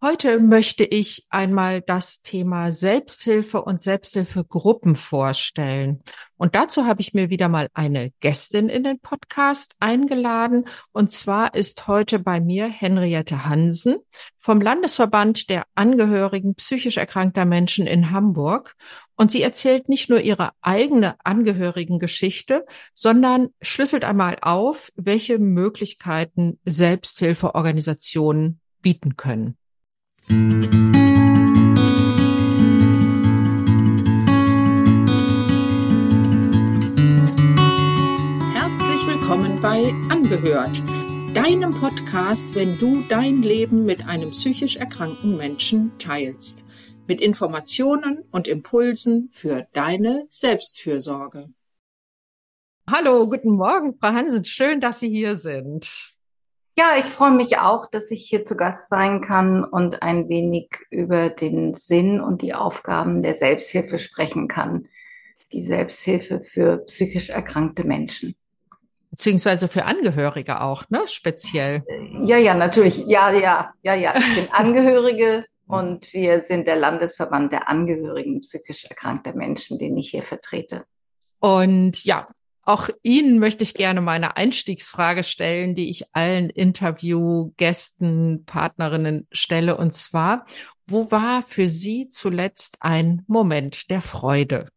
Heute 0.00 0.38
möchte 0.38 0.84
ich 0.84 1.26
einmal 1.28 1.80
das 1.80 2.22
Thema 2.22 2.70
Selbsthilfe 2.70 3.62
und 3.62 3.82
Selbsthilfegruppen 3.82 4.94
vorstellen. 4.94 6.04
Und 6.36 6.54
dazu 6.54 6.86
habe 6.86 7.00
ich 7.00 7.14
mir 7.14 7.30
wieder 7.30 7.48
mal 7.48 7.68
eine 7.74 8.12
Gästin 8.20 8.68
in 8.68 8.84
den 8.84 9.00
Podcast 9.00 9.74
eingeladen. 9.80 10.66
Und 10.92 11.10
zwar 11.10 11.52
ist 11.56 11.88
heute 11.88 12.20
bei 12.20 12.38
mir 12.38 12.68
Henriette 12.68 13.44
Hansen 13.44 13.96
vom 14.38 14.60
Landesverband 14.60 15.50
der 15.50 15.66
Angehörigen 15.74 16.54
psychisch 16.54 16.96
erkrankter 16.96 17.44
Menschen 17.44 17.88
in 17.88 18.12
Hamburg. 18.12 18.76
Und 19.16 19.32
sie 19.32 19.42
erzählt 19.42 19.88
nicht 19.88 20.08
nur 20.08 20.20
ihre 20.20 20.52
eigene 20.60 21.16
Angehörigengeschichte, 21.24 22.64
sondern 22.94 23.48
schlüsselt 23.60 24.04
einmal 24.04 24.38
auf, 24.42 24.92
welche 24.94 25.40
Möglichkeiten 25.40 26.60
Selbsthilfeorganisationen 26.64 28.60
bieten 28.80 29.16
können. 29.16 29.58
Herzlich 30.28 30.40
willkommen 39.06 39.58
bei 39.62 39.90
Angehört, 40.10 40.82
deinem 41.32 41.70
Podcast, 41.70 42.54
wenn 42.54 42.76
du 42.76 43.02
dein 43.08 43.40
Leben 43.40 43.86
mit 43.86 44.06
einem 44.06 44.32
psychisch 44.32 44.76
erkrankten 44.76 45.38
Menschen 45.38 45.96
teilst, 45.98 46.66
mit 47.06 47.22
Informationen 47.22 48.26
und 48.30 48.48
Impulsen 48.48 49.30
für 49.32 49.66
deine 49.72 50.26
Selbstfürsorge. 50.28 51.48
Hallo, 52.86 53.26
guten 53.28 53.52
Morgen, 53.52 53.96
Frau 53.98 54.08
Hansen. 54.08 54.44
Schön, 54.44 54.82
dass 54.82 55.00
Sie 55.00 55.08
hier 55.08 55.36
sind. 55.36 56.17
Ja, 56.78 56.96
ich 56.96 57.06
freue 57.06 57.32
mich 57.32 57.58
auch, 57.58 57.90
dass 57.90 58.08
ich 58.12 58.22
hier 58.28 58.44
zu 58.44 58.56
Gast 58.56 58.88
sein 58.88 59.20
kann 59.20 59.64
und 59.64 60.00
ein 60.00 60.28
wenig 60.28 60.70
über 60.90 61.28
den 61.28 61.74
Sinn 61.74 62.20
und 62.20 62.40
die 62.40 62.54
Aufgaben 62.54 63.20
der 63.20 63.34
Selbsthilfe 63.34 63.98
sprechen 63.98 64.46
kann. 64.46 64.86
Die 65.52 65.60
Selbsthilfe 65.60 66.40
für 66.44 66.76
psychisch 66.86 67.30
erkrankte 67.30 67.84
Menschen. 67.84 68.36
Beziehungsweise 69.10 69.66
für 69.66 69.86
Angehörige 69.86 70.60
auch, 70.60 70.88
ne? 70.88 71.02
Speziell. 71.06 71.82
Ja, 72.22 72.36
ja, 72.36 72.54
natürlich. 72.54 72.98
Ja, 73.08 73.32
ja, 73.32 73.72
ja, 73.82 73.94
ja. 73.96 74.14
Ich 74.16 74.34
bin 74.36 74.46
Angehörige 74.52 75.46
und 75.66 76.12
wir 76.12 76.44
sind 76.44 76.68
der 76.68 76.76
Landesverband 76.76 77.52
der 77.52 77.68
Angehörigen 77.68 78.40
psychisch 78.42 78.84
erkrankter 78.84 79.34
Menschen, 79.34 79.80
den 79.80 79.96
ich 79.96 80.10
hier 80.10 80.22
vertrete. 80.22 80.84
Und 81.40 82.04
ja, 82.04 82.28
auch 82.68 82.90
Ihnen 83.02 83.38
möchte 83.38 83.64
ich 83.64 83.72
gerne 83.72 84.02
meine 84.02 84.36
Einstiegsfrage 84.36 85.22
stellen, 85.22 85.74
die 85.74 85.88
ich 85.88 86.14
allen 86.14 86.50
Interviewgästen, 86.50 88.44
Partnerinnen 88.44 89.26
stelle. 89.32 89.76
Und 89.78 89.94
zwar, 89.94 90.44
wo 90.86 91.10
war 91.10 91.42
für 91.42 91.66
Sie 91.66 92.10
zuletzt 92.10 92.76
ein 92.80 93.24
Moment 93.26 93.90
der 93.90 94.02
Freude? 94.02 94.68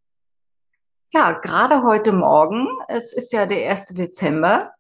Ja, 1.12 1.34
gerade 1.34 1.84
heute 1.84 2.14
Morgen. 2.14 2.66
Es 2.88 3.12
ist 3.12 3.34
ja 3.34 3.46
der 3.46 3.70
1. 3.70 3.88
Dezember. 3.90 4.72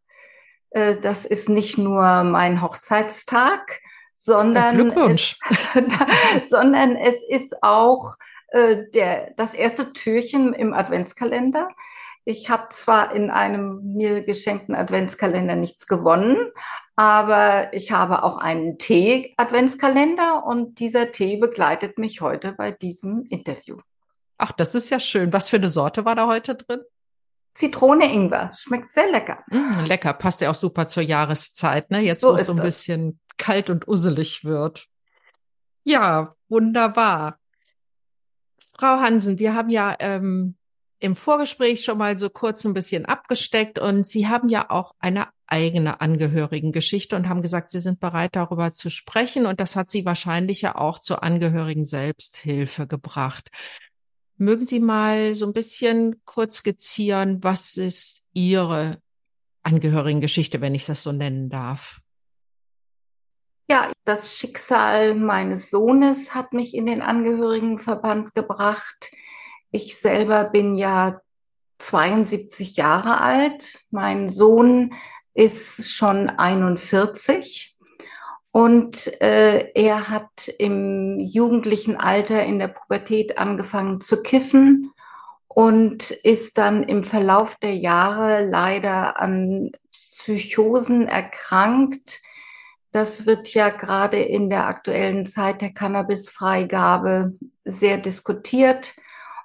Äh, 0.70 0.96
das 1.02 1.26
ist 1.26 1.50
nicht 1.50 1.78
nur 1.78 2.24
mein 2.24 2.62
Hochzeitstag, 2.62 3.82
sondern, 4.16 4.76
Glückwunsch. 4.76 5.38
Es, 5.50 6.50
sondern 6.50 6.96
es 6.96 7.22
ist 7.28 7.62
auch 7.62 8.16
äh, 8.54 8.84
der, 8.94 9.34
das 9.36 9.54
erste 9.54 9.92
Türchen 9.92 10.54
im 10.54 10.74
Adventskalender. 10.74 11.68
Ich 12.24 12.50
habe 12.50 12.70
zwar 12.70 13.16
in 13.16 13.32
einem 13.32 13.96
mir 13.96 14.24
geschenkten 14.24 14.76
Adventskalender 14.76 15.56
nichts 15.56 15.88
gewonnen, 15.88 16.38
aber 16.96 17.74
ich 17.74 17.92
habe 17.92 18.24
auch 18.24 18.38
einen 18.38 18.78
Tee-Adventskalender 18.78 20.46
und 20.46 20.80
dieser 20.80 21.12
Tee 21.12 21.38
begleitet 21.38 21.98
mich 21.98 22.22
heute 22.22 22.54
bei 22.54 22.72
diesem 22.72 23.26
Interview. 23.30 23.78
Ach, 24.38 24.52
das 24.52 24.76
ist 24.76 24.90
ja 24.90 25.00
schön. 25.00 25.34
Was 25.34 25.50
für 25.50 25.58
eine 25.58 25.70
Sorte 25.70 26.06
war 26.06 26.16
da 26.16 26.28
heute 26.28 26.56
drin? 26.56 26.82
Zitrone 27.54 28.12
Ingwer. 28.12 28.54
Schmeckt 28.56 28.94
sehr 28.94 29.10
lecker. 29.12 29.44
Mm, 29.48 29.86
lecker. 29.86 30.14
Passt 30.14 30.42
ja 30.42 30.50
auch 30.50 30.56
super 30.56 30.88
zur 30.88 31.04
Jahreszeit, 31.04 31.92
ne? 31.92 32.00
Jetzt, 32.00 32.22
so 32.22 32.30
wo 32.30 32.36
es 32.36 32.46
so 32.46 32.54
ein 32.54 32.58
das. 32.58 32.66
bisschen 32.66 33.20
kalt 33.38 33.70
und 33.70 33.88
uselig 33.88 34.46
wird. 34.46 34.88
Ja, 35.84 36.36
wunderbar. 36.50 37.40
Frau 38.78 39.00
Hansen, 39.00 39.38
wir 39.38 39.54
haben 39.54 39.70
ja 39.70 39.96
ähm, 40.00 40.56
im 41.02 41.16
Vorgespräch 41.16 41.84
schon 41.84 41.98
mal 41.98 42.18
so 42.18 42.30
kurz 42.30 42.64
ein 42.64 42.74
bisschen 42.74 43.06
abgesteckt 43.06 43.80
und 43.80 44.06
Sie 44.06 44.28
haben 44.28 44.50
ja 44.50 44.70
auch 44.70 44.94
eine 45.00 45.30
eigene 45.48 46.00
Angehörigengeschichte 46.00 47.16
und 47.16 47.28
haben 47.28 47.42
gesagt, 47.42 47.72
Sie 47.72 47.80
sind 47.80 48.00
bereit 48.00 48.36
darüber 48.36 48.72
zu 48.72 48.92
sprechen 48.92 49.48
und 49.48 49.60
das 49.60 49.76
hat 49.76 49.90
Sie 49.90 50.06
wahrscheinlich 50.06 50.62
ja 50.62 50.76
auch 50.76 51.00
zur 51.00 51.24
Angehörigen 51.24 51.86
Selbsthilfe 51.86 52.86
gebracht. 52.86 53.50
Mögen 54.38 54.62
Sie 54.62 54.80
mal 54.80 55.34
so 55.34 55.48
ein 55.48 55.54
bisschen 55.54 56.22
kurz 56.24 56.58
skizzieren, 56.58 57.44
was 57.44 57.78
ist 57.78 58.24
Ihre 58.34 59.02
Angehörigengeschichte, 59.64 60.62
wenn 60.62 60.76
ich 60.76 60.86
das 60.86 61.02
so 61.02 61.12
nennen 61.12 61.50
darf? 61.50 62.00
Ja, 63.68 63.92
das 64.06 64.36
Schicksal 64.36 65.16
meines 65.16 65.72
Sohnes 65.72 66.36
hat 66.36 66.54
mich 66.54 66.76
in 66.76 66.86
den 66.86 67.02
Angehörigenverband 67.02 68.36
gebracht. 68.36 69.12
Ich 69.72 69.98
selber 69.98 70.46
bin 70.46 70.76
ja 70.76 71.22
72 71.80 72.76
Jahre 72.76 73.22
alt. 73.22 73.80
Mein 73.90 74.30
Sohn 74.30 74.94
ist 75.34 75.90
schon 75.90 76.30
41 76.30 77.78
und 78.52 79.22
äh, 79.22 79.72
er 79.74 80.10
hat 80.10 80.50
im 80.60 81.20
jugendlichen 81.20 81.96
Alter 81.96 82.44
in 82.44 82.60
der 82.60 82.68
Pubertät 82.68 83.38
angefangen 83.38 84.02
zu 84.02 84.22
kiffen 84.22 84.92
und 85.48 86.12
ist 86.12 86.58
dann 86.58 86.84
im 86.84 87.06
Verlauf 87.06 87.56
der 87.62 87.76
Jahre 87.76 88.46
leider 88.46 89.20
an 89.20 89.72
Psychosen 89.94 91.08
erkrankt. 91.08 92.22
Das 92.92 93.26
wird 93.26 93.54
ja 93.54 93.70
gerade 93.70 94.22
in 94.22 94.50
der 94.50 94.68
aktuellen 94.68 95.26
Zeit 95.26 95.62
der 95.62 95.72
Cannabisfreigabe 95.74 97.38
sehr 97.64 97.98
diskutiert. 97.98 98.94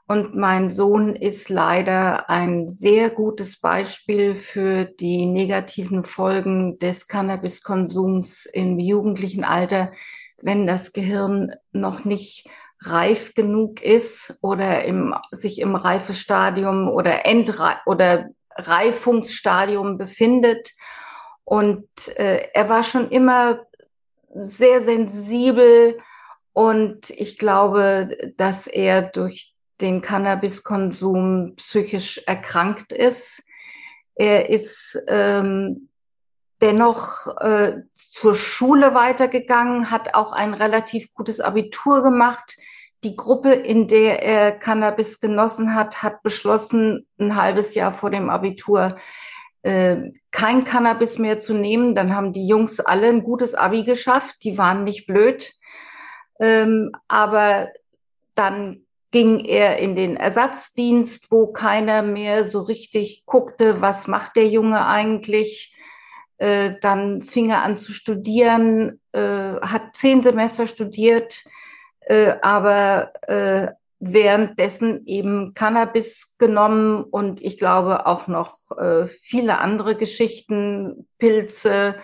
Und 0.09 0.37
mein 0.37 0.71
Sohn 0.71 1.17
ist 1.17 1.49
leider 1.49 2.31
ein 2.31 2.69
sehr 2.69 3.11
gutes 3.11 3.59
Beispiel 3.59 4.37
für 4.37 4.85
die 4.85 5.27
negativen 5.27 6.05
Folgen 6.05 6.79
des 6.79 7.09
Cannabiskonsums 7.09 8.47
im 8.47 8.79
jugendlichen 8.79 9.43
Alter, 9.43 9.93
wenn 10.41 10.67
das 10.67 10.93
Gehirn 10.93 11.53
noch 11.73 12.05
nicht 12.05 12.49
reif 12.83 13.35
genug 13.35 13.83
ist 13.83 14.39
oder 14.43 14.85
im, 14.85 15.15
sich 15.33 15.61
im 15.61 15.75
Reifestadium 15.75 16.89
oder 16.89 17.27
Endre 17.27 17.79
oder 17.85 18.29
Reifungsstadium 18.55 19.99
befindet. 19.99 20.71
Und 21.43 21.89
äh, 22.17 22.49
er 22.55 22.69
war 22.69 22.85
schon 22.85 23.11
immer 23.11 23.61
sehr 24.35 24.83
sensibel 24.83 25.99
und 26.53 27.11
ich 27.11 27.39
glaube, 27.39 28.35
dass 28.37 28.67
er 28.67 29.03
durch 29.03 29.56
den 29.81 30.01
Cannabiskonsum 30.01 31.55
psychisch 31.57 32.23
erkrankt 32.27 32.93
ist. 32.93 33.45
Er 34.15 34.49
ist 34.49 34.99
ähm, 35.09 35.89
dennoch 36.61 37.27
äh, 37.41 37.83
zur 37.97 38.37
Schule 38.37 38.95
weitergegangen, 38.95 39.91
hat 39.91 40.15
auch 40.15 40.33
ein 40.33 40.55
relativ 40.55 41.13
gutes 41.13 41.41
Abitur 41.41 42.03
gemacht. 42.03 42.57
Die 43.05 43.15
Gruppe, 43.15 43.53
in 43.53 43.89
der 43.89 44.23
er 44.23 44.53
Cannabis 44.53 45.21
genossen 45.21 45.75
hat, 45.75 46.03
hat 46.03 46.23
beschlossen, 46.23 47.07
ein 47.19 47.37
halbes 47.37 47.75
Jahr 47.75 47.93
vor 47.93 48.11
dem 48.11 48.31
Abitur 48.31 48.97
äh, 49.63 50.13
kein 50.31 50.65
Cannabis 50.65 51.19
mehr 51.19 51.39
zu 51.39 51.53
nehmen. 51.53 51.95
Dann 51.95 52.15
haben 52.15 52.33
die 52.33 52.47
Jungs 52.47 52.81
alle 52.81 53.09
ein 53.09 53.23
gutes 53.23 53.55
Abi 53.55 53.85
geschafft. 53.85 54.45
Die 54.45 54.57
waren 54.57 54.85
nicht 54.85 55.07
blöd. 55.07 55.53
Ähm, 56.41 56.93
aber 57.09 57.69
dann 58.35 58.86
ging 59.17 59.47
er 59.47 59.79
in 59.79 59.97
den 59.97 60.15
Ersatzdienst, 60.15 61.31
wo 61.31 61.47
keiner 61.47 62.03
mehr 62.03 62.47
so 62.47 62.61
richtig 62.61 63.25
guckte, 63.25 63.81
was 63.81 64.07
macht 64.07 64.37
der 64.37 64.47
Junge 64.47 64.85
eigentlich. 64.85 65.75
Äh, 66.37 66.75
dann 66.83 67.23
fing 67.23 67.49
er 67.49 67.63
an 67.63 67.79
zu 67.79 67.95
studieren, 67.95 69.01
äh, 69.13 69.55
hat 69.63 69.97
zehn 69.97 70.23
Semester 70.23 70.67
studiert, 70.67 71.45
äh, 72.01 72.35
aber 72.43 73.11
äh, 73.27 73.69
währenddessen 74.01 75.07
eben 75.07 75.55
Cannabis 75.55 76.35
genommen 76.37 77.03
und 77.03 77.41
ich 77.41 77.57
glaube 77.57 78.05
auch 78.05 78.27
noch 78.27 78.59
äh, 78.77 79.07
viele 79.07 79.61
andere 79.61 79.97
Geschichten, 79.97 81.09
Pilze, 81.19 81.95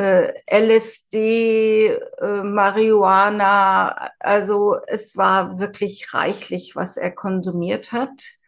LSD, 0.00 1.88
äh, 1.88 2.42
Marihuana. 2.42 4.10
Also 4.20 4.76
es 4.86 5.16
war 5.16 5.58
wirklich 5.58 6.14
reichlich, 6.14 6.76
was 6.76 6.96
er 6.96 7.10
konsumiert 7.10 7.92
hat. 7.92 8.38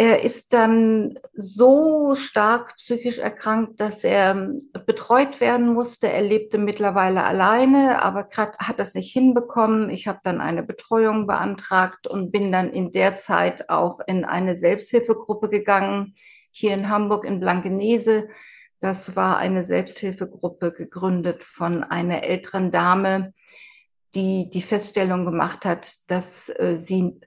Er 0.00 0.22
ist 0.22 0.52
dann 0.52 1.18
so 1.34 2.14
stark 2.14 2.76
psychisch 2.76 3.18
erkrankt, 3.18 3.80
dass 3.80 4.04
er 4.04 4.30
ähm, 4.30 4.62
betreut 4.86 5.40
werden 5.40 5.74
musste. 5.74 6.08
Er 6.08 6.22
lebte 6.22 6.56
mittlerweile 6.56 7.24
alleine, 7.24 8.00
aber 8.00 8.28
hat 8.36 8.78
es 8.78 8.94
nicht 8.94 9.12
hinbekommen. 9.12 9.90
Ich 9.90 10.06
habe 10.06 10.20
dann 10.22 10.40
eine 10.40 10.62
Betreuung 10.62 11.26
beantragt 11.26 12.06
und 12.06 12.30
bin 12.30 12.52
dann 12.52 12.72
in 12.72 12.92
der 12.92 13.16
Zeit 13.16 13.68
auch 13.70 13.98
in 14.06 14.24
eine 14.24 14.54
Selbsthilfegruppe 14.54 15.48
gegangen, 15.48 16.14
hier 16.52 16.74
in 16.74 16.88
Hamburg 16.88 17.24
in 17.24 17.40
Blankenese. 17.40 18.28
Das 18.80 19.16
war 19.16 19.38
eine 19.38 19.64
Selbsthilfegruppe 19.64 20.72
gegründet 20.72 21.42
von 21.42 21.82
einer 21.82 22.22
älteren 22.22 22.70
Dame, 22.70 23.34
die 24.14 24.50
die 24.50 24.62
Feststellung 24.62 25.24
gemacht 25.24 25.64
hat, 25.64 25.88
dass 26.08 26.48
äh, 26.48 26.76
sie 26.78 27.20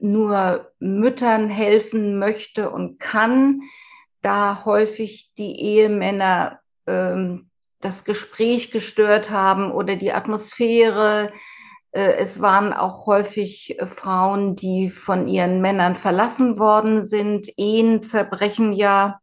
nur 0.00 0.72
Müttern 0.78 1.48
helfen 1.48 2.18
möchte 2.18 2.70
und 2.70 3.00
kann, 3.00 3.62
da 4.22 4.64
häufig 4.64 5.32
die 5.36 5.60
Ehemänner 5.60 6.60
ähm, 6.86 7.50
das 7.80 8.04
Gespräch 8.04 8.70
gestört 8.70 9.30
haben 9.30 9.70
oder 9.70 9.96
die 9.96 10.12
Atmosphäre. 10.12 11.32
Äh, 11.92 12.14
es 12.14 12.40
waren 12.40 12.72
auch 12.72 13.06
häufig 13.06 13.78
äh, 13.78 13.86
Frauen, 13.86 14.56
die 14.56 14.90
von 14.90 15.26
ihren 15.28 15.60
Männern 15.60 15.96
verlassen 15.96 16.58
worden 16.58 17.04
sind. 17.04 17.48
Ehen 17.56 18.02
zerbrechen 18.02 18.72
ja 18.72 19.20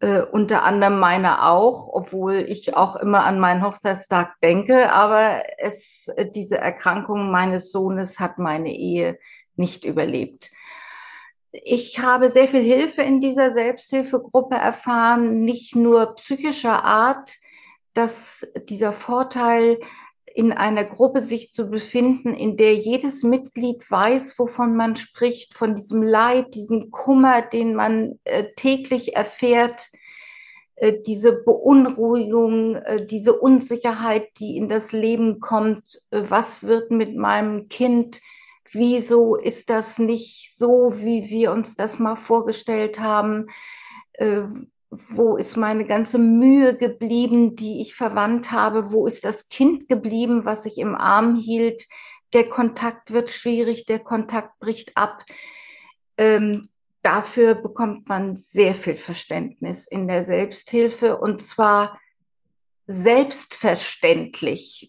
äh, 0.00 0.20
unter 0.20 0.62
anderem 0.62 0.98
meine 0.98 1.44
auch, 1.44 1.88
obwohl 1.92 2.36
ich 2.36 2.76
auch 2.76 2.96
immer 2.96 3.24
an 3.24 3.40
meinen 3.40 3.64
Hochzeitstag 3.64 4.40
denke. 4.42 4.92
Aber 4.92 5.42
es, 5.58 6.10
diese 6.34 6.58
Erkrankung 6.58 7.30
meines 7.30 7.72
Sohnes 7.72 8.20
hat 8.20 8.38
meine 8.38 8.74
Ehe 8.74 9.18
nicht 9.56 9.84
überlebt. 9.84 10.50
Ich 11.50 11.98
habe 11.98 12.28
sehr 12.30 12.46
viel 12.46 12.62
Hilfe 12.62 13.02
in 13.02 13.20
dieser 13.20 13.52
Selbsthilfegruppe 13.52 14.54
erfahren, 14.54 15.40
nicht 15.44 15.74
nur 15.74 16.14
psychischer 16.14 16.84
Art, 16.84 17.30
dass 17.94 18.46
dieser 18.68 18.92
Vorteil, 18.92 19.78
in 20.34 20.52
einer 20.52 20.84
Gruppe 20.84 21.20
sich 21.20 21.52
zu 21.52 21.68
befinden, 21.68 22.34
in 22.34 22.56
der 22.56 22.74
jedes 22.74 23.22
Mitglied 23.22 23.90
weiß, 23.90 24.38
wovon 24.38 24.76
man 24.76 24.96
spricht, 24.96 25.54
von 25.54 25.74
diesem 25.74 26.02
Leid, 26.02 26.54
diesem 26.54 26.90
Kummer, 26.90 27.42
den 27.42 27.74
man 27.74 28.18
äh, 28.24 28.46
täglich 28.56 29.16
erfährt, 29.16 29.88
äh, 30.76 31.00
diese 31.06 31.42
Beunruhigung, 31.44 32.76
äh, 32.76 33.04
diese 33.04 33.38
Unsicherheit, 33.38 34.28
die 34.38 34.56
in 34.56 34.68
das 34.68 34.92
Leben 34.92 35.40
kommt, 35.40 36.00
äh, 36.10 36.22
was 36.28 36.62
wird 36.62 36.90
mit 36.90 37.16
meinem 37.16 37.68
Kind, 37.68 38.20
wieso 38.70 39.36
ist 39.36 39.70
das 39.70 39.98
nicht 39.98 40.54
so, 40.56 40.92
wie 40.96 41.28
wir 41.30 41.52
uns 41.52 41.74
das 41.74 41.98
mal 41.98 42.16
vorgestellt 42.16 43.00
haben? 43.00 43.46
Wo 44.90 45.36
ist 45.36 45.56
meine 45.56 45.86
ganze 45.86 46.18
Mühe 46.18 46.76
geblieben, 46.76 47.56
die 47.56 47.80
ich 47.80 47.94
verwandt 47.94 48.52
habe? 48.52 48.90
Wo 48.90 49.06
ist 49.06 49.24
das 49.24 49.48
Kind 49.48 49.88
geblieben, 49.88 50.44
was 50.44 50.66
ich 50.66 50.78
im 50.78 50.94
Arm 50.94 51.36
hielt? 51.36 51.86
Der 52.32 52.48
Kontakt 52.48 53.12
wird 53.12 53.30
schwierig, 53.30 53.86
der 53.86 53.98
Kontakt 53.98 54.58
bricht 54.60 54.96
ab. 54.96 55.24
Ähm, 56.16 56.68
dafür 57.02 57.54
bekommt 57.54 58.08
man 58.08 58.36
sehr 58.36 58.74
viel 58.74 58.96
Verständnis 58.96 59.86
in 59.86 60.08
der 60.08 60.24
Selbsthilfe 60.24 61.18
und 61.18 61.42
zwar 61.42 62.00
selbstverständlich 62.86 64.88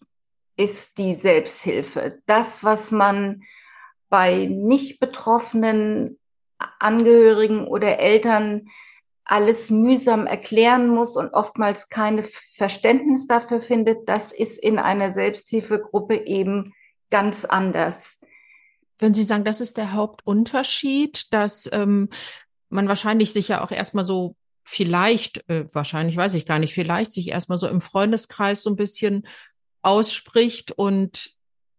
ist 0.56 0.98
die 0.98 1.14
Selbsthilfe. 1.14 2.22
Das, 2.26 2.64
was 2.64 2.92
man 2.92 3.44
bei 4.10 4.46
nicht 4.46 5.00
betroffenen 5.00 6.18
Angehörigen 6.80 7.68
oder 7.68 8.00
Eltern 8.00 8.70
alles 9.30 9.70
mühsam 9.70 10.26
erklären 10.26 10.88
muss 10.88 11.16
und 11.16 11.34
oftmals 11.36 11.90
keine 11.90 12.24
Verständnis 12.56 13.28
dafür 13.28 13.62
findet, 13.62 14.10
das 14.10 14.34
ist 14.34 14.58
in 14.58 14.80
einer 14.80 15.12
Selbsthilfegruppe 15.12 16.26
eben 16.26 16.74
ganz 17.12 17.46
anders. 17.46 18.20
Wenn 18.98 19.14
Sie 19.14 19.24
sagen, 19.24 19.46
das 19.46 19.62
ist 19.62 19.78
der 19.78 19.94
Hauptunterschied, 19.94 21.32
dass 21.32 21.70
ähm, 21.72 22.10
man 22.70 22.88
wahrscheinlich 22.88 23.32
sich 23.32 23.48
ja 23.50 23.64
auch 23.64 23.70
erstmal 23.72 24.04
so 24.04 24.36
vielleicht, 24.64 25.48
äh, 25.48 25.66
wahrscheinlich 25.74 26.18
weiß 26.18 26.34
ich 26.34 26.48
gar 26.48 26.58
nicht, 26.58 26.74
vielleicht 26.74 27.14
sich 27.14 27.28
erstmal 27.28 27.60
so 27.60 27.68
im 27.68 27.82
Freundeskreis 27.82 28.64
so 28.64 28.72
ein 28.72 28.76
bisschen 28.76 29.28
ausspricht 29.84 30.72
und 30.72 31.36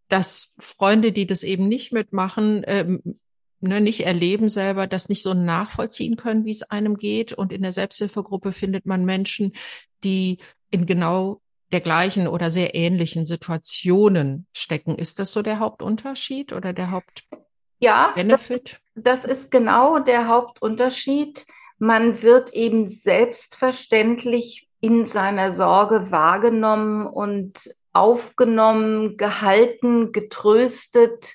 dass 0.08 0.55
Freunde, 0.58 1.11
die 1.11 1.26
das 1.26 1.43
eben 1.43 1.69
nicht 1.69 1.93
mitmachen, 1.93 2.62
ähm, 2.67 3.19
ne, 3.61 3.81
nicht 3.81 4.07
erleben 4.07 4.49
selber, 4.49 4.87
das 4.87 5.09
nicht 5.09 5.23
so 5.23 5.35
nachvollziehen 5.35 6.17
können, 6.17 6.45
wie 6.45 6.51
es 6.51 6.62
einem 6.62 6.97
geht. 6.97 7.33
Und 7.33 7.53
in 7.53 7.62
der 7.62 7.73
Selbsthilfegruppe 7.73 8.53
findet 8.53 8.87
man 8.87 9.05
Menschen, 9.05 9.53
die 10.03 10.39
in 10.71 10.87
genau 10.87 11.41
der 11.73 11.81
gleichen 11.81 12.27
oder 12.27 12.51
sehr 12.51 12.75
ähnlichen 12.75 13.27
Situationen 13.27 14.47
stecken. 14.53 14.97
Ist 14.97 15.19
das 15.19 15.33
so 15.33 15.43
der 15.43 15.59
Hauptunterschied 15.61 16.53
oder 16.53 16.73
der 16.73 16.91
Hauptbenefit? 16.91 17.31
Ja, 17.81 18.12
das, 18.25 19.23
das 19.23 19.25
ist 19.25 19.51
genau 19.51 20.01
der 20.01 20.27
Hauptunterschied. 20.27 21.47
Man 21.79 22.23
wird 22.23 22.53
eben 22.55 22.89
selbstverständlich 22.89 24.69
in 24.81 25.06
seiner 25.06 25.55
Sorge 25.55 26.11
wahrgenommen 26.11 27.06
und 27.06 27.71
aufgenommen, 27.93 29.17
gehalten, 29.17 30.13
getröstet. 30.13 31.35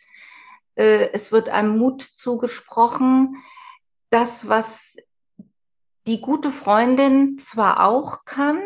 Äh, 0.76 1.10
es 1.14 1.32
wird 1.32 1.50
einem 1.50 1.78
Mut 1.78 2.02
zugesprochen. 2.18 3.44
Das, 4.10 4.48
was 4.48 4.96
die 6.08 6.22
gute 6.22 6.52
Freundin 6.52 7.40
zwar 7.40 7.86
auch 7.86 8.26
kann, 8.26 8.62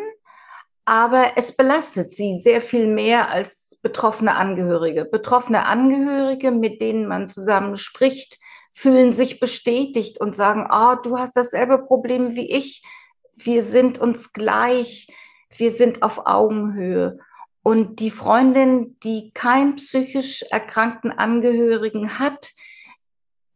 aber 0.86 1.34
es 1.38 1.56
belastet 1.56 2.12
sie 2.12 2.40
sehr 2.40 2.62
viel 2.62 2.88
mehr 2.88 3.30
als 3.30 3.78
betroffene 3.82 4.36
Angehörige. 4.36 5.06
Betroffene 5.06 5.66
Angehörige, 5.66 6.52
mit 6.52 6.82
denen 6.82 7.08
man 7.08 7.30
zusammen 7.30 7.78
spricht, 7.78 8.40
fühlen 8.72 9.14
sich 9.14 9.40
bestätigt 9.40 10.20
und 10.20 10.36
sagen, 10.36 10.66
ah, 10.70 10.94
oh, 10.94 11.02
du 11.02 11.18
hast 11.18 11.36
dasselbe 11.36 11.80
Problem 11.80 12.36
wie 12.36 12.52
ich. 12.52 12.84
Wir 13.36 13.64
sind 13.64 14.00
uns 14.00 14.34
gleich. 14.34 15.08
Wir 15.56 15.72
sind 15.72 16.02
auf 16.04 16.26
Augenhöhe. 16.26 17.20
Und 17.70 18.00
die 18.00 18.10
Freundin, 18.10 18.98
die 19.04 19.30
keinen 19.36 19.76
psychisch 19.76 20.42
erkrankten 20.50 21.12
Angehörigen 21.12 22.18
hat, 22.18 22.50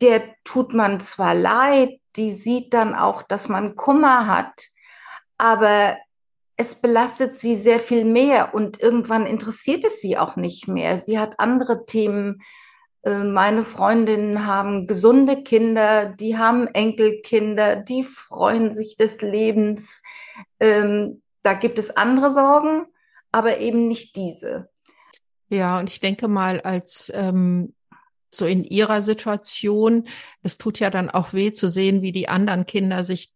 der 0.01 0.35
tut 0.43 0.71
man 0.71 1.01
zwar 1.01 1.33
leid, 1.33 1.99
die 2.15 2.31
sieht 2.31 2.75
dann 2.75 2.93
auch, 2.93 3.23
dass 3.23 3.49
man 3.49 3.75
Kummer 3.75 4.27
hat, 4.27 4.67
aber 5.39 5.97
es 6.57 6.75
belastet 6.75 7.39
sie 7.39 7.55
sehr 7.55 7.79
viel 7.79 8.05
mehr 8.05 8.53
und 8.53 8.79
irgendwann 8.79 9.25
interessiert 9.25 9.83
es 9.83 9.99
sie 9.99 10.15
auch 10.15 10.35
nicht 10.35 10.67
mehr. 10.67 10.99
Sie 10.99 11.17
hat 11.17 11.39
andere 11.39 11.87
Themen. 11.87 12.43
Äh, 13.01 13.23
meine 13.23 13.65
Freundinnen 13.65 14.45
haben 14.45 14.85
gesunde 14.85 15.41
Kinder, 15.41 16.05
die 16.05 16.37
haben 16.37 16.67
Enkelkinder, 16.67 17.77
die 17.77 18.03
freuen 18.03 18.69
sich 18.69 18.95
des 18.95 19.23
Lebens. 19.23 20.03
Ähm, 20.59 21.23
da 21.41 21.55
gibt 21.55 21.79
es 21.79 21.97
andere 21.97 22.29
Sorgen 22.29 22.85
aber 23.33 23.57
eben 23.57 23.87
nicht 23.89 24.15
diese. 24.15 24.69
Ja, 25.49 25.79
und 25.79 25.89
ich 25.89 25.99
denke 25.99 26.27
mal, 26.27 26.61
als 26.61 27.11
ähm, 27.13 27.73
so 28.31 28.45
in 28.45 28.63
ihrer 28.63 29.01
Situation, 29.01 30.07
es 30.41 30.57
tut 30.57 30.79
ja 30.79 30.89
dann 30.89 31.09
auch 31.09 31.33
weh 31.33 31.51
zu 31.51 31.67
sehen, 31.67 32.01
wie 32.01 32.11
die 32.11 32.29
anderen 32.29 32.65
Kinder 32.65 33.03
sich 33.03 33.33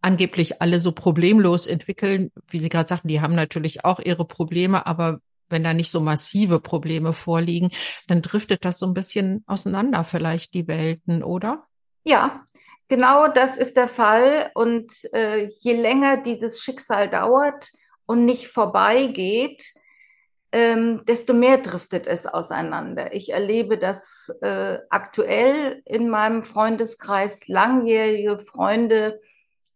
angeblich 0.00 0.62
alle 0.62 0.78
so 0.78 0.92
problemlos 0.92 1.66
entwickeln. 1.66 2.30
Wie 2.46 2.58
Sie 2.58 2.68
gerade 2.68 2.88
sagten, 2.88 3.08
die 3.08 3.20
haben 3.20 3.34
natürlich 3.34 3.84
auch 3.84 3.98
ihre 4.00 4.24
Probleme, 4.24 4.86
aber 4.86 5.20
wenn 5.48 5.64
da 5.64 5.72
nicht 5.72 5.90
so 5.90 6.00
massive 6.00 6.60
Probleme 6.60 7.12
vorliegen, 7.12 7.70
dann 8.06 8.22
driftet 8.22 8.64
das 8.64 8.78
so 8.78 8.86
ein 8.86 8.94
bisschen 8.94 9.44
auseinander, 9.46 10.04
vielleicht 10.04 10.54
die 10.54 10.68
Welten, 10.68 11.22
oder? 11.22 11.66
Ja, 12.04 12.44
genau 12.86 13.28
das 13.28 13.56
ist 13.56 13.76
der 13.76 13.88
Fall. 13.88 14.50
Und 14.54 14.92
äh, 15.12 15.48
je 15.60 15.72
länger 15.72 16.18
dieses 16.18 16.60
Schicksal 16.60 17.08
dauert, 17.08 17.70
und 18.08 18.24
nicht 18.24 18.48
vorbeigeht, 18.48 19.62
ähm, 20.50 21.04
desto 21.04 21.34
mehr 21.34 21.58
driftet 21.58 22.06
es 22.06 22.26
auseinander. 22.26 23.14
Ich 23.14 23.32
erlebe 23.32 23.76
das 23.76 24.34
äh, 24.40 24.78
aktuell 24.88 25.82
in 25.84 26.08
meinem 26.08 26.42
Freundeskreis, 26.42 27.46
langjährige 27.48 28.38
Freunde, 28.38 29.20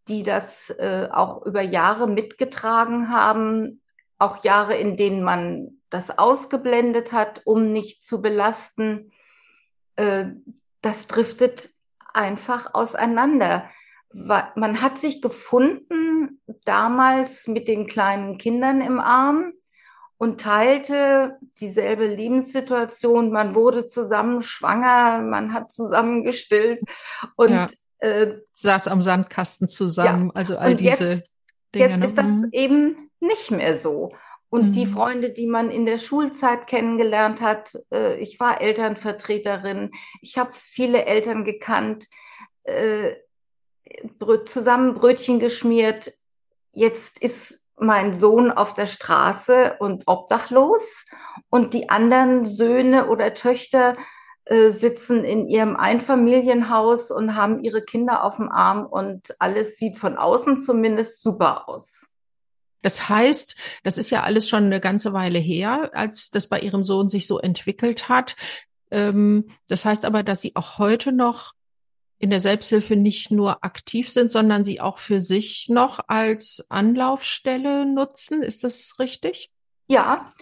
die 0.08 0.22
das 0.22 0.70
äh, 0.70 1.08
auch 1.12 1.44
über 1.44 1.60
Jahre 1.60 2.08
mitgetragen 2.08 3.10
haben, 3.10 3.82
auch 4.18 4.42
Jahre, 4.44 4.76
in 4.76 4.96
denen 4.96 5.22
man 5.22 5.82
das 5.90 6.18
ausgeblendet 6.18 7.12
hat, 7.12 7.42
um 7.44 7.70
nicht 7.70 8.02
zu 8.02 8.22
belasten. 8.22 9.12
Äh, 9.96 10.28
das 10.80 11.06
driftet 11.06 11.68
einfach 12.14 12.72
auseinander 12.72 13.68
man 14.12 14.82
hat 14.82 14.98
sich 14.98 15.22
gefunden 15.22 16.40
damals 16.64 17.46
mit 17.46 17.68
den 17.68 17.86
kleinen 17.86 18.38
Kindern 18.38 18.80
im 18.80 19.00
Arm 19.00 19.52
und 20.18 20.40
teilte 20.40 21.38
dieselbe 21.60 22.06
Lebenssituation. 22.06 23.32
Man 23.32 23.54
wurde 23.54 23.84
zusammen 23.84 24.42
schwanger, 24.42 25.20
man 25.20 25.52
hat 25.52 25.72
zusammen 25.72 26.22
gestillt 26.22 26.80
und 27.36 27.50
ja. 27.50 27.68
äh, 27.98 28.38
saß 28.52 28.88
am 28.88 29.02
Sandkasten 29.02 29.68
zusammen. 29.68 30.26
Ja. 30.26 30.34
Also 30.34 30.56
all 30.56 30.72
und 30.72 30.80
diese 30.80 31.08
jetzt, 31.08 31.30
Dinge. 31.74 31.88
Jetzt 31.88 31.98
ne? 31.98 32.04
ist 32.04 32.18
das 32.18 32.26
mhm. 32.26 32.48
eben 32.52 33.10
nicht 33.20 33.50
mehr 33.50 33.76
so. 33.76 34.12
Und 34.48 34.68
mhm. 34.68 34.72
die 34.72 34.86
Freunde, 34.86 35.30
die 35.30 35.46
man 35.46 35.70
in 35.70 35.86
der 35.86 35.98
Schulzeit 35.98 36.66
kennengelernt 36.66 37.40
hat, 37.40 37.72
äh, 37.90 38.16
ich 38.18 38.38
war 38.38 38.60
Elternvertreterin, 38.60 39.90
ich 40.20 40.36
habe 40.36 40.50
viele 40.52 41.06
Eltern 41.06 41.44
gekannt, 41.44 42.06
äh, 42.64 43.14
zusammen 44.46 44.94
Brötchen 44.94 45.40
geschmiert. 45.40 46.12
Jetzt 46.72 47.22
ist 47.22 47.60
mein 47.76 48.14
Sohn 48.14 48.50
auf 48.50 48.74
der 48.74 48.86
Straße 48.86 49.76
und 49.78 50.04
obdachlos 50.06 51.06
und 51.50 51.74
die 51.74 51.90
anderen 51.90 52.44
Söhne 52.44 53.08
oder 53.08 53.34
Töchter 53.34 53.96
äh, 54.44 54.70
sitzen 54.70 55.24
in 55.24 55.48
ihrem 55.48 55.76
Einfamilienhaus 55.76 57.10
und 57.10 57.34
haben 57.34 57.62
ihre 57.62 57.82
Kinder 57.82 58.24
auf 58.24 58.36
dem 58.36 58.50
Arm 58.50 58.86
und 58.86 59.34
alles 59.38 59.76
sieht 59.76 59.98
von 59.98 60.16
außen 60.16 60.60
zumindest 60.60 61.22
super 61.22 61.68
aus. 61.68 62.06
Das 62.82 63.08
heißt, 63.08 63.56
das 63.84 63.98
ist 63.98 64.10
ja 64.10 64.22
alles 64.22 64.48
schon 64.48 64.64
eine 64.64 64.80
ganze 64.80 65.12
Weile 65.12 65.38
her, 65.38 65.90
als 65.94 66.30
das 66.30 66.48
bei 66.48 66.58
Ihrem 66.58 66.82
Sohn 66.82 67.08
sich 67.08 67.28
so 67.28 67.38
entwickelt 67.38 68.08
hat. 68.08 68.34
Ähm, 68.90 69.48
das 69.68 69.84
heißt 69.84 70.04
aber, 70.04 70.24
dass 70.24 70.42
Sie 70.42 70.56
auch 70.56 70.78
heute 70.78 71.12
noch 71.12 71.52
in 72.22 72.30
der 72.30 72.38
Selbsthilfe 72.38 72.94
nicht 72.94 73.32
nur 73.32 73.64
aktiv 73.64 74.08
sind, 74.08 74.30
sondern 74.30 74.64
sie 74.64 74.80
auch 74.80 74.98
für 74.98 75.18
sich 75.18 75.66
noch 75.68 75.98
als 76.06 76.64
Anlaufstelle 76.68 77.84
nutzen. 77.84 78.44
Ist 78.44 78.62
das 78.62 78.94
richtig? 79.00 79.50
Ja, 79.88 80.32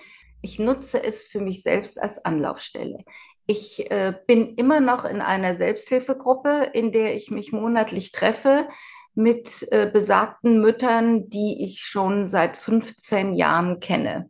ich 0.42 0.58
nutze 0.58 1.02
es 1.02 1.24
für 1.24 1.40
mich 1.40 1.62
selbst 1.62 1.98
als 1.98 2.22
Anlaufstelle. 2.22 2.98
Ich 3.46 3.90
äh, 3.90 4.12
bin 4.26 4.56
immer 4.56 4.80
noch 4.80 5.06
in 5.06 5.22
einer 5.22 5.54
Selbsthilfegruppe, 5.54 6.70
in 6.74 6.92
der 6.92 7.16
ich 7.16 7.30
mich 7.30 7.50
monatlich 7.50 8.12
treffe 8.12 8.68
mit 9.14 9.66
äh, 9.72 9.90
besagten 9.90 10.60
Müttern, 10.60 11.30
die 11.30 11.64
ich 11.64 11.80
schon 11.80 12.26
seit 12.26 12.58
15 12.58 13.34
Jahren 13.34 13.80
kenne, 13.80 14.28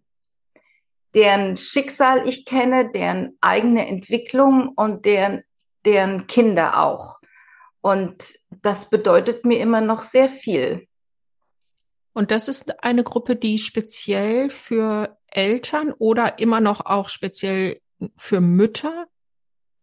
deren 1.15 1.57
Schicksal 1.57 2.29
ich 2.29 2.45
kenne, 2.45 2.93
deren 2.93 3.37
eigene 3.41 3.89
Entwicklung 3.89 4.69
und 4.69 5.05
deren, 5.05 5.43
deren 5.85 6.29
Kinder 6.29 6.81
auch. 6.81 7.20
Und 7.81 8.25
das 8.51 8.91
bedeutet 8.91 9.45
mir 9.45 9.61
immer 9.61 9.81
noch 9.81 10.05
sehr 10.05 10.29
viel. 10.29 10.87
Und 12.13 12.31
das 12.31 12.49
ist 12.49 12.83
eine 12.83 13.05
Gruppe, 13.05 13.37
die 13.37 13.59
speziell 13.59 14.51
für 14.51 15.17
Eltern 15.29 15.93
oder 15.93 16.39
immer 16.39 16.61
noch 16.61 16.85
auch 16.85 17.09
speziell 17.09 17.81
für 18.17 18.41
Mütter 18.41 19.07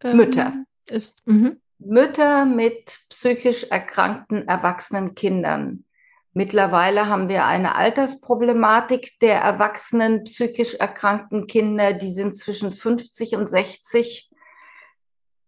ähm, 0.02 0.16
Mütter 0.16 0.64
ist. 0.88 1.26
Mhm. 1.26 1.60
Mütter 1.78 2.44
mit 2.44 2.98
psychisch 3.10 3.64
erkrankten 3.64 4.46
erwachsenen 4.48 5.14
Kindern. 5.14 5.84
Mittlerweile 6.32 7.06
haben 7.06 7.28
wir 7.28 7.46
eine 7.46 7.74
Altersproblematik 7.74 9.18
der 9.20 9.40
erwachsenen 9.40 10.24
psychisch 10.24 10.74
erkrankten 10.74 11.46
Kinder, 11.46 11.94
die 11.94 12.12
sind 12.12 12.36
zwischen 12.36 12.72
50 12.72 13.34
und 13.36 13.48
60. 13.48 14.30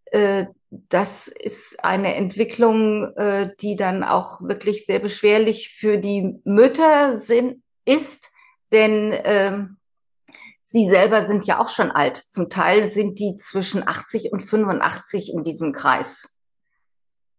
Äh, 0.06 0.46
das 0.70 1.28
ist 1.28 1.82
eine 1.84 2.14
Entwicklung, 2.14 3.14
äh, 3.16 3.50
die 3.60 3.76
dann 3.76 4.04
auch 4.04 4.40
wirklich 4.42 4.86
sehr 4.86 5.00
beschwerlich 5.00 5.70
für 5.70 5.98
die 5.98 6.40
Mütter 6.44 7.18
sind, 7.18 7.62
ist, 7.84 8.30
denn 8.70 9.12
ähm, 9.24 9.80
Sie 10.72 10.88
selber 10.88 11.24
sind 11.24 11.46
ja 11.46 11.58
auch 11.58 11.68
schon 11.68 11.90
alt. 11.90 12.16
Zum 12.16 12.48
Teil 12.48 12.88
sind 12.88 13.18
die 13.18 13.34
zwischen 13.34 13.88
80 13.88 14.32
und 14.32 14.42
85 14.42 15.32
in 15.34 15.42
diesem 15.42 15.72
Kreis. 15.72 16.32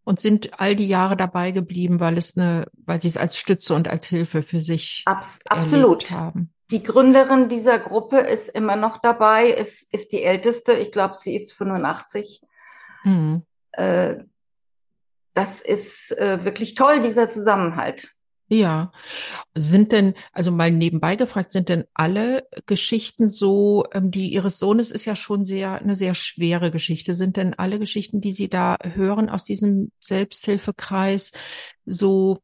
Und 0.04 0.20
sind 0.20 0.60
all 0.60 0.76
die 0.76 0.86
Jahre 0.86 1.16
dabei 1.16 1.50
geblieben, 1.50 1.98
weil 1.98 2.18
es 2.18 2.36
eine, 2.36 2.66
weil 2.84 3.00
sie 3.00 3.08
es 3.08 3.16
als 3.16 3.38
Stütze 3.38 3.74
und 3.74 3.88
als 3.88 4.04
Hilfe 4.04 4.42
für 4.42 4.60
sich 4.60 5.02
Abs 5.06 5.38
absolut 5.48 6.10
haben. 6.10 6.52
Die 6.70 6.82
Gründerin 6.82 7.48
dieser 7.48 7.78
Gruppe 7.78 8.18
ist 8.18 8.50
immer 8.50 8.76
noch 8.76 8.98
dabei, 9.00 9.48
ist, 9.48 9.90
ist 9.94 10.12
die 10.12 10.22
älteste. 10.22 10.74
Ich 10.74 10.92
glaube, 10.92 11.14
sie 11.16 11.34
ist 11.34 11.54
85. 11.54 12.42
Mhm. 13.04 13.42
Äh, 13.72 14.16
das 15.34 15.62
ist 15.62 16.16
äh, 16.18 16.44
wirklich 16.44 16.74
toll, 16.74 17.02
dieser 17.02 17.30
Zusammenhalt. 17.30 18.14
Ja. 18.48 18.92
Sind 19.54 19.92
denn, 19.92 20.12
also 20.32 20.50
mal 20.50 20.70
nebenbei 20.70 21.16
gefragt, 21.16 21.52
sind 21.52 21.70
denn 21.70 21.84
alle 21.94 22.46
Geschichten 22.66 23.26
so, 23.26 23.84
ähm, 23.94 24.10
die 24.10 24.30
Ihres 24.30 24.58
Sohnes 24.58 24.90
ist 24.90 25.06
ja 25.06 25.16
schon 25.16 25.46
sehr, 25.46 25.80
eine 25.80 25.94
sehr 25.94 26.14
schwere 26.14 26.70
Geschichte. 26.70 27.14
Sind 27.14 27.38
denn 27.38 27.54
alle 27.54 27.78
Geschichten, 27.78 28.20
die 28.20 28.32
Sie 28.32 28.50
da 28.50 28.76
hören 28.82 29.30
aus 29.30 29.44
diesem 29.44 29.90
Selbsthilfekreis 30.00 31.32
so, 31.86 32.40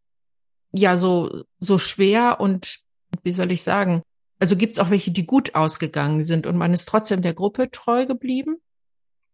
ja, 0.72 0.96
so, 0.96 1.44
so 1.58 1.76
schwer 1.76 2.40
und 2.40 2.78
wie 3.22 3.32
soll 3.32 3.52
ich 3.52 3.62
sagen? 3.62 4.02
Also 4.38 4.56
gibt 4.56 4.74
es 4.74 4.78
auch 4.78 4.90
welche, 4.90 5.10
die 5.10 5.26
gut 5.26 5.54
ausgegangen 5.54 6.22
sind 6.22 6.46
und 6.46 6.56
man 6.56 6.72
ist 6.72 6.86
trotzdem 6.86 7.20
der 7.20 7.34
Gruppe 7.34 7.70
treu 7.70 8.06
geblieben? 8.06 8.56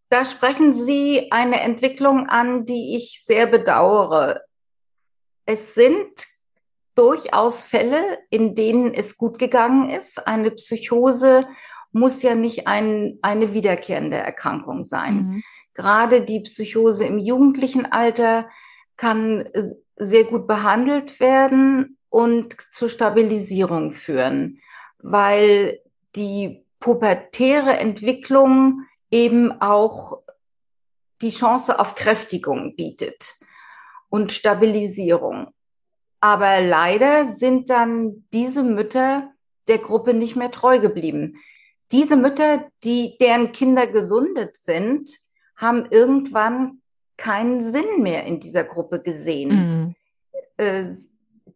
Da 0.08 0.24
sprechen 0.24 0.74
Sie 0.74 1.32
eine 1.32 1.60
Entwicklung 1.60 2.28
an, 2.28 2.64
die 2.64 2.96
ich 2.96 3.22
sehr 3.24 3.46
bedauere. 3.46 4.42
Es 5.46 5.74
sind 5.74 6.08
durchaus 6.94 7.64
Fälle, 7.64 8.18
in 8.30 8.54
denen 8.54 8.94
es 8.94 9.16
gut 9.18 9.38
gegangen 9.38 9.90
ist. 9.90 10.26
Eine 10.26 10.50
Psychose 10.52 11.46
muss 11.92 12.22
ja 12.22 12.34
nicht 12.34 12.66
ein, 12.66 13.18
eine 13.22 13.52
wiederkehrende 13.52 14.16
Erkrankung 14.16 14.84
sein. 14.84 15.14
Mhm. 15.14 15.42
Gerade 15.74 16.22
die 16.22 16.40
Psychose 16.40 17.04
im 17.04 17.18
jugendlichen 17.18 17.86
Alter 17.86 18.48
kann 18.96 19.48
sehr 19.96 20.24
gut 20.24 20.46
behandelt 20.46 21.18
werden 21.20 21.98
und 22.08 22.56
zur 22.70 22.88
Stabilisierung 22.88 23.92
führen, 23.92 24.60
weil 24.98 25.80
die 26.14 26.64
pubertäre 26.78 27.76
Entwicklung 27.76 28.82
eben 29.14 29.60
auch 29.62 30.24
die 31.22 31.30
Chance 31.30 31.78
auf 31.78 31.94
Kräftigung 31.94 32.74
bietet 32.74 33.36
und 34.08 34.32
Stabilisierung. 34.32 35.54
Aber 36.20 36.60
leider 36.60 37.32
sind 37.32 37.70
dann 37.70 38.26
diese 38.32 38.64
Mütter 38.64 39.30
der 39.68 39.78
Gruppe 39.78 40.14
nicht 40.14 40.34
mehr 40.34 40.50
treu 40.50 40.80
geblieben. 40.80 41.36
Diese 41.92 42.16
Mütter, 42.16 42.66
die, 42.82 43.16
deren 43.20 43.52
Kinder 43.52 43.86
gesundet 43.86 44.56
sind, 44.56 45.10
haben 45.56 45.86
irgendwann 45.90 46.82
keinen 47.16 47.62
Sinn 47.62 48.02
mehr 48.02 48.24
in 48.24 48.40
dieser 48.40 48.64
Gruppe 48.64 49.00
gesehen. 49.00 49.48
Mhm. 49.48 49.94
Äh, 50.56 50.92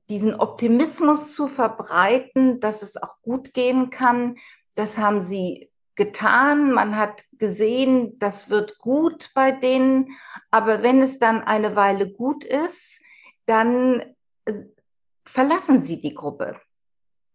diesen 0.08 0.34
Optimismus 0.34 1.34
zu 1.34 1.48
verbreiten, 1.48 2.60
dass 2.60 2.82
es 2.82 2.96
auch 2.96 3.20
gut 3.22 3.52
gehen 3.52 3.90
kann, 3.90 4.36
das 4.76 4.96
haben 4.96 5.22
sie 5.22 5.70
getan. 5.98 6.72
Man 6.72 6.96
hat 6.96 7.24
gesehen, 7.32 8.18
das 8.18 8.48
wird 8.48 8.78
gut 8.78 9.28
bei 9.34 9.52
denen. 9.52 10.16
Aber 10.50 10.82
wenn 10.82 11.02
es 11.02 11.18
dann 11.18 11.42
eine 11.42 11.76
Weile 11.76 12.10
gut 12.10 12.46
ist, 12.46 13.00
dann 13.44 14.02
verlassen 15.26 15.82
sie 15.82 16.00
die 16.00 16.14
Gruppe. 16.14 16.58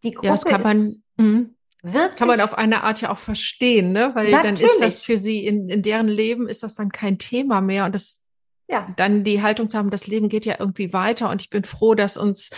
Die 0.03 0.11
Gruppe 0.11 0.27
ja, 0.27 0.33
das 0.33 0.45
kann 0.45 0.61
man, 0.61 1.03
mh, 1.17 1.45
wirklich, 1.83 2.15
kann 2.15 2.27
man 2.27 2.41
auf 2.41 2.57
eine 2.57 2.83
Art 2.83 3.01
ja 3.01 3.11
auch 3.11 3.19
verstehen, 3.19 3.91
ne? 3.91 4.11
Weil 4.15 4.31
natürlich. 4.31 4.59
dann 4.59 4.65
ist 4.65 4.81
das 4.81 5.01
für 5.01 5.17
sie 5.17 5.45
in, 5.45 5.69
in 5.69 5.81
deren 5.83 6.07
Leben 6.07 6.47
ist 6.47 6.63
das 6.63 6.73
dann 6.73 6.91
kein 6.91 7.19
Thema 7.19 7.61
mehr 7.61 7.85
und 7.85 7.93
das 7.93 8.23
ja. 8.67 8.91
dann 8.97 9.23
die 9.23 9.41
Haltung 9.41 9.69
zu 9.69 9.77
haben, 9.77 9.89
das 9.89 10.07
Leben 10.07 10.29
geht 10.29 10.45
ja 10.45 10.55
irgendwie 10.59 10.93
weiter 10.93 11.29
und 11.29 11.41
ich 11.41 11.49
bin 11.49 11.63
froh, 11.63 11.95
dass 11.95 12.17
uns 12.17 12.49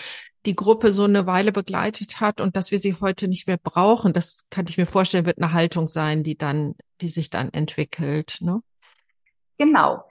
die 0.45 0.55
Gruppe 0.55 0.93
so 0.93 1.03
eine 1.03 1.25
Weile 1.25 1.51
begleitet 1.51 2.19
hat 2.19 2.39
und 2.41 2.55
dass 2.55 2.71
wir 2.71 2.77
sie 2.77 2.95
heute 3.01 3.27
nicht 3.27 3.47
mehr 3.47 3.57
brauchen. 3.57 4.13
Das 4.13 4.47
kann 4.49 4.67
ich 4.67 4.77
mir 4.77 4.85
vorstellen, 4.85 5.25
wird 5.25 5.39
eine 5.39 5.53
Haltung 5.53 5.87
sein, 5.87 6.23
die 6.23 6.37
dann, 6.37 6.75
die 7.01 7.07
sich 7.07 7.29
dann 7.29 7.51
entwickelt, 7.53 8.37
ne? 8.41 8.61
Genau. 9.57 10.03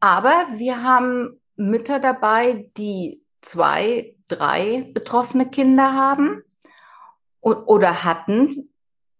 Aber 0.00 0.46
wir 0.56 0.82
haben 0.82 1.40
Mütter 1.56 2.00
dabei, 2.00 2.70
die 2.76 3.22
zwei, 3.40 4.14
drei 4.28 4.90
betroffene 4.92 5.48
Kinder 5.50 5.92
haben 5.92 6.42
oder 7.40 8.04
hatten. 8.04 8.70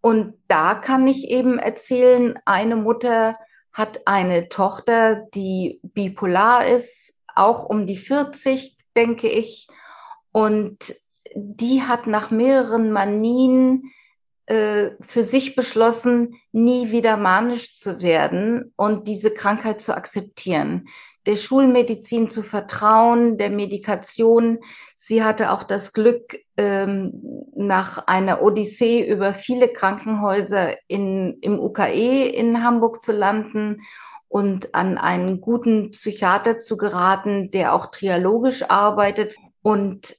Und 0.01 0.35
da 0.49 0.75
kann 0.75 1.07
ich 1.07 1.29
eben 1.29 1.59
erzählen, 1.59 2.39
eine 2.45 2.77
Mutter 2.77 3.39
hat 3.73 4.07
eine 4.07 4.49
Tochter, 4.49 5.27
die 5.35 5.81
bipolar 5.83 6.67
ist, 6.67 7.17
auch 7.35 7.65
um 7.65 7.87
die 7.87 7.97
40, 7.97 8.77
denke 8.97 9.29
ich. 9.29 9.69
Und 10.33 10.95
die 11.35 11.83
hat 11.83 12.07
nach 12.07 12.31
mehreren 12.31 12.91
Manien 12.93 13.93
äh, 14.47 14.91
für 15.01 15.25
sich 15.25 15.55
beschlossen, 15.55 16.35
nie 16.51 16.91
wieder 16.91 17.17
manisch 17.17 17.79
zu 17.79 18.01
werden 18.03 18.73
und 18.77 19.07
diese 19.07 19.33
Krankheit 19.33 19.81
zu 19.81 19.97
akzeptieren 19.97 20.89
der 21.27 21.37
Schulmedizin 21.37 22.31
zu 22.31 22.43
vertrauen, 22.43 23.39
der 23.39 23.51
Medikation. 23.51 24.59
Sie 24.97 25.23
hatte 25.23 25.53
auch 25.53 25.63
das 25.63 25.93
Glück, 25.93 26.39
ähm, 26.57 27.23
nach 27.55 28.07
einer 28.07 28.43
Odyssee 28.43 29.07
über 29.07 29.35
viele 29.35 29.69
Krankenhäuser 29.69 30.75
in, 30.89 31.39
im 31.41 31.61
UKE 31.61 32.29
in 32.29 32.65
Hamburg 32.65 33.03
zu 33.03 33.13
landen 33.13 33.83
und 34.29 34.75
an 34.75 34.99
einen 34.99 35.41
guten 35.41 35.93
Psychiater 35.93 36.59
zu 36.59 36.77
geraten, 36.77 37.51
der 37.51 37.75
auch 37.75 37.87
trialogisch 37.87 38.65
arbeitet. 38.69 39.35
Und 39.63 40.17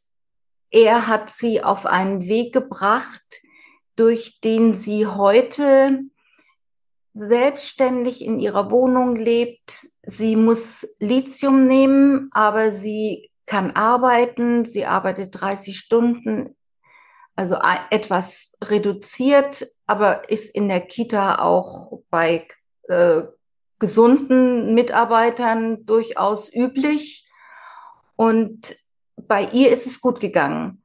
er 0.74 1.08
hat 1.08 1.30
sie 1.30 1.64
auf 1.64 1.86
einen 1.86 2.28
Weg 2.28 2.52
gebracht, 2.52 3.24
durch 3.96 4.42
den 4.42 4.74
sie 4.74 5.06
heute 5.06 6.02
selbstständig 7.14 8.26
in 8.26 8.40
ihrer 8.40 8.72
Wohnung 8.72 9.16
lebt. 9.16 9.88
Sie 10.02 10.36
muss 10.36 10.88
Lithium 10.98 11.68
nehmen, 11.68 12.30
aber 12.34 12.72
sie 12.72 13.30
kann 13.46 13.72
arbeiten. 13.72 14.66
Sie 14.66 14.86
arbeitet 14.86 15.40
30 15.40 15.78
Stunden, 15.78 16.56
also 17.36 17.58
etwas 17.92 18.52
reduziert, 18.64 19.68
aber 19.86 20.28
ist 20.32 20.56
in 20.56 20.70
der 20.70 20.82
Kita 20.82 21.38
auch 21.38 22.00
bei 22.10 22.48
äh, 22.88 23.22
gesunden 23.78 24.74
Mitarbeitern 24.74 25.86
durchaus 25.86 26.52
üblich. 26.52 27.30
Und 28.16 28.76
bei 29.16 29.46
ihr 29.52 29.72
ist 29.72 29.86
es 29.86 30.02
gut 30.02 30.20
gegangen. 30.20 30.84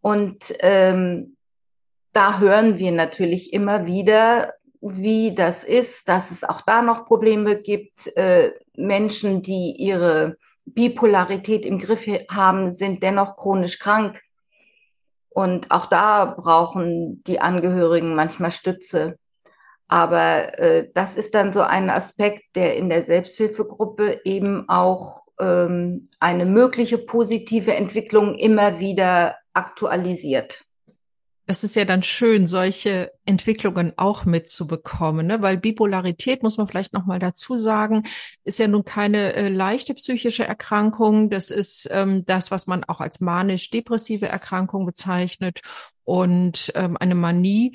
Und 0.00 0.38
ähm, 0.60 1.36
da 2.12 2.38
hören 2.38 2.78
wir 2.78 2.92
natürlich 2.92 3.52
immer 3.52 3.86
wieder, 3.86 4.54
wie 4.80 5.34
das 5.34 5.64
ist, 5.64 6.08
dass 6.08 6.30
es 6.30 6.42
auch 6.42 6.62
da 6.62 6.82
noch 6.82 7.06
Probleme 7.06 7.60
gibt. 7.60 8.06
Äh, 8.16 8.52
Menschen, 8.76 9.42
die 9.42 9.76
ihre 9.78 10.36
Bipolarität 10.64 11.64
im 11.64 11.78
Griff 11.78 12.06
haben, 12.30 12.72
sind 12.72 13.02
dennoch 13.02 13.36
chronisch 13.36 13.78
krank. 13.78 14.20
Und 15.28 15.70
auch 15.70 15.86
da 15.86 16.24
brauchen 16.24 17.22
die 17.24 17.40
Angehörigen 17.40 18.14
manchmal 18.14 18.50
Stütze. 18.50 19.18
Aber 19.86 20.58
äh, 20.58 20.88
das 20.94 21.16
ist 21.16 21.34
dann 21.34 21.52
so 21.52 21.62
ein 21.62 21.90
Aspekt, 21.90 22.56
der 22.56 22.76
in 22.76 22.88
der 22.88 23.02
Selbsthilfegruppe 23.02 24.20
eben 24.24 24.68
auch 24.68 25.22
ähm, 25.40 26.04
eine 26.20 26.46
mögliche 26.46 26.98
positive 26.98 27.74
Entwicklung 27.74 28.36
immer 28.36 28.78
wieder 28.78 29.36
aktualisiert 29.52 30.64
das 31.50 31.64
ist 31.64 31.74
ja 31.74 31.84
dann 31.84 32.04
schön, 32.04 32.46
solche 32.46 33.10
Entwicklungen 33.24 33.92
auch 33.96 34.24
mitzubekommen, 34.24 35.26
ne? 35.26 35.42
weil 35.42 35.56
Bipolarität, 35.56 36.44
muss 36.44 36.58
man 36.58 36.68
vielleicht 36.68 36.92
nochmal 36.92 37.18
dazu 37.18 37.56
sagen, 37.56 38.04
ist 38.44 38.60
ja 38.60 38.68
nun 38.68 38.84
keine 38.84 39.32
äh, 39.32 39.48
leichte 39.48 39.94
psychische 39.94 40.44
Erkrankung. 40.44 41.28
Das 41.28 41.50
ist 41.50 41.88
ähm, 41.90 42.24
das, 42.24 42.52
was 42.52 42.68
man 42.68 42.84
auch 42.84 43.00
als 43.00 43.18
manisch-depressive 43.18 44.28
Erkrankung 44.28 44.86
bezeichnet 44.86 45.62
und 46.04 46.70
ähm, 46.76 46.96
eine 46.96 47.16
Manie. 47.16 47.74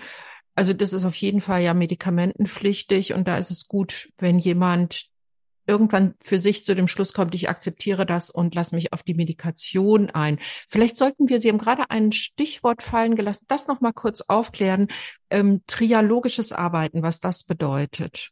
Also 0.55 0.71
das 0.71 0.93
ist 0.93 1.03
auf 1.03 1.15
jeden 1.15 1.41
Fall 1.41 1.61
ja 1.61 1.73
medikamentenpflichtig 1.73 3.13
und 3.13 3.27
da 3.27 3.37
ist 3.37 3.51
es 3.51 3.67
gut, 3.67 4.07
wenn 4.17 4.39
jemand 4.39 5.07
irgendwann 5.67 6.15
für 6.21 6.37
sich 6.37 6.63
zu 6.63 6.75
dem 6.75 6.87
Schluss 6.87 7.13
kommt, 7.13 7.35
ich 7.35 7.49
akzeptiere 7.49 8.05
das 8.05 8.29
und 8.29 8.55
lasse 8.55 8.75
mich 8.75 8.93
auf 8.93 9.03
die 9.03 9.13
Medikation 9.13 10.09
ein. 10.09 10.39
Vielleicht 10.67 10.97
sollten 10.97 11.29
wir, 11.29 11.41
Sie 11.41 11.49
haben 11.49 11.57
gerade 11.57 11.89
ein 11.89 12.11
Stichwort 12.11 12.83
fallen 12.83 13.15
gelassen, 13.15 13.45
das 13.47 13.67
nochmal 13.67 13.93
kurz 13.93 14.21
aufklären, 14.21 14.87
ähm, 15.29 15.61
trialogisches 15.67 16.51
Arbeiten, 16.51 17.03
was 17.03 17.19
das 17.19 17.43
bedeutet. 17.43 18.31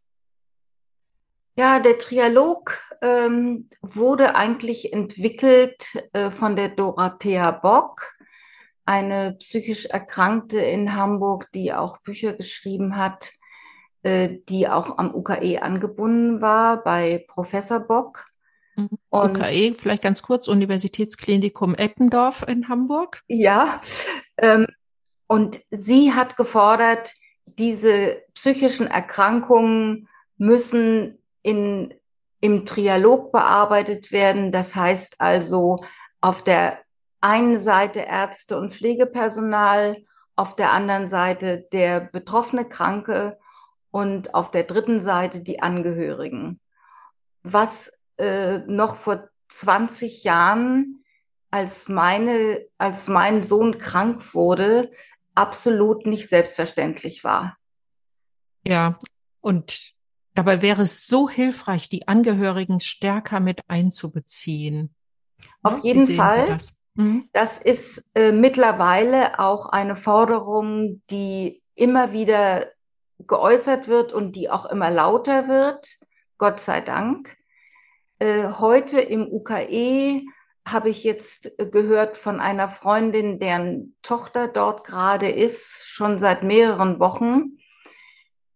Ja, 1.56 1.80
der 1.80 2.00
Trialog 2.00 2.80
ähm, 3.02 3.70
wurde 3.82 4.36
eigentlich 4.36 4.92
entwickelt 4.92 5.84
äh, 6.13 6.32
von 6.32 6.56
der 6.56 6.70
Dorothea 6.70 7.52
Bock, 7.52 8.13
eine 8.86 9.36
psychisch 9.40 9.86
Erkrankte 9.86 10.60
in 10.60 10.96
Hamburg, 10.96 11.50
die 11.54 11.74
auch 11.74 12.00
Bücher 12.00 12.34
geschrieben 12.34 12.98
hat 12.98 13.32
äh, 14.04 14.38
die 14.50 14.68
auch 14.68 14.98
am 14.98 15.14
UKE 15.14 15.62
angebunden 15.62 16.42
war 16.42 16.84
bei 16.84 17.26
Professor 17.28 17.80
Bock. 17.80 18.26
Mhm. 18.76 18.90
UKE, 19.12 19.76
vielleicht 19.78 20.04
ganz 20.04 20.22
kurz, 20.22 20.48
Universitätsklinikum 20.48 21.76
Eppendorf 21.76 22.46
in 22.48 22.70
Hamburg. 22.70 23.22
Ja, 23.28 23.82
ähm, 24.38 24.68
und 25.28 25.62
sie 25.72 26.14
hat 26.14 26.38
gefordert, 26.38 27.14
diese 27.46 28.22
psychischen 28.34 28.88
Erkrankungen 28.88 30.08
müssen 30.38 31.18
in, 31.42 31.94
im 32.42 32.66
Trialog 32.66 33.32
bearbeitet 33.32 34.12
werden. 34.12 34.52
Das 34.52 34.76
heißt 34.76 35.22
also 35.22 35.84
auf 36.22 36.44
der 36.44 36.80
einen 37.22 37.60
Seite 37.60 38.02
Ärzte 38.02 38.58
und 38.58 38.74
Pflegepersonal, 38.74 39.98
auf 40.36 40.56
der 40.56 40.72
anderen 40.72 41.08
Seite 41.08 41.68
der 41.72 42.00
betroffene 42.00 42.66
Kranke 42.66 43.38
und 43.93 44.34
auf 44.34 44.49
der 44.49 44.63
dritten 44.63 45.01
Seite 45.01 45.43
die 45.43 45.62
Angehörigen. 45.62 46.60
Was 47.43 47.91
äh, 48.17 48.58
noch 48.65 48.95
vor 48.95 49.29
20 49.49 50.23
Jahren, 50.23 51.03
als 51.51 51.88
meine, 51.89 52.65
als 52.79 53.08
mein 53.08 53.43
Sohn 53.43 53.77
krank 53.77 54.34
wurde, 54.34 54.91
absolut 55.36 56.08
nicht 56.08 56.27
selbstverständlich 56.27 57.23
war. 57.23 57.56
Ja, 58.65 58.97
und 59.41 59.93
dabei 60.34 60.63
wäre 60.63 60.82
es 60.82 61.06
so 61.06 61.29
hilfreich, 61.29 61.88
die 61.88 62.08
Angehörigen 62.08 62.79
stärker 62.79 63.39
mit 63.41 63.62
einzubeziehen. 63.67 64.95
Auf 65.62 65.84
jeden 65.84 66.08
Fall. 66.08 66.47
Das? 66.47 66.79
Mhm. 66.95 67.29
das? 67.32 67.62
ist 67.62 68.10
äh, 68.15 68.32
mittlerweile 68.32 69.38
auch 69.38 69.67
eine 69.67 69.95
Forderung, 69.95 71.03
die 71.12 71.62
immer 71.75 72.12
wieder 72.12 72.73
geäußert 73.19 73.88
wird 73.88 74.13
und 74.13 74.36
die 74.36 74.49
auch 74.49 74.65
immer 74.65 74.91
lauter 74.91 75.47
wird, 75.47 75.88
Gott 76.38 76.60
sei 76.60 76.82
Dank. 76.82 77.36
Äh, 78.19 78.49
heute 78.60 79.02
im 79.02 79.28
UKE 79.28 80.23
habe 80.65 80.89
ich 80.89 81.04
jetzt 81.04 81.52
gehört 81.58 82.17
von 82.17 82.39
einer 82.39 82.69
Freundin, 82.69 83.39
deren 83.39 83.95
Tochter 84.02 84.47
dort 84.47 84.86
gerade 84.86 85.30
ist, 85.30 85.84
schon 85.86 86.19
seit 86.19 86.43
mehreren 86.43 86.99
Wochen, 86.99 87.58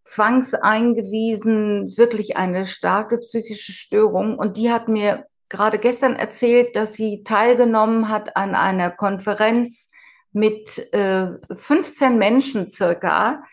zwangseingewiesen, 0.03 1.97
wirklich 1.97 2.37
eine 2.37 2.65
starke 2.65 3.17
psychische 3.17 3.73
Störung. 3.73 4.39
Und 4.39 4.55
die 4.55 4.71
hat 4.71 4.87
mir 4.87 5.25
gerade 5.49 5.79
gestern 5.79 6.15
erzählt, 6.15 6.75
dass 6.75 6.93
sie 6.93 7.23
teilgenommen 7.23 8.09
hat 8.09 8.37
an 8.37 8.55
einer 8.55 8.89
Konferenz 8.89 9.91
mit 10.31 10.93
äh, 10.93 11.27
15 11.53 12.17
Menschen 12.17 12.71
circa, 12.71 13.43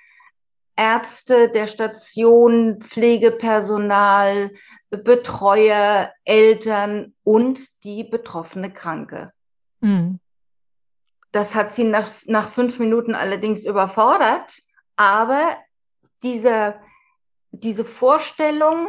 Ärzte 0.76 1.48
der 1.50 1.66
Station, 1.66 2.80
Pflegepersonal, 2.80 4.50
Betreuer, 4.90 6.12
Eltern 6.24 7.14
und 7.22 7.60
die 7.84 8.04
betroffene 8.04 8.72
Kranke. 8.72 9.32
Mhm. 9.80 10.20
Das 11.32 11.54
hat 11.54 11.74
sie 11.74 11.84
nach, 11.84 12.08
nach 12.26 12.48
fünf 12.48 12.78
Minuten 12.78 13.14
allerdings 13.14 13.64
überfordert, 13.64 14.56
aber 14.96 15.56
diese, 16.22 16.76
diese 17.50 17.84
Vorstellung 17.84 18.88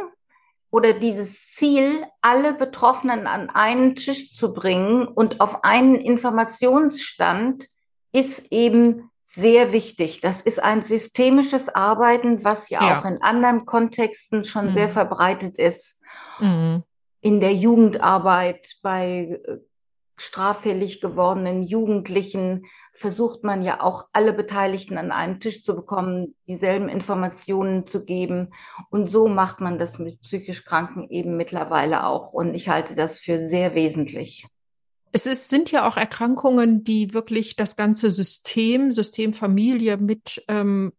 oder 0.70 0.92
dieses 0.92 1.52
Ziel, 1.52 2.04
alle 2.20 2.54
Betroffenen 2.54 3.26
an 3.26 3.50
einen 3.50 3.94
Tisch 3.94 4.32
zu 4.32 4.52
bringen 4.54 5.08
und 5.08 5.40
auf 5.40 5.64
einen 5.64 5.96
Informationsstand, 5.96 7.66
ist 8.12 8.52
eben 8.52 9.10
sehr 9.26 9.72
wichtig. 9.72 10.20
Das 10.20 10.40
ist 10.40 10.62
ein 10.62 10.82
systemisches 10.82 11.68
Arbeiten, 11.68 12.44
was 12.44 12.70
ja, 12.70 12.82
ja. 12.82 13.00
auch 13.00 13.04
in 13.04 13.20
anderen 13.22 13.66
Kontexten 13.66 14.44
schon 14.44 14.66
mhm. 14.66 14.72
sehr 14.72 14.88
verbreitet 14.88 15.58
ist. 15.58 16.00
Mhm. 16.38 16.84
In 17.20 17.40
der 17.40 17.52
Jugendarbeit, 17.52 18.76
bei 18.82 19.40
äh, 19.44 19.58
straffällig 20.16 21.00
gewordenen 21.00 21.64
Jugendlichen 21.64 22.66
versucht 22.92 23.44
man 23.44 23.62
ja 23.62 23.82
auch 23.82 24.04
alle 24.12 24.32
Beteiligten 24.32 24.96
an 24.96 25.12
einen 25.12 25.40
Tisch 25.40 25.64
zu 25.64 25.74
bekommen, 25.74 26.34
dieselben 26.46 26.88
Informationen 26.88 27.86
zu 27.86 28.04
geben. 28.04 28.54
Und 28.90 29.10
so 29.10 29.28
macht 29.28 29.60
man 29.60 29.78
das 29.78 29.98
mit 29.98 30.22
psychisch 30.22 30.64
Kranken 30.64 31.10
eben 31.10 31.36
mittlerweile 31.36 32.06
auch. 32.06 32.32
Und 32.32 32.54
ich 32.54 32.68
halte 32.68 32.94
das 32.94 33.18
für 33.18 33.44
sehr 33.44 33.74
wesentlich. 33.74 34.46
Es 35.16 35.24
ist, 35.24 35.48
sind 35.48 35.70
ja 35.70 35.88
auch 35.88 35.96
Erkrankungen, 35.96 36.84
die 36.84 37.14
wirklich 37.14 37.56
das 37.56 37.74
ganze 37.74 38.12
System, 38.12 38.92
System 38.92 39.32
Familie 39.32 39.96
mit 39.96 40.44
ähm, 40.46 40.92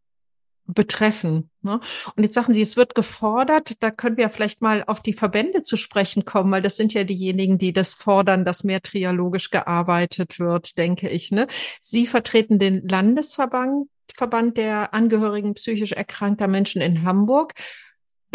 betreffen. 0.66 1.52
Ne? 1.62 1.80
Und 2.16 2.24
jetzt 2.24 2.34
sagen 2.34 2.56
Sie, 2.56 2.62
es 2.62 2.76
wird 2.76 2.96
gefordert, 2.96 3.74
da 3.84 3.92
können 3.92 4.18
wir 4.18 4.32
vielleicht 4.32 4.60
mal 4.60 4.84
auf 4.88 5.04
die 5.04 5.14
Verbände 5.14 5.62
zu 5.62 5.78
sprechen 5.78 6.26
kommen, 6.26 6.52
weil 6.52 6.64
das 6.64 6.78
sind 6.78 6.96
ja 6.96 7.04
diejenigen, 7.04 7.60
die 7.60 7.74
das 7.74 7.94
fordern, 7.94 8.44
dass 8.44 8.64
mehr 8.64 8.82
trialogisch 8.82 9.52
gearbeitet 9.52 10.40
wird, 10.40 10.80
denke 10.80 11.10
ich. 11.10 11.30
Ne? 11.30 11.46
Sie 11.80 12.08
vertreten 12.08 12.58
den 12.58 12.88
Landesverband 12.88 13.88
Verband 14.16 14.58
der 14.58 14.96
Angehörigen 14.96 15.54
psychisch 15.54 15.92
erkrankter 15.92 16.48
Menschen 16.48 16.82
in 16.82 17.04
Hamburg. 17.04 17.54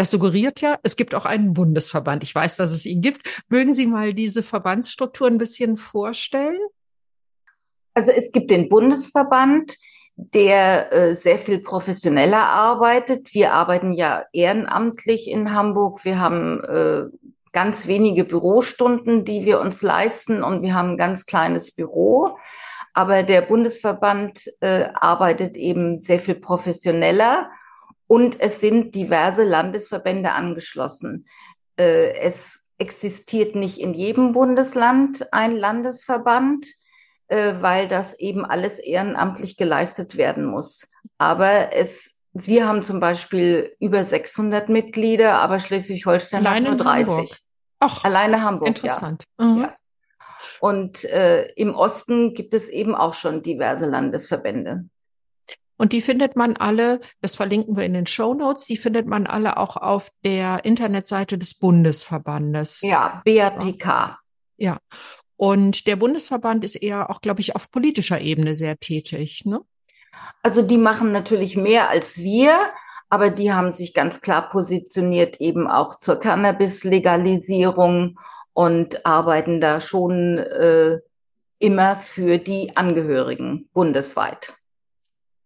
Das 0.02 0.10
suggeriert 0.10 0.60
ja, 0.60 0.80
es 0.82 0.96
gibt 0.96 1.14
auch 1.14 1.26
einen 1.26 1.52
Bundesverband. 1.54 2.24
Ich 2.24 2.34
weiß, 2.34 2.56
dass 2.56 2.72
es 2.72 2.86
ihn 2.86 3.02
gibt. 3.02 3.20
Mögen 3.48 3.72
Sie 3.72 3.86
mal 3.86 4.14
diese 4.14 4.42
Verbandsstruktur 4.42 5.28
ein 5.28 5.38
bisschen 5.38 5.76
vorstellen? 5.76 6.58
Also 7.94 8.10
es 8.10 8.32
gibt 8.32 8.50
den 8.50 8.68
Bundesverband, 8.68 9.76
der 10.16 10.92
äh, 10.92 11.14
sehr 11.14 11.38
viel 11.38 11.60
professioneller 11.60 12.42
arbeitet. 12.42 13.32
Wir 13.32 13.52
arbeiten 13.52 13.92
ja 13.92 14.24
ehrenamtlich 14.32 15.30
in 15.30 15.52
Hamburg. 15.52 16.04
Wir 16.04 16.18
haben 16.18 16.64
äh, 16.64 17.04
ganz 17.52 17.86
wenige 17.86 18.24
Bürostunden, 18.24 19.24
die 19.24 19.44
wir 19.44 19.60
uns 19.60 19.82
leisten 19.82 20.42
und 20.42 20.62
wir 20.62 20.74
haben 20.74 20.94
ein 20.94 20.98
ganz 20.98 21.26
kleines 21.26 21.76
Büro. 21.76 22.38
Aber 22.92 23.22
der 23.22 23.42
Bundesverband 23.42 24.50
äh, 24.62 24.86
arbeitet 24.94 25.56
eben 25.56 25.96
sehr 25.96 26.18
viel 26.18 26.34
professioneller 26.34 27.52
und 28.06 28.40
es 28.40 28.60
sind 28.60 28.94
diverse 28.94 29.44
Landesverbände 29.44 30.32
angeschlossen. 30.32 31.26
Äh, 31.76 32.14
es 32.18 32.64
existiert 32.78 33.54
nicht 33.54 33.78
in 33.78 33.94
jedem 33.94 34.32
Bundesland 34.32 35.32
ein 35.32 35.56
Landesverband, 35.56 36.66
äh, 37.28 37.54
weil 37.60 37.88
das 37.88 38.18
eben 38.18 38.44
alles 38.44 38.78
ehrenamtlich 38.78 39.56
geleistet 39.56 40.16
werden 40.16 40.44
muss. 40.44 40.88
Aber 41.18 41.72
es 41.72 42.12
wir 42.34 42.66
haben 42.66 42.82
zum 42.82 42.98
Beispiel 43.00 43.76
über 43.78 44.04
600 44.04 44.68
Mitglieder, 44.68 45.34
aber 45.34 45.60
Schleswig-Holstein 45.60 46.48
hat 46.48 46.62
nur 46.62 46.76
30. 46.76 47.08
Hamburg. 47.08 47.38
Ach, 47.78 48.04
Alleine 48.04 48.42
Hamburg. 48.42 48.68
Interessant. 48.68 49.24
Ja. 49.38 49.44
Mhm. 49.44 49.60
ja. 49.62 49.76
Und 50.60 51.04
äh, 51.04 51.50
im 51.52 51.74
Osten 51.74 52.34
gibt 52.34 52.54
es 52.54 52.68
eben 52.68 52.94
auch 52.94 53.14
schon 53.14 53.42
diverse 53.42 53.86
Landesverbände. 53.86 54.84
Und 55.82 55.92
die 55.92 56.00
findet 56.00 56.36
man 56.36 56.56
alle, 56.56 57.00
das 57.22 57.34
verlinken 57.34 57.76
wir 57.76 57.84
in 57.84 57.92
den 57.92 58.06
Show 58.06 58.34
Notes, 58.34 58.66
die 58.66 58.76
findet 58.76 59.08
man 59.08 59.26
alle 59.26 59.56
auch 59.56 59.76
auf 59.76 60.10
der 60.24 60.64
Internetseite 60.64 61.38
des 61.38 61.58
Bundesverbandes. 61.58 62.82
Ja, 62.82 63.20
BAPK. 63.24 64.16
Ja. 64.58 64.78
Und 65.34 65.88
der 65.88 65.96
Bundesverband 65.96 66.62
ist 66.62 66.76
eher 66.76 67.10
auch, 67.10 67.20
glaube 67.20 67.40
ich, 67.40 67.56
auf 67.56 67.68
politischer 67.72 68.20
Ebene 68.20 68.54
sehr 68.54 68.78
tätig, 68.78 69.42
ne? 69.44 69.60
Also 70.44 70.62
die 70.62 70.78
machen 70.78 71.10
natürlich 71.10 71.56
mehr 71.56 71.88
als 71.88 72.18
wir, 72.18 72.56
aber 73.08 73.30
die 73.30 73.52
haben 73.52 73.72
sich 73.72 73.92
ganz 73.92 74.20
klar 74.20 74.50
positioniert 74.50 75.40
eben 75.40 75.66
auch 75.66 75.98
zur 75.98 76.20
Cannabis-Legalisierung 76.20 78.20
und 78.52 79.04
arbeiten 79.04 79.60
da 79.60 79.80
schon 79.80 80.38
äh, 80.38 81.00
immer 81.58 81.96
für 81.96 82.38
die 82.38 82.76
Angehörigen 82.76 83.68
bundesweit. 83.72 84.54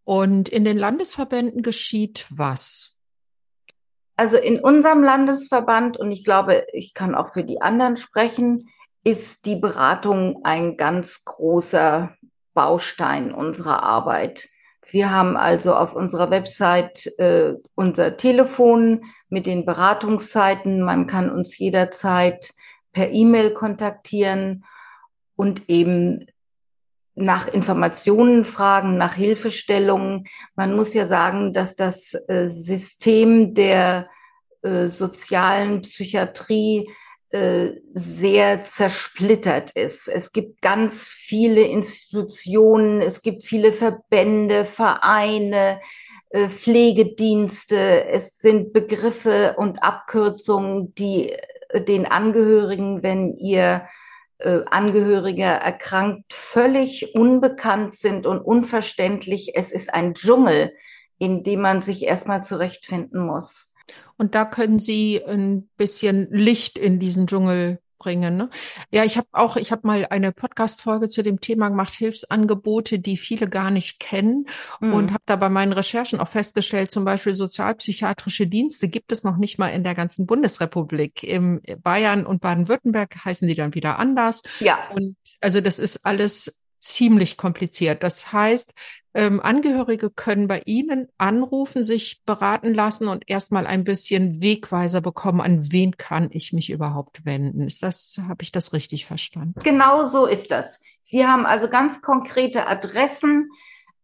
Und 0.06 0.48
in 0.48 0.64
den 0.64 0.78
Landesverbänden 0.78 1.62
geschieht 1.62 2.26
was? 2.30 2.96
Also 4.14 4.36
in 4.36 4.60
unserem 4.60 5.02
Landesverband, 5.02 5.96
und 5.96 6.12
ich 6.12 6.22
glaube, 6.22 6.64
ich 6.72 6.94
kann 6.94 7.16
auch 7.16 7.32
für 7.32 7.42
die 7.42 7.60
anderen 7.60 7.96
sprechen, 7.96 8.68
ist 9.02 9.46
die 9.46 9.56
Beratung 9.56 10.44
ein 10.44 10.76
ganz 10.76 11.24
großer 11.24 12.14
Baustein 12.54 13.34
unserer 13.34 13.82
Arbeit. 13.82 14.48
Wir 14.88 15.10
haben 15.10 15.36
also 15.36 15.74
auf 15.74 15.96
unserer 15.96 16.30
Website 16.30 17.08
äh, 17.18 17.54
unser 17.74 18.16
Telefon 18.16 19.06
mit 19.28 19.46
den 19.46 19.66
Beratungszeiten. 19.66 20.82
Man 20.82 21.08
kann 21.08 21.30
uns 21.30 21.58
jederzeit 21.58 22.54
per 22.92 23.10
E-Mail 23.10 23.54
kontaktieren 23.54 24.64
und 25.34 25.68
eben 25.68 26.26
nach 27.16 27.48
Informationen 27.48 28.44
fragen, 28.44 28.98
nach 28.98 29.14
Hilfestellungen. 29.14 30.28
Man 30.54 30.76
muss 30.76 30.92
ja 30.94 31.06
sagen, 31.06 31.54
dass 31.54 31.74
das 31.74 32.14
äh, 32.28 32.48
System 32.48 33.54
der 33.54 34.08
äh, 34.62 34.86
sozialen 34.88 35.80
Psychiatrie 35.82 36.90
äh, 37.30 37.70
sehr 37.94 38.66
zersplittert 38.66 39.70
ist. 39.70 40.08
Es 40.08 40.32
gibt 40.32 40.60
ganz 40.60 41.08
viele 41.08 41.62
Institutionen, 41.62 43.00
es 43.00 43.22
gibt 43.22 43.44
viele 43.44 43.72
Verbände, 43.72 44.64
Vereine, 44.64 45.80
Pflegedienste. 46.48 48.04
Es 48.08 48.40
sind 48.40 48.72
Begriffe 48.74 49.54
und 49.56 49.82
Abkürzungen, 49.82 50.92
die 50.96 51.34
den 51.72 52.04
Angehörigen, 52.04 53.02
wenn 53.02 53.32
ihr 53.32 53.86
äh, 54.38 54.60
Angehöriger 54.66 55.46
erkrankt, 55.46 56.32
völlig 56.32 57.14
unbekannt 57.14 57.96
sind 57.96 58.26
und 58.26 58.40
unverständlich. 58.40 59.52
Es 59.54 59.72
ist 59.72 59.92
ein 59.92 60.14
Dschungel, 60.14 60.72
in 61.18 61.42
dem 61.42 61.60
man 61.60 61.82
sich 61.82 62.02
erstmal 62.02 62.44
zurechtfinden 62.44 63.24
muss. 63.24 63.72
Und 64.16 64.34
da 64.34 64.44
können 64.44 64.78
Sie 64.78 65.22
ein 65.24 65.68
bisschen 65.76 66.28
Licht 66.30 66.78
in 66.78 66.98
diesen 66.98 67.26
Dschungel 67.26 67.80
bringen. 67.98 68.36
Ne? 68.36 68.50
Ja, 68.90 69.04
ich 69.04 69.16
habe 69.16 69.28
auch, 69.32 69.56
ich 69.56 69.72
habe 69.72 69.86
mal 69.86 70.06
eine 70.10 70.32
Podcast-Folge 70.32 71.08
zu 71.08 71.22
dem 71.22 71.40
Thema 71.40 71.68
gemacht, 71.68 71.94
Hilfsangebote, 71.94 72.98
die 72.98 73.16
viele 73.16 73.48
gar 73.48 73.70
nicht 73.70 74.00
kennen 74.00 74.46
mhm. 74.80 74.94
und 74.94 75.10
habe 75.12 75.22
da 75.26 75.36
bei 75.36 75.48
meinen 75.48 75.72
Recherchen 75.72 76.20
auch 76.20 76.28
festgestellt, 76.28 76.90
zum 76.90 77.04
Beispiel 77.04 77.34
sozialpsychiatrische 77.34 78.46
Dienste 78.46 78.88
gibt 78.88 79.12
es 79.12 79.24
noch 79.24 79.36
nicht 79.36 79.58
mal 79.58 79.68
in 79.68 79.84
der 79.84 79.94
ganzen 79.94 80.26
Bundesrepublik. 80.26 81.22
Im 81.22 81.60
Bayern 81.82 82.26
und 82.26 82.40
Baden-Württemberg 82.40 83.24
heißen 83.24 83.46
die 83.48 83.54
dann 83.54 83.74
wieder 83.74 83.98
anders. 83.98 84.42
Ja. 84.60 84.78
Und 84.94 85.16
also 85.40 85.60
das 85.60 85.78
ist 85.78 86.04
alles 86.04 86.60
ziemlich 86.78 87.36
kompliziert. 87.36 88.02
Das 88.02 88.32
heißt, 88.32 88.74
ähm, 89.14 89.40
Angehörige 89.40 90.10
können 90.10 90.46
bei 90.46 90.60
Ihnen 90.66 91.08
anrufen, 91.16 91.84
sich 91.84 92.22
beraten 92.26 92.74
lassen 92.74 93.08
und 93.08 93.24
erstmal 93.26 93.66
ein 93.66 93.82
bisschen 93.82 94.42
Wegweiser 94.42 95.00
bekommen, 95.00 95.40
an 95.40 95.72
wen 95.72 95.96
kann 95.96 96.28
ich 96.32 96.52
mich 96.52 96.70
überhaupt 96.70 97.24
wenden. 97.24 97.62
Ist 97.62 97.82
das, 97.82 98.20
habe 98.28 98.42
ich 98.42 98.52
das 98.52 98.74
richtig 98.74 99.06
verstanden? 99.06 99.58
Genau 99.64 100.06
so 100.06 100.26
ist 100.26 100.50
das. 100.50 100.82
Wir 101.08 101.28
haben 101.28 101.46
also 101.46 101.68
ganz 101.68 102.02
konkrete 102.02 102.66
Adressen. 102.66 103.50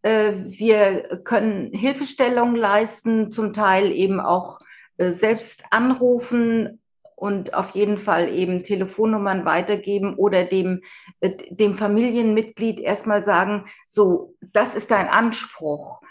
Äh, 0.01 0.33
wir 0.47 1.21
können 1.25 1.73
Hilfestellung 1.73 2.55
leisten, 2.55 3.31
zum 3.31 3.53
Teil 3.53 3.93
eben 3.93 4.19
auch 4.19 4.61
äh, 4.97 5.13
selbst 5.13 5.65
anrufen 5.71 6.82
und 7.23 7.55
auf 7.55 7.77
jeden 7.77 7.99
Fall 7.99 8.29
eben 8.31 8.65
Telefonnummern 8.65 9.45
weitergeben 9.45 10.17
oder 10.17 10.45
dem, 10.45 10.83
äh, 11.21 11.31
dem 11.51 11.77
Familienmitglied 11.77 12.81
erstmal 12.81 13.23
sagen, 13.23 13.67
so, 13.87 14.35
das 14.41 14.75
ist 14.75 14.91
dein 14.91 15.07
Anspruch. 15.07 16.03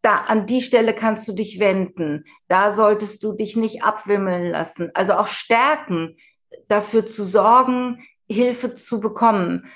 Da, 0.00 0.16
an 0.16 0.46
die 0.46 0.60
Stelle 0.60 0.96
kannst 0.96 1.28
du 1.28 1.32
dich 1.32 1.60
wenden. 1.60 2.24
Da 2.48 2.74
solltest 2.74 3.22
du 3.22 3.34
dich 3.34 3.54
nicht 3.54 3.84
abwimmeln 3.84 4.50
lassen. 4.50 4.90
Also 4.94 5.12
auch 5.12 5.28
stärken, 5.28 6.16
dafür 6.66 7.08
zu 7.08 7.22
sorgen, 7.24 8.02
Hilfe 8.28 8.74
zu 8.74 8.98
bekommen. 8.98 9.70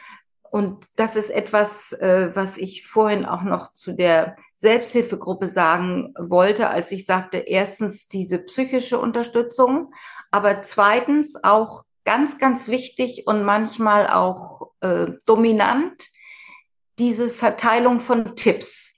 Und 0.50 0.85
das 0.96 1.14
ist 1.14 1.31
etwas, 1.31 1.92
äh, 1.92 2.35
was 2.35 2.59
ich 2.59 2.88
vorhin 2.88 3.24
auch 3.24 3.42
noch 3.42 3.72
zu 3.74 3.92
der 3.92 4.35
Selbsthilfegruppe 4.55 5.46
sagen 5.46 6.12
wollte, 6.18 6.70
als 6.70 6.90
ich 6.90 7.07
sagte, 7.07 7.37
erstens 7.37 8.09
diese 8.09 8.38
psychische 8.38 8.98
Unterstützung, 8.98 9.92
aber 10.37 10.62
zweitens 10.62 11.42
auch 11.42 11.85
ganz, 12.05 12.37
ganz 12.37 12.68
wichtig 12.68 13.27
und 13.27 13.42
manchmal 13.42 14.07
auch 14.11 14.70
äh, 14.81 15.07
dominant, 15.25 16.05
diese 16.99 17.31
Verteilung 17.31 18.01
von 18.01 18.37
Tipps. 18.37 18.94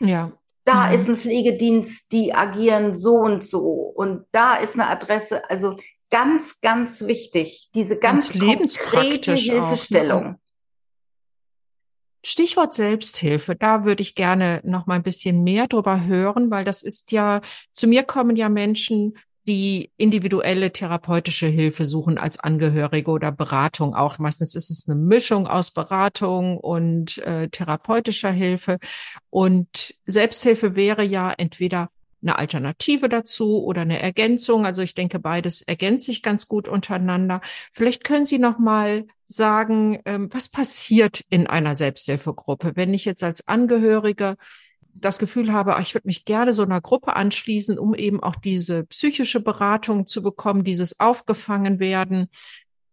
Ja. 0.00 0.32
Da 0.66 0.88
mhm. 0.88 0.94
ist 0.94 1.08
ein 1.08 1.16
Pflegedienst, 1.16 2.12
die 2.12 2.34
agieren 2.34 2.94
so 2.94 3.14
und 3.14 3.42
so. 3.42 3.62
Und 3.62 4.26
da 4.32 4.56
ist 4.56 4.74
eine 4.74 4.86
Adresse. 4.88 5.48
Also 5.48 5.78
ganz, 6.10 6.60
ganz 6.60 7.06
wichtig. 7.06 7.70
Diese 7.74 7.98
ganz, 7.98 8.38
ganz 8.38 8.78
konkrete 8.78 9.32
Hilfestellung. 9.32 10.22
Auch, 10.22 10.28
ne? 10.32 10.38
Stichwort 12.22 12.74
Selbsthilfe, 12.74 13.56
da 13.56 13.86
würde 13.86 14.02
ich 14.02 14.14
gerne 14.14 14.60
noch 14.62 14.86
mal 14.86 14.96
ein 14.96 15.02
bisschen 15.02 15.42
mehr 15.42 15.68
drüber 15.68 16.04
hören, 16.04 16.50
weil 16.50 16.64
das 16.64 16.82
ist 16.82 17.12
ja, 17.12 17.40
zu 17.72 17.88
mir 17.88 18.02
kommen 18.04 18.36
ja 18.36 18.50
Menschen 18.50 19.16
die 19.46 19.90
individuelle 19.96 20.72
therapeutische 20.72 21.46
Hilfe 21.46 21.84
suchen 21.84 22.18
als 22.18 22.38
Angehörige 22.38 23.10
oder 23.10 23.32
Beratung 23.32 23.94
auch. 23.94 24.18
Meistens 24.18 24.54
ist 24.54 24.70
es 24.70 24.88
eine 24.88 24.98
Mischung 24.98 25.46
aus 25.46 25.72
Beratung 25.72 26.58
und 26.58 27.18
äh, 27.18 27.48
therapeutischer 27.48 28.30
Hilfe. 28.30 28.78
Und 29.30 29.94
Selbsthilfe 30.06 30.76
wäre 30.76 31.02
ja 31.02 31.32
entweder 31.32 31.90
eine 32.22 32.38
Alternative 32.38 33.08
dazu 33.08 33.64
oder 33.64 33.82
eine 33.82 34.00
Ergänzung. 34.00 34.64
Also 34.64 34.82
ich 34.82 34.94
denke, 34.94 35.18
beides 35.18 35.62
ergänzt 35.62 36.06
sich 36.06 36.22
ganz 36.22 36.46
gut 36.46 36.68
untereinander. 36.68 37.40
Vielleicht 37.72 38.04
können 38.04 38.24
Sie 38.24 38.38
noch 38.38 38.58
mal 38.58 39.06
sagen, 39.26 40.00
ähm, 40.04 40.28
was 40.32 40.48
passiert 40.48 41.24
in 41.30 41.46
einer 41.46 41.74
Selbsthilfegruppe, 41.74 42.72
wenn 42.76 42.94
ich 42.94 43.04
jetzt 43.04 43.24
als 43.24 43.46
Angehörige 43.48 44.36
das 44.94 45.18
Gefühl 45.18 45.52
habe, 45.52 45.76
ich 45.80 45.94
würde 45.94 46.06
mich 46.06 46.24
gerne 46.24 46.52
so 46.52 46.62
einer 46.62 46.80
Gruppe 46.80 47.16
anschließen, 47.16 47.78
um 47.78 47.94
eben 47.94 48.22
auch 48.22 48.36
diese 48.36 48.84
psychische 48.84 49.40
Beratung 49.40 50.06
zu 50.06 50.22
bekommen, 50.22 50.64
dieses 50.64 51.00
aufgefangen 51.00 51.80
werden, 51.80 52.28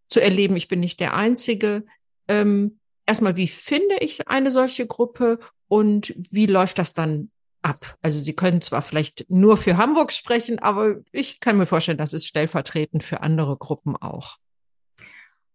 zu 0.07 0.19
erleben, 0.21 0.55
ich 0.55 0.67
bin 0.67 0.79
nicht 0.79 0.99
der 0.99 1.13
Einzige. 1.13 1.85
Ähm, 2.27 2.79
erstmal, 3.05 3.35
wie 3.35 3.47
finde 3.47 3.97
ich 3.99 4.27
eine 4.27 4.51
solche 4.51 4.87
Gruppe 4.87 5.39
und 5.67 6.13
wie 6.31 6.47
läuft 6.47 6.79
das 6.79 6.93
dann 6.93 7.31
ab? 7.61 7.97
Also 8.01 8.19
Sie 8.19 8.35
können 8.35 8.61
zwar 8.61 8.81
vielleicht 8.81 9.29
nur 9.29 9.57
für 9.57 9.77
Hamburg 9.77 10.11
sprechen, 10.11 10.59
aber 10.59 10.97
ich 11.11 11.39
kann 11.39 11.57
mir 11.57 11.67
vorstellen, 11.67 11.97
das 11.97 12.13
ist 12.13 12.27
stellvertretend 12.27 13.03
für 13.03 13.21
andere 13.21 13.57
Gruppen 13.57 13.95
auch. 13.95 14.37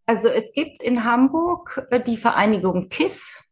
Also 0.06 0.28
es 0.28 0.52
gibt 0.52 0.82
in 0.82 1.04
Hamburg 1.04 1.86
äh, 1.90 2.00
die 2.00 2.16
Vereinigung 2.16 2.88
KISS, 2.88 3.42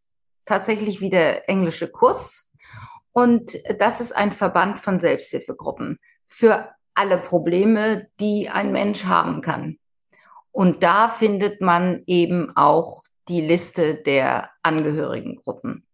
tatsächlich 0.44 1.00
wie 1.00 1.10
der 1.10 1.48
englische 1.48 1.88
Kurs. 1.88 2.50
Und 3.12 3.52
das 3.78 4.00
ist 4.00 4.12
ein 4.16 4.32
Verband 4.32 4.80
von 4.80 5.00
Selbsthilfegruppen 5.00 5.98
für 6.26 6.68
alle 6.94 7.18
Probleme, 7.18 8.08
die 8.20 8.48
ein 8.48 8.72
Mensch 8.72 9.04
haben 9.04 9.42
kann. 9.42 9.78
Und 10.50 10.82
da 10.82 11.08
findet 11.08 11.60
man 11.60 12.02
eben 12.06 12.54
auch 12.56 13.04
die 13.28 13.40
Liste 13.40 13.94
der 13.94 14.50
Angehörigengruppen. 14.62 15.86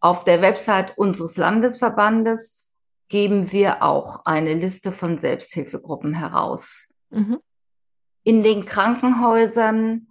Auf 0.00 0.24
der 0.24 0.40
Website 0.40 0.96
unseres 0.96 1.36
Landesverbandes 1.36 2.72
geben 3.08 3.50
wir 3.50 3.82
auch 3.82 4.24
eine 4.24 4.54
Liste 4.54 4.92
von 4.92 5.18
Selbsthilfegruppen 5.18 6.14
heraus. 6.14 6.88
Mhm. 7.10 7.40
In 8.22 8.42
den 8.42 8.64
Krankenhäusern 8.64 10.08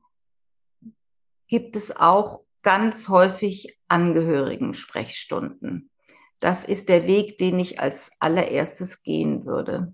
gibt 1.47 1.75
es 1.75 1.95
auch 1.95 2.43
ganz 2.61 3.09
häufig 3.09 3.77
Angehörigen-Sprechstunden. 3.87 5.89
Das 6.39 6.65
ist 6.65 6.89
der 6.89 7.05
Weg, 7.05 7.37
den 7.37 7.59
ich 7.59 7.79
als 7.79 8.11
allererstes 8.19 9.03
gehen 9.03 9.45
würde. 9.45 9.93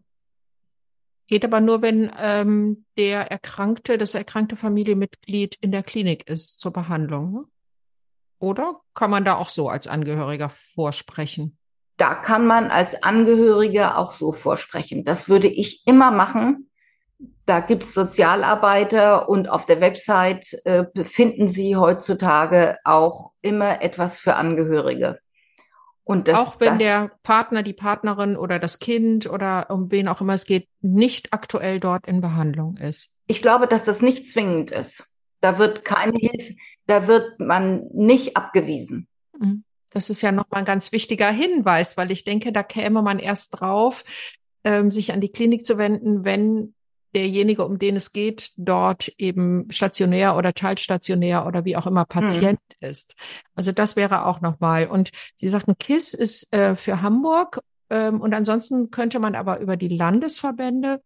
Geht 1.27 1.43
aber 1.43 1.59
nur, 1.59 1.81
wenn 1.81 2.11
ähm, 2.19 2.85
der 2.97 3.31
erkrankte, 3.31 3.97
das 3.97 4.13
erkrankte 4.13 4.55
Familienmitglied 4.55 5.57
in 5.59 5.71
der 5.71 5.81
Klinik 5.81 6.29
ist 6.29 6.59
zur 6.59 6.71
Behandlung. 6.71 7.33
Ne? 7.33 7.43
Oder 8.37 8.81
kann 8.93 9.09
man 9.09 9.25
da 9.25 9.35
auch 9.35 9.49
so 9.49 9.69
als 9.69 9.87
Angehöriger 9.87 10.49
vorsprechen? 10.49 11.57
Da 11.97 12.13
kann 12.13 12.45
man 12.45 12.69
als 12.69 13.01
Angehöriger 13.01 13.97
auch 13.97 14.13
so 14.13 14.33
vorsprechen. 14.33 15.03
Das 15.03 15.29
würde 15.29 15.47
ich 15.47 15.87
immer 15.87 16.11
machen. 16.11 16.69
Da 17.45 17.59
gibt's 17.59 17.93
Sozialarbeiter 17.93 19.29
und 19.29 19.47
auf 19.47 19.65
der 19.65 19.79
Website 19.79 20.53
äh, 20.65 20.85
finden 21.03 21.47
Sie 21.47 21.75
heutzutage 21.75 22.77
auch 22.83 23.31
immer 23.41 23.81
etwas 23.81 24.19
für 24.19 24.35
Angehörige. 24.35 25.19
Und 26.03 26.27
das, 26.27 26.37
auch 26.37 26.59
wenn 26.59 26.73
das, 26.73 26.77
der 26.77 27.11
Partner, 27.23 27.63
die 27.63 27.73
Partnerin 27.73 28.37
oder 28.37 28.59
das 28.59 28.77
Kind 28.77 29.27
oder 29.27 29.71
um 29.71 29.91
wen 29.91 30.07
auch 30.07 30.21
immer 30.21 30.33
es 30.33 30.45
geht, 30.45 30.67
nicht 30.81 31.33
aktuell 31.33 31.79
dort 31.79 32.07
in 32.07 32.21
Behandlung 32.21 32.77
ist. 32.77 33.09
Ich 33.25 33.41
glaube, 33.41 33.67
dass 33.67 33.85
das 33.85 34.01
nicht 34.01 34.31
zwingend 34.31 34.69
ist. 34.69 35.03
Da 35.41 35.57
wird 35.57 35.83
keine 35.83 36.17
Hilfe, 36.17 36.55
da 36.85 37.07
wird 37.07 37.39
man 37.39 37.87
nicht 37.91 38.37
abgewiesen. 38.37 39.07
Mhm. 39.39 39.63
Das 39.89 40.09
ist 40.11 40.21
ja 40.21 40.31
nochmal 40.31 40.59
ein 40.59 40.65
ganz 40.65 40.91
wichtiger 40.91 41.31
Hinweis, 41.31 41.97
weil 41.97 42.11
ich 42.11 42.23
denke, 42.23 42.51
da 42.51 42.61
käme 42.61 43.01
man 43.01 43.17
erst 43.17 43.59
drauf, 43.59 44.03
ähm, 44.63 44.91
sich 44.91 45.11
an 45.11 45.21
die 45.21 45.31
Klinik 45.31 45.65
zu 45.65 45.77
wenden, 45.79 46.23
wenn 46.23 46.74
derjenige, 47.15 47.65
um 47.65 47.79
den 47.79 47.95
es 47.95 48.11
geht, 48.11 48.51
dort 48.57 49.07
eben 49.17 49.71
stationär 49.71 50.35
oder 50.35 50.53
teilstationär 50.53 51.47
oder 51.47 51.65
wie 51.65 51.77
auch 51.77 51.87
immer 51.87 52.05
Patient 52.05 52.59
hm. 52.79 52.89
ist. 52.89 53.15
Also 53.55 53.71
das 53.71 53.95
wäre 53.95 54.25
auch 54.25 54.41
nochmal. 54.41 54.87
Und 54.87 55.09
Sie 55.35 55.47
sagten, 55.47 55.77
KISS 55.77 56.13
ist 56.13 56.53
äh, 56.53 56.75
für 56.75 57.01
Hamburg 57.01 57.61
ähm, 57.89 58.21
und 58.21 58.33
ansonsten 58.33 58.91
könnte 58.91 59.19
man 59.19 59.35
aber 59.35 59.59
über 59.59 59.77
die 59.77 59.87
Landesverbände 59.87 61.01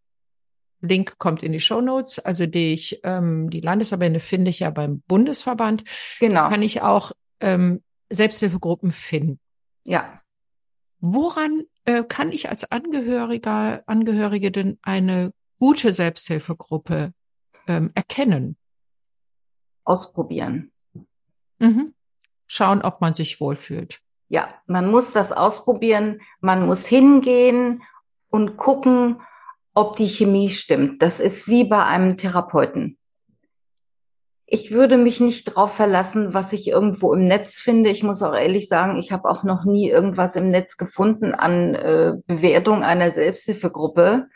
Link 0.81 1.17
kommt 1.17 1.43
in 1.43 1.51
die 1.51 1.59
Show 1.59 1.81
Notes. 1.81 2.19
Also 2.19 2.45
die, 2.45 2.73
ich, 2.73 3.01
ähm, 3.03 3.49
die 3.49 3.61
Landesverbände 3.61 4.19
finde 4.19 4.49
ich 4.49 4.59
ja 4.59 4.69
beim 4.69 5.01
Bundesverband. 5.07 5.83
Genau. 6.19 6.49
Kann 6.49 6.61
ich 6.61 6.81
auch 6.81 7.11
ähm, 7.39 7.83
Selbsthilfegruppen 8.09 8.91
finden. 8.91 9.39
Ja. 9.83 10.21
Woran 11.01 11.63
äh, 11.85 12.03
kann 12.03 12.31
ich 12.31 12.49
als 12.49 12.71
Angehöriger, 12.71 13.83
Angehörige 13.87 14.51
denn 14.51 14.77
eine 14.81 15.31
gute 15.59 15.91
Selbsthilfegruppe 15.91 17.13
ähm, 17.67 17.91
erkennen? 17.93 18.57
Ausprobieren. 19.83 20.71
Mhm. 21.59 21.93
Schauen, 22.47 22.81
ob 22.81 23.01
man 23.01 23.13
sich 23.13 23.39
wohlfühlt. 23.39 23.99
Ja, 24.29 24.53
man 24.67 24.89
muss 24.89 25.11
das 25.11 25.31
ausprobieren. 25.31 26.21
Man 26.39 26.65
muss 26.65 26.85
hingehen 26.85 27.83
und 28.29 28.57
gucken, 28.57 29.21
ob 29.73 29.95
die 29.95 30.07
Chemie 30.07 30.49
stimmt. 30.49 31.01
Das 31.01 31.19
ist 31.19 31.47
wie 31.47 31.63
bei 31.63 31.83
einem 31.83 32.17
Therapeuten. 32.17 32.97
Ich 34.45 34.71
würde 34.71 34.97
mich 34.97 35.19
nicht 35.19 35.47
darauf 35.47 35.75
verlassen, 35.75 36.33
was 36.33 36.53
ich 36.53 36.67
irgendwo 36.67 37.13
im 37.13 37.23
Netz 37.23 37.59
finde. 37.59 37.91
Ich 37.91 38.01
muss 38.01 38.23
auch 38.23 38.33
ehrlich 38.33 38.67
sagen, 38.67 38.97
ich 38.97 39.11
habe 39.11 39.29
auch 39.29 39.43
noch 39.43 39.63
nie 39.63 39.89
irgendwas 39.89 40.35
im 40.35 40.49
Netz 40.49 40.75
gefunden 40.75 41.35
an 41.35 41.75
äh, 41.75 42.13
Bewertung 42.25 42.83
einer 42.83 43.11
Selbsthilfegruppe 43.11 44.27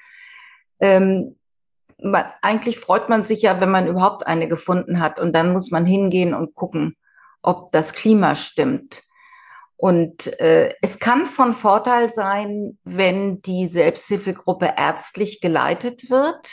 ähm, 0.84 1.38
man, 2.02 2.26
eigentlich 2.42 2.78
freut 2.78 3.08
man 3.08 3.24
sich 3.24 3.42
ja, 3.42 3.62
wenn 3.62 3.72
man 3.72 3.88
überhaupt 3.88 4.28
eine 4.28 4.50
gefunden 4.50 5.00
hat. 5.00 5.18
Und 5.18 5.34
dann 5.34 5.54
muss 5.54 5.72
man 5.72 5.86
hingehen 5.86 6.34
und 6.34 6.56
gucken, 6.56 6.98
ob 7.42 7.72
das 7.72 7.94
Klima 7.94 8.36
stimmt. 8.36 9.02
Und 9.78 10.40
äh, 10.40 10.74
es 10.82 11.00
kann 11.00 11.28
von 11.28 11.56
Vorteil 11.56 12.12
sein, 12.12 12.78
wenn 12.84 13.42
die 13.42 13.68
Selbsthilfegruppe 13.68 14.74
ärztlich 14.78 15.40
geleitet 15.40 16.10
wird. 16.10 16.50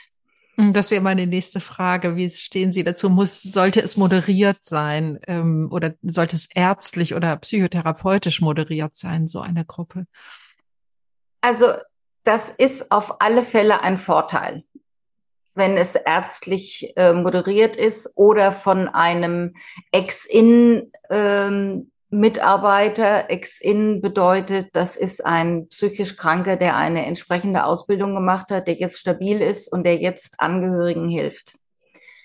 Hm, 0.57 0.73
das 0.73 0.93
wäre 0.93 1.03
meine 1.03 1.27
nächste 1.27 1.61
Frage. 1.61 2.15
Wie 2.15 2.29
stehen 2.29 2.71
Sie 2.71 2.85
dazu? 2.85 3.09
Muss, 3.11 3.43
sollte 3.43 3.81
es 3.81 3.97
moderiert 3.97 4.59
sein 4.63 5.19
ähm, 5.27 5.69
oder 5.73 5.95
sollte 6.03 6.37
es 6.37 6.49
ärztlich 6.55 7.15
oder 7.15 7.37
psychotherapeutisch 7.37 8.41
moderiert 8.41 8.97
sein, 8.97 9.27
so 9.27 9.41
eine 9.41 9.65
Gruppe? 9.65 10.07
Also 11.41 11.73
das 12.25 12.51
ist 12.51 12.91
auf 12.93 13.21
alle 13.21 13.45
Fälle 13.45 13.81
ein 13.81 13.99
Vorteil, 13.99 14.65
wenn 15.55 15.77
es 15.77 15.95
ärztlich 15.95 16.93
äh, 16.97 17.13
moderiert 17.13 17.77
ist 17.77 18.13
oder 18.17 18.53
von 18.53 18.89
einem 18.89 19.55
Ex-In 19.93 20.93
ähm. 21.11 21.91
Ex-In 22.13 24.01
bedeutet, 24.01 24.71
das 24.73 24.97
ist 24.97 25.25
ein 25.25 25.69
psychisch 25.69 26.17
Kranker, 26.17 26.57
der 26.57 26.77
eine 26.77 27.07
entsprechende 27.07 27.65
Ausbildung 27.65 28.17
gemacht 28.17 28.51
hat, 28.51 28.67
der 28.67 28.75
jetzt 28.75 28.99
stabil 28.99 29.41
ist 29.41 29.73
und 29.73 29.85
der 29.85 29.99
jetzt 29.99 30.41
Angehörigen 30.41 31.09
hilft. 31.09 31.55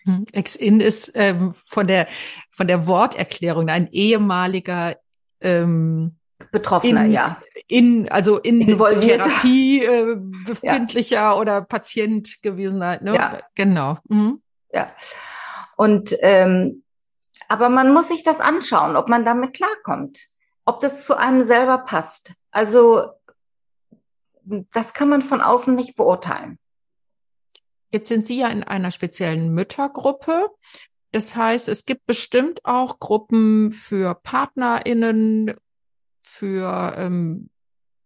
Hm, 0.05 0.25
Ex-In 0.34 0.81
ist 0.81 1.12
ähm, 1.13 1.53
von 1.65 1.88
der 1.88 2.08
von 2.49 2.67
der 2.67 2.88
Worterklärung 2.88 3.69
ein 3.69 3.88
ehemaliger 3.91 4.95
ähm, 5.41 6.17
Betroffener, 6.51 7.05
in, 7.05 7.11
ja. 7.11 7.41
In, 7.67 8.09
also 8.09 8.37
in 8.39 8.61
Involviert. 8.61 9.23
Therapie 9.23 9.83
äh, 9.83 10.15
befindlicher 10.45 11.15
ja. 11.15 11.33
oder 11.33 11.61
Patient 11.61 12.41
gewesen 12.41 12.83
halt, 12.83 13.01
ne? 13.01 13.15
Ja. 13.15 13.39
Genau. 13.55 13.97
Mhm. 14.09 14.41
Ja. 14.71 14.91
Und 15.77 16.15
ähm, 16.21 16.83
aber 17.47 17.69
man 17.69 17.93
muss 17.93 18.07
sich 18.07 18.23
das 18.23 18.39
anschauen, 18.39 18.95
ob 18.95 19.07
man 19.07 19.23
damit 19.23 19.53
klarkommt, 19.53 20.19
ob 20.65 20.79
das 20.79 21.05
zu 21.05 21.15
einem 21.15 21.43
selber 21.43 21.77
passt. 21.79 22.33
Also 22.51 23.09
das 24.45 24.93
kann 24.93 25.09
man 25.09 25.21
von 25.21 25.41
außen 25.41 25.75
nicht 25.75 25.95
beurteilen. 25.95 26.59
Jetzt 27.91 28.09
sind 28.09 28.25
Sie 28.25 28.39
ja 28.39 28.49
in 28.49 28.63
einer 28.63 28.91
speziellen 28.91 29.53
Müttergruppe. 29.53 30.49
Das 31.11 31.35
heißt, 31.35 31.69
es 31.69 31.85
gibt 31.85 32.05
bestimmt 32.05 32.65
auch 32.65 32.99
Gruppen 32.99 33.71
für 33.71 34.15
PartnerInnen 34.15 35.55
für, 36.35 36.93
ähm, 36.97 37.49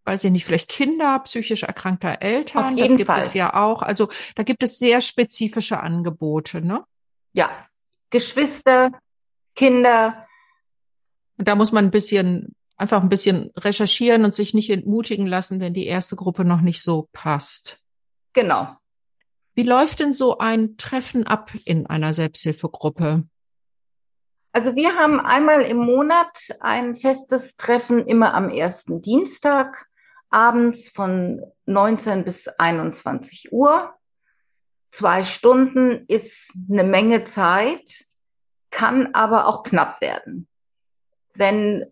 weiß 0.05 0.23
ich 0.23 0.31
nicht, 0.31 0.45
vielleicht 0.45 0.69
Kinder 0.69 1.19
psychisch 1.19 1.63
erkrankter 1.63 2.21
Eltern. 2.21 2.63
Auf 2.63 2.69
jeden 2.71 2.87
das 2.87 2.97
gibt 2.97 3.07
Fall. 3.07 3.19
es 3.19 3.33
ja 3.33 3.53
auch. 3.55 3.81
Also 3.81 4.09
da 4.35 4.43
gibt 4.43 4.63
es 4.63 4.79
sehr 4.79 5.01
spezifische 5.01 5.79
Angebote, 5.79 6.61
ne? 6.61 6.83
Ja. 7.33 7.49
Geschwister, 8.09 8.91
Kinder. 9.55 10.25
Und 11.37 11.47
da 11.47 11.55
muss 11.55 11.71
man 11.71 11.85
ein 11.85 11.91
bisschen, 11.91 12.55
einfach 12.75 13.01
ein 13.01 13.09
bisschen 13.09 13.51
recherchieren 13.55 14.25
und 14.25 14.35
sich 14.35 14.53
nicht 14.53 14.69
entmutigen 14.69 15.27
lassen, 15.27 15.59
wenn 15.59 15.73
die 15.73 15.85
erste 15.85 16.15
Gruppe 16.15 16.43
noch 16.43 16.61
nicht 16.61 16.81
so 16.81 17.07
passt. 17.13 17.79
Genau. 18.33 18.75
Wie 19.53 19.63
läuft 19.63 19.99
denn 19.99 20.13
so 20.13 20.37
ein 20.37 20.77
Treffen 20.77 21.25
ab 21.25 21.51
in 21.65 21.85
einer 21.87 22.13
Selbsthilfegruppe? 22.13 23.23
Also 24.51 24.75
wir 24.75 24.95
haben 24.95 25.19
einmal 25.19 25.61
im 25.61 25.77
Monat 25.77 26.31
ein 26.59 26.95
festes 26.95 27.55
Treffen 27.55 28.05
immer 28.07 28.33
am 28.33 28.49
ersten 28.49 29.01
Dienstag 29.01 29.87
abends 30.29 30.89
von 30.89 31.41
19 31.65 32.23
bis 32.23 32.47
21 32.47 33.51
Uhr. 33.51 33.93
Zwei 34.91 35.23
Stunden 35.23 36.05
ist 36.07 36.51
eine 36.69 36.83
Menge 36.83 37.25
Zeit, 37.25 38.05
kann 38.71 39.13
aber 39.13 39.47
auch 39.47 39.63
knapp 39.63 40.01
werden. 40.01 40.47
Wenn 41.35 41.85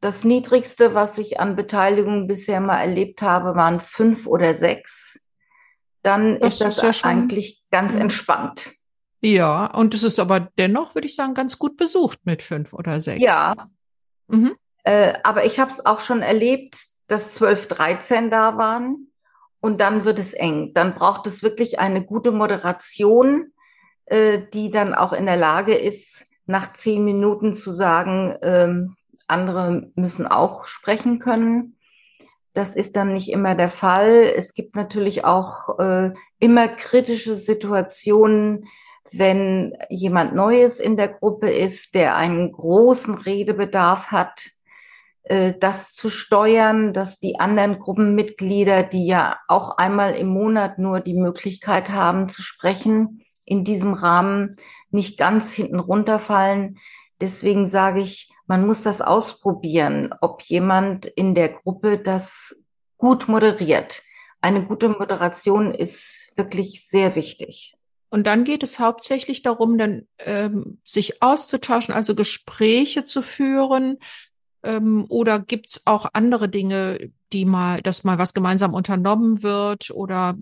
das 0.00 0.24
Niedrigste, 0.24 0.94
was 0.94 1.18
ich 1.18 1.40
an 1.40 1.56
Beteiligung 1.56 2.26
bisher 2.26 2.60
mal 2.60 2.80
erlebt 2.80 3.22
habe, 3.22 3.54
waren 3.54 3.80
fünf 3.80 4.26
oder 4.26 4.54
sechs, 4.54 5.20
dann 6.02 6.38
das 6.38 6.54
ist 6.54 6.60
das 6.60 6.82
ist 6.82 7.02
ja 7.02 7.08
eigentlich 7.08 7.64
ganz 7.70 7.94
mhm. 7.94 8.02
entspannt. 8.02 8.72
Ja, 9.24 9.66
und 9.66 9.94
es 9.94 10.02
ist 10.02 10.20
aber 10.20 10.48
dennoch, 10.58 10.94
würde 10.94 11.06
ich 11.06 11.16
sagen, 11.16 11.32
ganz 11.32 11.58
gut 11.58 11.78
besucht 11.78 12.18
mit 12.24 12.42
fünf 12.42 12.74
oder 12.74 13.00
sechs. 13.00 13.22
Ja. 13.22 13.70
Mhm. 14.28 14.54
Äh, 14.82 15.14
aber 15.22 15.46
ich 15.46 15.58
habe 15.58 15.70
es 15.70 15.86
auch 15.86 16.00
schon 16.00 16.20
erlebt, 16.20 16.76
dass 17.06 17.32
zwölf, 17.32 17.66
dreizehn 17.66 18.30
da 18.30 18.58
waren 18.58 19.10
und 19.60 19.80
dann 19.80 20.04
wird 20.04 20.18
es 20.18 20.34
eng. 20.34 20.72
Dann 20.74 20.94
braucht 20.94 21.26
es 21.26 21.42
wirklich 21.42 21.78
eine 21.78 22.04
gute 22.04 22.32
Moderation, 22.32 23.52
äh, 24.04 24.40
die 24.52 24.70
dann 24.70 24.92
auch 24.94 25.14
in 25.14 25.24
der 25.24 25.38
Lage 25.38 25.74
ist, 25.74 26.26
nach 26.44 26.74
zehn 26.74 27.02
Minuten 27.02 27.56
zu 27.56 27.72
sagen, 27.72 28.36
ähm, 28.42 28.94
andere 29.26 29.90
müssen 29.94 30.26
auch 30.26 30.66
sprechen 30.66 31.18
können. 31.18 31.78
Das 32.52 32.76
ist 32.76 32.94
dann 32.94 33.14
nicht 33.14 33.30
immer 33.30 33.54
der 33.54 33.70
Fall. 33.70 34.30
Es 34.36 34.52
gibt 34.52 34.76
natürlich 34.76 35.24
auch 35.24 35.78
äh, 35.78 36.12
immer 36.40 36.68
kritische 36.68 37.36
Situationen, 37.36 38.66
wenn 39.12 39.76
jemand 39.90 40.34
Neues 40.34 40.80
in 40.80 40.96
der 40.96 41.08
Gruppe 41.08 41.50
ist, 41.50 41.94
der 41.94 42.16
einen 42.16 42.52
großen 42.52 43.14
Redebedarf 43.14 44.10
hat, 44.10 44.50
äh, 45.24 45.54
das 45.58 45.94
zu 45.94 46.10
steuern, 46.10 46.92
dass 46.92 47.18
die 47.18 47.38
anderen 47.40 47.78
Gruppenmitglieder, 47.78 48.82
die 48.82 49.06
ja 49.06 49.38
auch 49.48 49.78
einmal 49.78 50.14
im 50.14 50.28
Monat 50.28 50.78
nur 50.78 51.00
die 51.00 51.14
Möglichkeit 51.14 51.90
haben 51.90 52.28
zu 52.28 52.42
sprechen, 52.42 53.24
in 53.44 53.64
diesem 53.64 53.94
Rahmen 53.94 54.56
nicht 54.90 55.18
ganz 55.18 55.52
hinten 55.52 55.80
runterfallen. 55.80 56.78
Deswegen 57.20 57.66
sage 57.66 58.00
ich, 58.00 58.30
man 58.46 58.66
muss 58.66 58.82
das 58.82 59.00
ausprobieren, 59.00 60.14
ob 60.20 60.42
jemand 60.42 61.06
in 61.06 61.34
der 61.34 61.48
Gruppe 61.48 61.98
das 61.98 62.64
gut 62.98 63.28
moderiert. 63.28 64.02
Eine 64.40 64.64
gute 64.66 64.90
Moderation 64.90 65.74
ist 65.74 66.32
wirklich 66.36 66.86
sehr 66.86 67.16
wichtig. 67.16 67.73
Und 68.14 68.28
dann 68.28 68.44
geht 68.44 68.62
es 68.62 68.78
hauptsächlich 68.78 69.42
darum, 69.42 69.76
dann 69.76 70.06
ähm, 70.20 70.78
sich 70.84 71.20
auszutauschen, 71.20 71.92
also 71.92 72.14
Gespräche 72.14 73.02
zu 73.02 73.22
führen. 73.22 73.98
Ähm, 74.62 75.06
oder 75.08 75.40
gibt's 75.40 75.82
auch 75.84 76.06
andere 76.12 76.48
Dinge, 76.48 77.10
die 77.32 77.44
mal, 77.44 77.82
dass 77.82 78.04
mal 78.04 78.16
was 78.16 78.32
gemeinsam 78.32 78.72
unternommen 78.72 79.42
wird 79.42 79.90
oder 79.90 80.36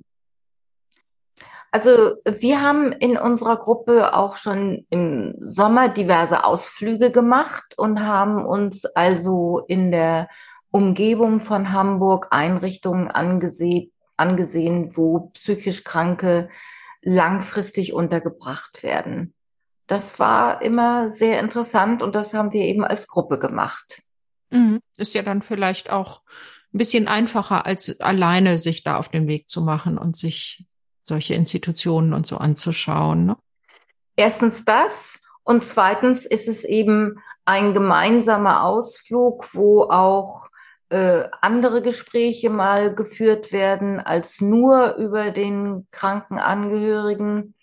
also 1.70 2.16
wir 2.26 2.60
haben 2.60 2.92
in 2.92 3.16
unserer 3.16 3.56
Gruppe 3.56 4.14
auch 4.14 4.36
schon 4.36 4.84
im 4.90 5.34
Sommer 5.40 5.88
diverse 5.88 6.44
Ausflüge 6.44 7.10
gemacht 7.10 7.72
und 7.78 8.00
haben 8.00 8.44
uns 8.44 8.84
also 8.84 9.64
in 9.66 9.90
der 9.92 10.28
Umgebung 10.70 11.40
von 11.40 11.72
Hamburg 11.72 12.26
Einrichtungen 12.32 13.10
angesehen, 13.10 13.90
angesehen 14.18 14.94
wo 14.94 15.30
psychisch 15.32 15.84
Kranke 15.84 16.50
langfristig 17.02 17.92
untergebracht 17.92 18.82
werden. 18.82 19.34
Das 19.86 20.18
war 20.18 20.62
immer 20.62 21.10
sehr 21.10 21.40
interessant 21.40 22.02
und 22.02 22.14
das 22.14 22.32
haben 22.32 22.52
wir 22.52 22.62
eben 22.62 22.84
als 22.84 23.08
Gruppe 23.08 23.38
gemacht. 23.38 24.02
Mhm. 24.50 24.80
Ist 24.96 25.14
ja 25.14 25.22
dann 25.22 25.42
vielleicht 25.42 25.90
auch 25.90 26.22
ein 26.72 26.78
bisschen 26.78 27.08
einfacher, 27.08 27.66
als 27.66 28.00
alleine 28.00 28.58
sich 28.58 28.82
da 28.82 28.96
auf 28.96 29.08
den 29.08 29.26
Weg 29.26 29.48
zu 29.48 29.60
machen 29.60 29.98
und 29.98 30.16
sich 30.16 30.64
solche 31.02 31.34
Institutionen 31.34 32.12
und 32.12 32.26
so 32.26 32.38
anzuschauen. 32.38 33.26
Ne? 33.26 33.36
Erstens 34.16 34.64
das 34.64 35.20
und 35.42 35.64
zweitens 35.64 36.24
ist 36.24 36.48
es 36.48 36.64
eben 36.64 37.18
ein 37.44 37.74
gemeinsamer 37.74 38.62
Ausflug, 38.62 39.52
wo 39.52 39.84
auch 39.84 40.48
äh, 40.92 41.28
andere 41.40 41.80
Gespräche 41.80 42.50
mal 42.50 42.94
geführt 42.94 43.50
werden 43.50 43.98
als 43.98 44.40
nur 44.40 44.96
über 44.96 45.30
den 45.30 45.86
kranken 45.90 46.38
Angehörigen, 46.38 47.54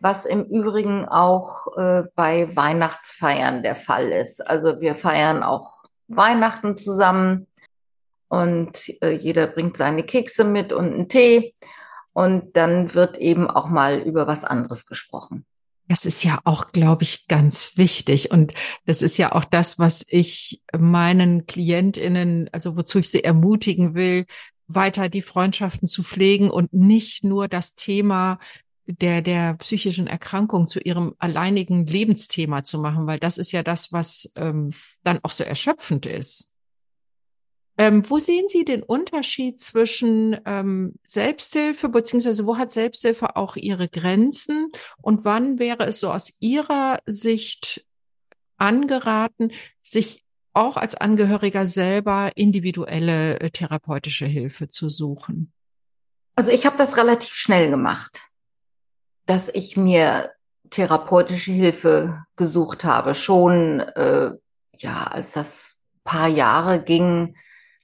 was 0.00 0.26
im 0.26 0.44
Übrigen 0.44 1.08
auch 1.08 1.76
äh, 1.76 2.04
bei 2.14 2.54
Weihnachtsfeiern 2.54 3.62
der 3.62 3.76
Fall 3.76 4.12
ist. 4.12 4.46
Also 4.46 4.80
wir 4.80 4.94
feiern 4.94 5.42
auch 5.42 5.84
Weihnachten 6.06 6.76
zusammen 6.76 7.48
und 8.28 8.88
äh, 9.02 9.10
jeder 9.10 9.48
bringt 9.48 9.76
seine 9.76 10.04
Kekse 10.04 10.44
mit 10.44 10.72
und 10.72 10.92
einen 10.92 11.08
Tee 11.08 11.54
und 12.12 12.56
dann 12.56 12.94
wird 12.94 13.18
eben 13.18 13.50
auch 13.50 13.68
mal 13.68 13.98
über 13.98 14.26
was 14.26 14.44
anderes 14.44 14.86
gesprochen. 14.86 15.44
Das 15.92 16.06
ist 16.06 16.24
ja 16.24 16.40
auch, 16.44 16.72
glaube 16.72 17.02
ich, 17.02 17.28
ganz 17.28 17.76
wichtig. 17.76 18.30
Und 18.30 18.54
das 18.86 19.02
ist 19.02 19.18
ja 19.18 19.32
auch 19.32 19.44
das, 19.44 19.78
was 19.78 20.06
ich 20.08 20.62
meinen 20.74 21.44
KlientInnen, 21.44 22.48
also 22.50 22.78
wozu 22.78 23.00
ich 23.00 23.10
sie 23.10 23.22
ermutigen 23.22 23.94
will, 23.94 24.24
weiter 24.66 25.10
die 25.10 25.20
Freundschaften 25.20 25.86
zu 25.86 26.02
pflegen 26.02 26.50
und 26.50 26.72
nicht 26.72 27.24
nur 27.24 27.46
das 27.46 27.74
Thema 27.74 28.38
der, 28.86 29.20
der 29.20 29.52
psychischen 29.56 30.06
Erkrankung 30.06 30.66
zu 30.66 30.80
ihrem 30.80 31.14
alleinigen 31.18 31.86
Lebensthema 31.86 32.64
zu 32.64 32.78
machen, 32.78 33.06
weil 33.06 33.18
das 33.18 33.36
ist 33.36 33.52
ja 33.52 33.62
das, 33.62 33.92
was 33.92 34.32
ähm, 34.34 34.72
dann 35.04 35.20
auch 35.22 35.30
so 35.30 35.44
erschöpfend 35.44 36.06
ist. 36.06 36.51
Ähm, 37.82 38.08
wo 38.08 38.20
sehen 38.20 38.44
Sie 38.48 38.64
den 38.64 38.84
Unterschied 38.84 39.60
zwischen 39.60 40.40
ähm, 40.46 40.94
Selbsthilfe, 41.02 41.88
beziehungsweise 41.88 42.46
wo 42.46 42.56
hat 42.56 42.70
Selbsthilfe 42.70 43.34
auch 43.34 43.56
ihre 43.56 43.88
Grenzen 43.88 44.68
und 44.98 45.24
wann 45.24 45.58
wäre 45.58 45.86
es 45.86 45.98
so 45.98 46.12
aus 46.12 46.32
Ihrer 46.38 47.00
Sicht 47.06 47.84
angeraten, 48.56 49.50
sich 49.80 50.22
auch 50.52 50.76
als 50.76 50.94
Angehöriger 50.94 51.66
selber 51.66 52.30
individuelle 52.36 53.40
äh, 53.40 53.50
therapeutische 53.50 54.26
Hilfe 54.26 54.68
zu 54.68 54.88
suchen? 54.88 55.52
Also 56.36 56.52
ich 56.52 56.64
habe 56.64 56.78
das 56.78 56.96
relativ 56.96 57.34
schnell 57.34 57.68
gemacht, 57.68 58.20
dass 59.26 59.52
ich 59.52 59.76
mir 59.76 60.30
therapeutische 60.70 61.50
Hilfe 61.50 62.26
gesucht 62.36 62.84
habe. 62.84 63.16
Schon 63.16 63.80
äh, 63.80 64.30
ja, 64.78 65.02
als 65.02 65.32
das 65.32 65.74
paar 66.04 66.28
Jahre 66.28 66.80
ging, 66.80 67.34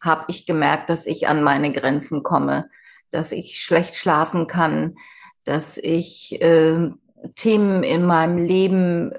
habe 0.01 0.25
ich 0.29 0.47
gemerkt, 0.47 0.91
dass 0.91 1.07
ich 1.07 1.29
an 1.29 1.43
meine 1.43 1.73
Grenzen 1.73 2.23
komme, 2.23 2.71
dass 3.11 3.33
ich 3.33 3.61
schlecht 3.61 3.95
schlafen 3.95 4.47
kann, 4.47 4.97
dass 5.45 5.79
ich 5.79 6.41
äh, 6.41 6.91
Themen 7.35 7.83
in 7.83 8.05
meinem 8.05 8.39
Leben 8.39 9.13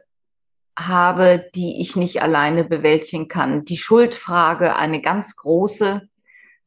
habe, 0.77 1.49
die 1.55 1.81
ich 1.81 1.95
nicht 1.95 2.21
alleine 2.21 2.63
bewältigen 2.63 3.27
kann. 3.27 3.65
Die 3.65 3.77
Schuldfrage, 3.77 4.75
eine 4.75 5.01
ganz 5.01 5.35
große. 5.35 6.07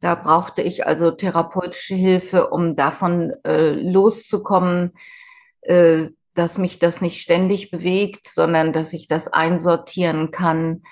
Da 0.01 0.14
brauchte 0.16 0.62
ich 0.62 0.87
also 0.87 1.12
therapeutische 1.12 1.94
Hilfe, 1.94 2.51
um 2.51 2.75
davon 2.75 3.33
äh, 3.44 3.70
loszukommen, 3.70 4.92
äh, 5.62 6.09
dass 6.35 6.59
mich 6.59 6.79
das 6.79 7.01
nicht 7.01 7.22
ständig 7.22 7.70
bewegt, 7.70 8.29
sondern 8.29 8.72
dass 8.72 8.92
ich 8.92 9.07
das 9.07 9.29
einsortieren 9.29 10.31
kann, 10.31 10.83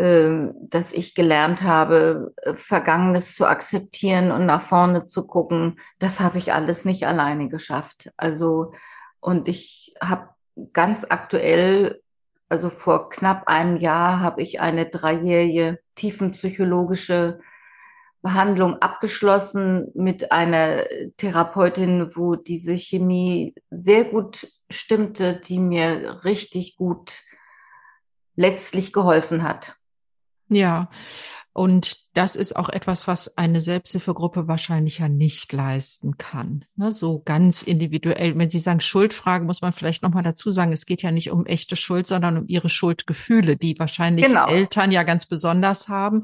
dass 0.00 0.94
ich 0.94 1.14
gelernt 1.14 1.62
habe, 1.62 2.32
äh, 2.42 2.54
Vergangenes 2.54 3.34
zu 3.34 3.46
akzeptieren 3.46 4.32
und 4.32 4.46
nach 4.46 4.62
vorne 4.62 5.06
zu 5.06 5.26
gucken, 5.26 5.78
das 5.98 6.20
habe 6.20 6.38
ich 6.38 6.52
alles 6.54 6.86
nicht 6.86 7.06
alleine 7.06 7.48
geschafft. 7.48 8.10
Also, 8.16 8.72
und 9.20 9.46
ich 9.46 9.94
habe 10.00 10.30
ganz 10.72 11.04
aktuell, 11.08 12.00
also 12.48 12.70
vor 12.70 13.10
knapp 13.10 13.46
einem 13.48 13.76
Jahr, 13.76 14.20
habe 14.20 14.40
ich 14.42 14.60
eine 14.60 14.86
dreijährige 14.86 15.80
tiefenpsychologische 15.96 17.40
Behandlung 18.22 18.76
abgeschlossen 18.80 19.90
mit 19.94 20.32
einer 20.32 20.84
Therapeutin, 21.18 22.12
wo 22.14 22.36
diese 22.36 22.78
Chemie 22.78 23.54
sehr 23.70 24.04
gut 24.04 24.46
stimmte, 24.70 25.40
die 25.46 25.58
mir 25.58 26.24
richtig 26.24 26.76
gut 26.76 27.22
letztlich 28.34 28.94
geholfen 28.94 29.42
hat. 29.42 29.79
Ja, 30.50 30.90
und 31.52 31.96
das 32.14 32.36
ist 32.36 32.54
auch 32.54 32.68
etwas, 32.68 33.08
was 33.08 33.36
eine 33.36 33.60
Selbsthilfegruppe 33.60 34.46
wahrscheinlich 34.46 34.98
ja 34.98 35.08
nicht 35.08 35.52
leisten 35.52 36.16
kann. 36.16 36.64
Ne, 36.76 36.92
so 36.92 37.22
ganz 37.24 37.62
individuell. 37.62 38.38
Wenn 38.38 38.50
Sie 38.50 38.60
sagen 38.60 38.80
Schuldfrage, 38.80 39.44
muss 39.44 39.60
man 39.60 39.72
vielleicht 39.72 40.02
nochmal 40.02 40.22
dazu 40.22 40.52
sagen, 40.52 40.72
es 40.72 40.86
geht 40.86 41.02
ja 41.02 41.10
nicht 41.10 41.30
um 41.30 41.46
echte 41.46 41.74
Schuld, 41.74 42.06
sondern 42.06 42.38
um 42.38 42.44
ihre 42.46 42.68
Schuldgefühle, 42.68 43.56
die 43.56 43.78
wahrscheinlich 43.78 44.26
genau. 44.26 44.46
Eltern 44.48 44.92
ja 44.92 45.02
ganz 45.02 45.26
besonders 45.26 45.88
haben. 45.88 46.22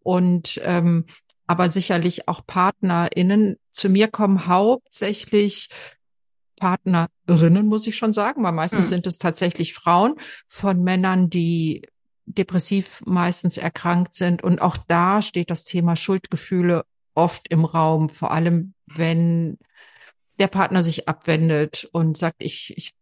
Und 0.00 0.60
ähm, 0.64 1.06
aber 1.46 1.68
sicherlich 1.68 2.26
auch 2.26 2.44
PartnerInnen. 2.46 3.56
Zu 3.70 3.88
mir 3.88 4.08
kommen 4.08 4.46
hauptsächlich 4.46 5.68
Partnerinnen, 6.56 7.66
muss 7.66 7.86
ich 7.86 7.96
schon 7.96 8.12
sagen, 8.12 8.42
weil 8.42 8.52
meistens 8.52 8.86
hm. 8.86 8.90
sind 8.90 9.06
es 9.06 9.18
tatsächlich 9.18 9.74
Frauen 9.74 10.14
von 10.48 10.82
Männern, 10.82 11.28
die 11.30 11.82
depressiv 12.26 13.02
meistens 13.04 13.58
erkrankt 13.58 14.14
sind. 14.14 14.42
Und 14.42 14.60
auch 14.60 14.76
da 14.76 15.22
steht 15.22 15.50
das 15.50 15.64
Thema 15.64 15.96
Schuldgefühle 15.96 16.84
oft 17.14 17.48
im 17.48 17.64
Raum, 17.64 18.08
vor 18.08 18.30
allem 18.32 18.74
wenn 18.86 19.58
der 20.38 20.48
Partner 20.48 20.82
sich 20.82 21.08
abwendet 21.08 21.88
und 21.92 22.18
sagt, 22.18 22.36
ich, 22.38 22.74
ich 22.76 22.94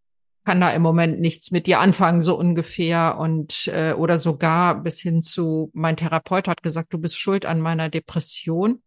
kann 0.44 0.60
da 0.60 0.70
im 0.70 0.82
Moment 0.82 1.20
nichts 1.20 1.50
mit 1.50 1.66
dir 1.66 1.80
anfangen, 1.80 2.20
so 2.20 2.36
ungefähr. 2.36 3.16
Und 3.18 3.68
äh, 3.68 3.92
oder 3.92 4.16
sogar 4.16 4.82
bis 4.82 5.00
hin 5.00 5.22
zu, 5.22 5.70
mein 5.72 5.96
Therapeut 5.96 6.48
hat 6.48 6.62
gesagt, 6.62 6.92
du 6.92 6.98
bist 6.98 7.18
schuld 7.18 7.46
an 7.46 7.60
meiner 7.60 7.88
Depression. 7.88 8.82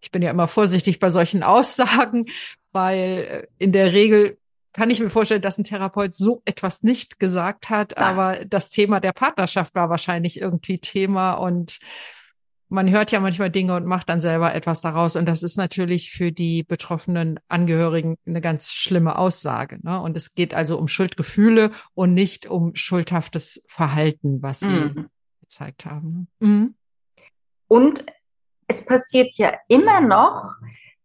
Ich 0.00 0.10
bin 0.10 0.22
ja 0.22 0.30
immer 0.30 0.48
vorsichtig 0.48 0.98
bei 0.98 1.10
solchen 1.10 1.42
Aussagen, 1.42 2.26
weil 2.72 3.00
äh, 3.00 3.46
in 3.58 3.72
der 3.72 3.92
Regel 3.92 4.38
kann 4.76 4.90
ich 4.90 5.00
mir 5.00 5.10
vorstellen, 5.10 5.42
dass 5.42 5.56
ein 5.56 5.64
Therapeut 5.64 6.14
so 6.14 6.42
etwas 6.44 6.82
nicht 6.82 7.18
gesagt 7.18 7.70
hat, 7.70 7.94
ja. 7.96 8.02
aber 8.02 8.44
das 8.44 8.68
Thema 8.68 9.00
der 9.00 9.12
Partnerschaft 9.12 9.74
war 9.74 9.88
wahrscheinlich 9.88 10.38
irgendwie 10.40 10.78
Thema 10.78 11.32
und 11.32 11.78
man 12.68 12.90
hört 12.90 13.10
ja 13.10 13.20
manchmal 13.20 13.50
Dinge 13.50 13.74
und 13.74 13.86
macht 13.86 14.08
dann 14.08 14.20
selber 14.20 14.54
etwas 14.54 14.80
daraus. 14.80 15.16
Und 15.16 15.26
das 15.26 15.42
ist 15.42 15.56
natürlich 15.56 16.10
für 16.10 16.30
die 16.32 16.62
betroffenen 16.62 17.40
Angehörigen 17.48 18.18
eine 18.26 18.40
ganz 18.40 18.72
schlimme 18.72 19.16
Aussage. 19.16 19.78
Ne? 19.82 20.00
Und 20.00 20.16
es 20.16 20.34
geht 20.34 20.52
also 20.52 20.76
um 20.76 20.88
Schuldgefühle 20.88 21.70
und 21.94 22.12
nicht 22.12 22.46
um 22.46 22.74
schuldhaftes 22.74 23.64
Verhalten, 23.68 24.42
was 24.42 24.60
sie 24.60 24.68
mhm. 24.68 25.06
gezeigt 25.40 25.86
haben. 25.86 26.28
Mhm. 26.40 26.74
Und 27.68 28.04
es 28.66 28.84
passiert 28.84 29.32
ja 29.36 29.54
immer 29.68 30.00
noch, 30.00 30.42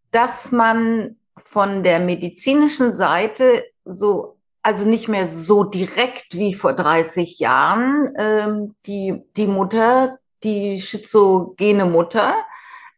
dass 0.09 0.51
man 0.51 1.15
von 1.37 1.83
der 1.83 1.99
medizinischen 1.99 2.93
Seite 2.93 3.65
so, 3.85 4.37
also 4.61 4.85
nicht 4.85 5.07
mehr 5.07 5.27
so 5.27 5.63
direkt 5.63 6.33
wie 6.33 6.53
vor 6.53 6.73
30 6.73 7.39
Jahren, 7.39 8.13
ähm, 8.17 8.75
die, 8.85 9.21
die 9.35 9.47
Mutter, 9.47 10.19
die 10.43 10.81
schizogene 10.81 11.85
Mutter 11.85 12.35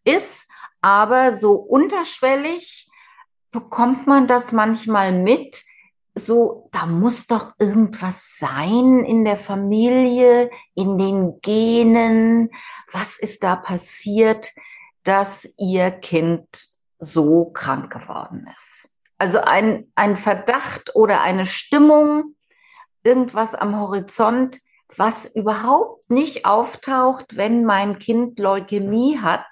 ist, 0.03 0.49
aber 0.81 1.37
so 1.37 1.53
unterschwellig 1.53 2.89
bekommt 3.51 4.07
man 4.07 4.27
das 4.27 4.51
manchmal 4.51 5.11
mit, 5.13 5.63
so, 6.15 6.69
da 6.71 6.85
muss 6.85 7.25
doch 7.25 7.53
irgendwas 7.57 8.37
sein 8.37 9.03
in 9.03 9.25
der 9.25 9.37
Familie, 9.37 10.51
in 10.75 10.97
den 10.97 11.39
Genen. 11.41 12.51
Was 12.91 13.17
ist 13.17 13.43
da 13.43 13.55
passiert, 13.55 14.49
dass 15.03 15.51
ihr 15.57 15.89
Kind 15.89 16.72
so 17.05 17.45
krank 17.51 17.91
geworden 17.91 18.47
ist? 18.55 18.89
Also 19.17 19.39
ein, 19.39 19.91
ein 19.95 20.17
Verdacht 20.17 20.95
oder 20.95 21.21
eine 21.21 21.45
Stimmung, 21.45 22.35
irgendwas 23.03 23.55
am 23.55 23.79
Horizont, 23.79 24.59
was 24.95 25.25
überhaupt 25.25 26.09
nicht 26.09 26.45
auftaucht, 26.45 27.37
wenn 27.37 27.65
mein 27.65 27.99
Kind 27.99 28.39
Leukämie 28.39 29.19
hat, 29.19 29.47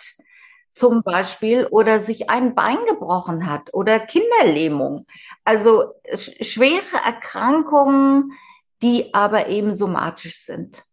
zum 0.73 1.03
Beispiel, 1.03 1.67
oder 1.67 1.99
sich 1.99 2.29
ein 2.29 2.55
Bein 2.55 2.77
gebrochen 2.87 3.49
hat 3.49 3.73
oder 3.73 3.99
Kinderlähmung. 3.99 5.05
Also 5.43 5.93
schwere 6.13 6.97
Erkrankungen, 7.05 8.31
die 8.81 9.13
aber 9.13 9.47
eben 9.47 9.75
somatisch 9.75 10.37
sind. 10.45 10.83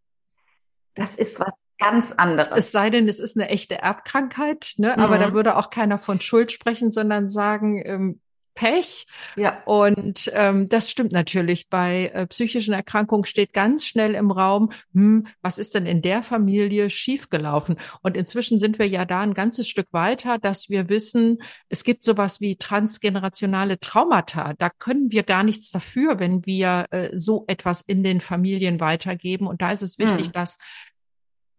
Das 0.99 1.15
ist 1.15 1.39
was 1.39 1.65
ganz 1.79 2.13
anderes. 2.13 2.51
Es 2.57 2.73
sei 2.73 2.91
denn, 2.91 3.09
es 3.09 3.21
ist 3.21 3.37
eine 3.37 3.49
echte 3.49 3.79
Erbkrankheit, 3.79 4.75
ne? 4.79 4.95
Mhm. 4.97 5.03
aber 5.03 5.19
da 5.19 5.33
würde 5.33 5.57
auch 5.57 5.71
keiner 5.71 5.99
von 5.99 6.21
Schuld 6.21 6.51
sprechen, 6.53 6.91
sondern 6.91 7.29
sagen, 7.29 7.83
ähm, 7.85 8.21
Pech. 8.59 9.07
Ja. 9.37 9.63
Und 9.67 10.33
ähm, 10.35 10.69
das 10.69 10.91
stimmt 10.91 11.13
natürlich. 11.13 11.69
Bei 11.69 12.11
äh, 12.13 12.27
psychischen 12.27 12.75
Erkrankungen 12.75 13.25
steht 13.25 13.53
ganz 13.53 13.87
schnell 13.87 14.17
im 14.17 14.33
Raum, 14.33 14.73
hm, 14.93 15.29
was 15.43 15.61
ist 15.61 15.77
denn 15.77 15.87
in 15.87 16.03
der 16.03 16.25
Familie 16.25 16.91
schiefgelaufen? 16.91 17.77
Und 18.03 18.17
inzwischen 18.17 18.59
sind 18.59 18.81
wir 18.81 18.89
ja 18.89 19.05
da 19.05 19.21
ein 19.21 19.35
ganzes 19.35 19.69
Stück 19.69 19.87
weiter, 19.93 20.39
dass 20.39 20.71
wir 20.71 20.89
wissen, 20.89 21.39
es 21.69 21.85
gibt 21.85 22.03
sowas 22.03 22.41
wie 22.41 22.57
transgenerationale 22.57 23.79
Traumata. 23.79 24.55
Da 24.59 24.71
können 24.71 25.13
wir 25.13 25.23
gar 25.23 25.45
nichts 25.45 25.71
dafür, 25.71 26.19
wenn 26.19 26.45
wir 26.45 26.87
äh, 26.91 27.11
so 27.13 27.45
etwas 27.47 27.83
in 27.83 28.03
den 28.03 28.21
Familien 28.21 28.81
weitergeben. 28.81 29.47
Und 29.47 29.63
da 29.63 29.71
ist 29.71 29.83
es 29.83 30.01
wichtig, 30.01 30.27
hm. 30.27 30.33
dass 30.33 30.59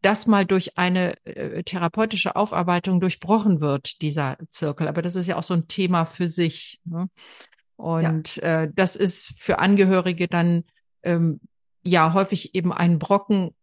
das 0.02 0.28
mal 0.28 0.46
durch 0.46 0.78
eine 0.78 1.16
äh, 1.26 1.64
therapeutische 1.64 2.36
Aufarbeitung 2.36 3.02
durchbrochen 3.02 3.60
wird, 3.60 4.02
dieser 4.02 4.38
Zirkel. 4.48 4.88
Aber 4.88 5.02
das 5.02 5.16
ist 5.16 5.28
ja 5.28 5.36
auch 5.36 5.44
so 5.44 5.54
ein 5.54 5.68
Thema 5.68 6.06
für 6.06 6.28
sich. 6.28 6.80
Ne? 6.86 7.10
Und 7.76 8.38
ja. 8.38 8.64
äh, 8.64 8.72
das 8.74 8.96
ist 8.96 9.34
für 9.38 9.60
Angehörige 9.60 10.28
dann 10.28 10.64
ähm, 11.04 11.40
ja 11.84 12.14
häufig 12.14 12.56
eben 12.56 12.72
ein 12.72 13.00
Brocken, 13.00 13.54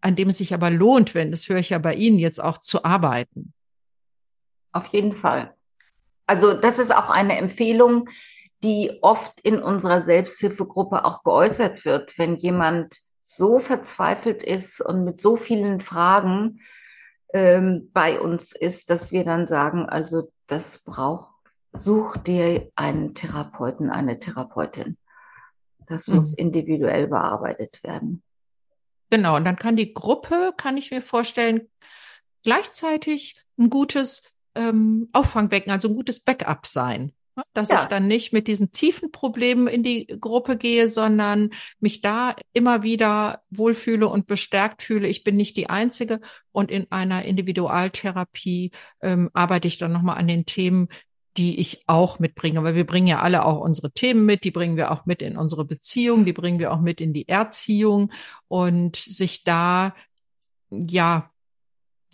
an 0.00 0.16
dem 0.16 0.28
es 0.28 0.38
sich 0.38 0.52
aber 0.52 0.70
lohnt, 0.70 1.14
wenn, 1.14 1.30
das 1.30 1.48
höre 1.48 1.58
ich 1.58 1.70
ja 1.70 1.78
bei 1.78 1.94
Ihnen 1.94 2.18
jetzt 2.18 2.42
auch, 2.42 2.58
zu 2.58 2.84
arbeiten. 2.84 3.52
Auf 4.72 4.86
jeden 4.88 5.14
Fall. 5.14 5.54
Also 6.26 6.54
das 6.54 6.78
ist 6.78 6.94
auch 6.94 7.10
eine 7.10 7.36
Empfehlung, 7.38 8.08
die 8.62 8.98
oft 9.02 9.40
in 9.40 9.62
unserer 9.62 10.02
Selbsthilfegruppe 10.02 11.04
auch 11.04 11.22
geäußert 11.22 11.84
wird, 11.84 12.18
wenn 12.18 12.36
jemand 12.36 12.96
so 13.36 13.58
verzweifelt 13.58 14.42
ist 14.42 14.80
und 14.80 15.04
mit 15.04 15.20
so 15.20 15.36
vielen 15.36 15.80
Fragen 15.80 16.60
ähm, 17.32 17.90
bei 17.92 18.20
uns 18.20 18.52
ist, 18.52 18.90
dass 18.90 19.12
wir 19.12 19.24
dann 19.24 19.46
sagen, 19.46 19.88
also 19.88 20.32
das 20.46 20.78
braucht, 20.78 21.34
such 21.72 22.16
dir 22.18 22.70
einen 22.76 23.14
Therapeuten, 23.14 23.90
eine 23.90 24.18
Therapeutin. 24.18 24.96
Das 25.86 26.06
mhm. 26.06 26.16
muss 26.16 26.34
individuell 26.34 27.08
bearbeitet 27.08 27.82
werden. 27.82 28.22
Genau, 29.10 29.36
und 29.36 29.44
dann 29.44 29.56
kann 29.56 29.76
die 29.76 29.92
Gruppe, 29.92 30.52
kann 30.56 30.76
ich 30.76 30.90
mir 30.90 31.02
vorstellen, 31.02 31.68
gleichzeitig 32.42 33.40
ein 33.58 33.70
gutes 33.70 34.22
ähm, 34.54 35.08
Auffangbecken, 35.12 35.72
also 35.72 35.88
ein 35.88 35.94
gutes 35.94 36.20
Backup 36.20 36.66
sein. 36.66 37.12
Ne? 37.36 37.42
Dass 37.52 37.70
ja. 37.70 37.80
ich 37.80 37.86
dann 37.86 38.06
nicht 38.06 38.32
mit 38.32 38.48
diesen 38.48 38.72
tiefen 38.72 39.10
Problemen 39.10 39.66
in 39.66 39.82
die 39.82 40.06
Gruppe 40.06 40.56
gehe, 40.56 40.88
sondern 40.88 41.50
mich 41.80 42.00
da 42.00 42.36
immer 42.52 42.82
wieder 42.82 43.42
wohlfühle 43.50 44.08
und 44.08 44.26
bestärkt 44.26 44.82
fühle. 44.82 45.08
Ich 45.08 45.24
bin 45.24 45.36
nicht 45.36 45.56
die 45.56 45.68
Einzige. 45.70 46.20
Und 46.52 46.70
in 46.70 46.90
einer 46.90 47.24
Individualtherapie 47.24 48.70
ähm, 49.00 49.30
arbeite 49.32 49.68
ich 49.68 49.78
dann 49.78 49.92
nochmal 49.92 50.18
an 50.18 50.28
den 50.28 50.46
Themen, 50.46 50.88
die 51.36 51.58
ich 51.58 51.82
auch 51.88 52.20
mitbringe, 52.20 52.62
weil 52.62 52.76
wir 52.76 52.86
bringen 52.86 53.08
ja 53.08 53.20
alle 53.20 53.44
auch 53.44 53.60
unsere 53.60 53.90
Themen 53.90 54.24
mit, 54.24 54.44
die 54.44 54.52
bringen 54.52 54.76
wir 54.76 54.92
auch 54.92 55.04
mit 55.04 55.20
in 55.20 55.36
unsere 55.36 55.64
Beziehung, 55.64 56.24
die 56.24 56.32
bringen 56.32 56.60
wir 56.60 56.72
auch 56.72 56.80
mit 56.80 57.00
in 57.00 57.12
die 57.12 57.28
Erziehung 57.28 58.12
und 58.46 58.94
sich 58.94 59.42
da 59.42 59.94
ja 60.70 61.30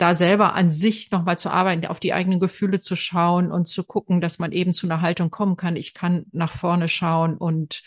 da 0.01 0.15
selber 0.15 0.55
an 0.55 0.71
sich 0.71 1.11
nochmal 1.11 1.39
zu 1.39 1.51
arbeiten, 1.51 1.85
auf 1.87 2.01
die 2.01 2.15
eigenen 2.15 2.41
Gefühle 2.41 2.81
zu 2.81 2.97
schauen 2.97 3.53
und 3.53 3.67
zu 3.67 3.85
gucken, 3.85 4.21
dass 4.21 4.39
man 4.39 4.53
eben 4.53 4.73
zu 4.73 4.87
einer 4.87 5.03
Haltung 5.03 5.31
kommen 5.31 5.57
kann. 5.57 5.77
Ich 5.77 5.93
kann 5.93 6.25
nach 6.33 6.53
vorne 6.53 6.89
schauen 6.89 7.37
und 7.37 7.83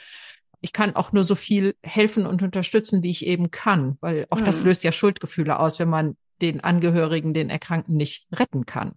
ich 0.62 0.74
kann 0.74 0.96
auch 0.96 1.12
nur 1.12 1.24
so 1.24 1.36
viel 1.36 1.76
helfen 1.82 2.28
und 2.28 2.44
unterstützen, 2.44 3.02
wie 3.02 3.10
ich 3.10 3.26
eben 3.26 3.50
kann, 3.52 3.98
weil 4.00 4.28
auch 4.30 4.40
mhm. 4.40 4.46
das 4.46 4.64
löst 4.64 4.84
ja 4.84 4.92
Schuldgefühle 4.92 5.60
aus, 5.60 5.80
wenn 5.80 5.90
man 5.90 6.16
den 6.42 6.64
Angehörigen, 6.64 7.34
den 7.34 7.50
Erkrankten 7.50 7.98
nicht 7.98 8.28
retten 8.32 8.66
kann. 8.66 8.94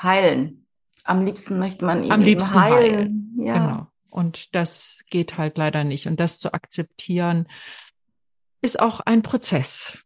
Heilen. 0.00 0.66
Am 1.04 1.24
liebsten 1.24 1.58
möchte 1.58 1.84
man 1.84 2.04
ihn 2.04 2.12
Am 2.12 2.22
liebsten 2.22 2.58
heilen. 2.58 2.94
heilen. 2.94 3.44
Ja. 3.44 3.52
Genau. 3.52 3.86
Und 4.10 4.54
das 4.54 5.04
geht 5.10 5.36
halt 5.38 5.58
leider 5.58 5.84
nicht. 5.84 6.06
Und 6.06 6.18
das 6.18 6.38
zu 6.38 6.52
akzeptieren, 6.52 7.46
ist 8.60 8.80
auch 8.80 9.00
ein 9.00 9.22
Prozess. 9.22 10.02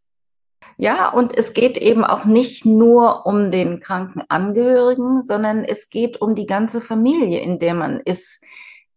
Ja, 0.79 1.09
und 1.09 1.35
es 1.35 1.53
geht 1.53 1.75
eben 1.77 2.05
auch 2.05 2.25
nicht 2.25 2.63
nur 2.63 3.25
um 3.25 3.49
den 3.49 3.79
kranken 3.79 4.21
Angehörigen, 4.29 5.23
sondern 5.23 5.63
es 5.65 5.89
geht 5.89 6.21
um 6.21 6.35
die 6.35 6.45
ganze 6.45 6.81
Familie, 6.81 7.39
in 7.39 7.57
der 7.57 7.73
man 7.73 7.99
ist. 7.99 8.43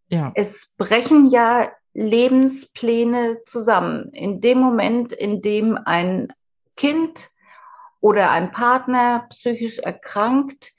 Ja. 0.09 0.31
Es 0.35 0.73
brechen 0.77 1.31
ja 1.31 1.71
Lebenspläne 1.95 3.39
zusammen. 3.47 4.11
In 4.13 4.43
dem 4.43 4.59
Moment, 4.59 5.13
in 5.15 5.41
dem 5.41 5.79
ein 5.83 6.33
Kind 6.77 7.31
oder 8.01 8.31
ein 8.31 8.53
Partner 8.53 9.27
psychisch 9.31 9.79
erkrankt, 9.79 10.73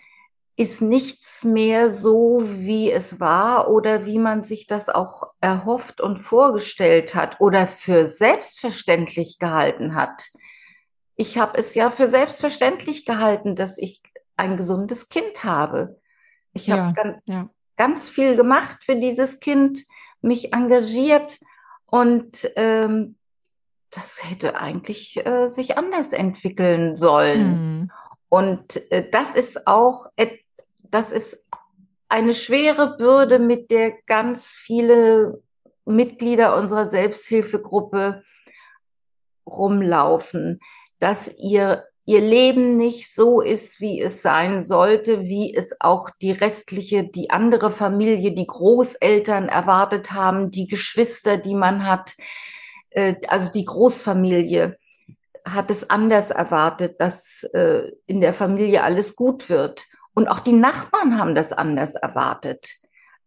ist 0.56 0.84
nichts 0.84 1.44
mehr 1.44 1.92
so, 1.92 2.44
wie 2.46 2.92
es 2.92 3.20
war 3.20 3.72
oder 3.72 4.06
wie 4.06 4.20
man 4.20 4.44
sich 4.44 4.68
das 4.68 4.90
auch 4.90 5.24
erhofft 5.40 6.00
und 6.00 6.20
vorgestellt 6.20 7.16
hat 7.16 7.42
oder 7.42 7.66
für 7.66 8.10
selbstverständlich 8.10 9.40
gehalten 9.40 9.96
hat 9.96 10.30
ich 11.16 11.38
habe 11.38 11.58
es 11.58 11.76
ja 11.76 11.92
für 11.92 12.10
selbstverständlich 12.10 13.06
gehalten, 13.06 13.56
dass 13.56 13.78
ich 13.78 14.02
ein 14.38 14.58
gesundes 14.58 15.10
Kind 15.10 15.44
habe. 15.44 16.00
Ich 16.54 16.68
ja, 16.68 16.78
habe 16.78 16.94
ganz, 16.94 17.18
ja. 17.26 17.50
ganz, 17.78 18.10
viel 18.10 18.36
gemacht 18.36 18.84
für 18.84 18.96
dieses 18.96 19.40
Kind, 19.40 19.80
mich 20.22 20.54
engagiert 20.54 21.40
und 21.86 22.50
ähm, 22.56 23.16
das 23.90 24.24
hätte 24.24 24.56
eigentlich 24.56 25.26
äh, 25.26 25.48
sich 25.48 25.78
anders 25.78 26.14
entwickeln 26.14 26.96
sollen. 26.96 27.80
Mhm. 27.82 27.92
Und 28.30 28.92
äh, 28.92 29.10
das 29.10 29.36
ist 29.36 29.68
auch, 29.68 30.08
das 30.84 31.12
ist 31.12 31.46
eine 32.08 32.34
schwere 32.34 32.98
Bürde, 32.98 33.40
mit 33.40 33.72
der 33.72 33.94
ganz 34.06 34.48
viele 34.48 35.42
Mitglieder 35.86 36.56
unserer 36.56 36.88
Selbsthilfegruppe 36.88 38.24
rumlaufen 39.46 40.60
dass 41.02 41.36
ihr, 41.38 41.84
ihr 42.06 42.22
Leben 42.22 42.78
nicht 42.78 43.14
so 43.14 43.42
ist, 43.42 43.82
wie 43.82 44.00
es 44.00 44.22
sein 44.22 44.62
sollte, 44.62 45.24
wie 45.24 45.54
es 45.54 45.76
auch 45.80 46.12
die 46.22 46.32
restliche, 46.32 47.04
die 47.04 47.32
andere 47.32 47.72
Familie, 47.72 48.34
die 48.34 48.48
Großeltern 48.48 49.50
erwartet 49.50 50.12
haben, 50.12 50.52
die 50.52 50.68
Geschwister, 50.68 51.38
die 51.38 51.56
man 51.56 51.88
hat, 51.88 52.14
äh, 52.92 53.16
also 53.28 53.52
die 53.52 53.66
Großfamilie 53.66 54.78
hat 55.44 55.72
es 55.72 55.90
anders 55.90 56.30
erwartet, 56.30 57.02
dass 57.02 57.44
äh, 57.54 57.92
in 58.06 58.22
der 58.22 58.36
Familie 58.36 58.84
alles 58.84 59.16
gut 59.16 59.50
wird. 59.50 59.86
Und 60.14 60.28
auch 60.28 60.40
die 60.40 60.54
Nachbarn 60.54 61.18
haben 61.18 61.34
das 61.34 61.52
anders 61.52 61.96
erwartet. 61.96 62.68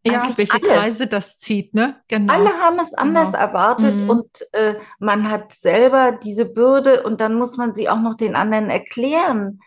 Ja, 0.07 0.31
welche 0.37 0.55
alle. 0.55 0.63
Kreise 0.63 1.07
das 1.07 1.39
zieht, 1.39 1.73
ne? 1.73 1.97
Genau. 2.09 2.33
Alle 2.33 2.51
haben 2.51 2.79
es 2.79 2.93
anders 2.93 3.33
genau. 3.33 3.43
erwartet 3.43 3.95
mhm. 3.95 4.11
und 4.11 4.29
äh, 4.53 4.75
man 4.99 5.31
hat 5.31 5.55
selber 5.55 6.13
diese 6.13 6.45
Bürde 6.45 7.03
und 7.05 7.21
dann 7.21 7.35
muss 7.35 7.57
man 7.57 7.73
sie 7.73 7.89
auch 7.89 8.01
noch 8.01 8.17
den 8.17 8.37
anderen 8.37 8.69
erklären, 8.69 9.61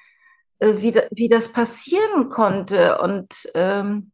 äh, 0.60 0.76
wie, 0.78 0.92
da, 0.92 1.02
wie 1.12 1.28
das 1.28 1.52
passieren 1.52 2.30
konnte. 2.30 3.00
Und 3.00 3.34
ähm, 3.56 4.12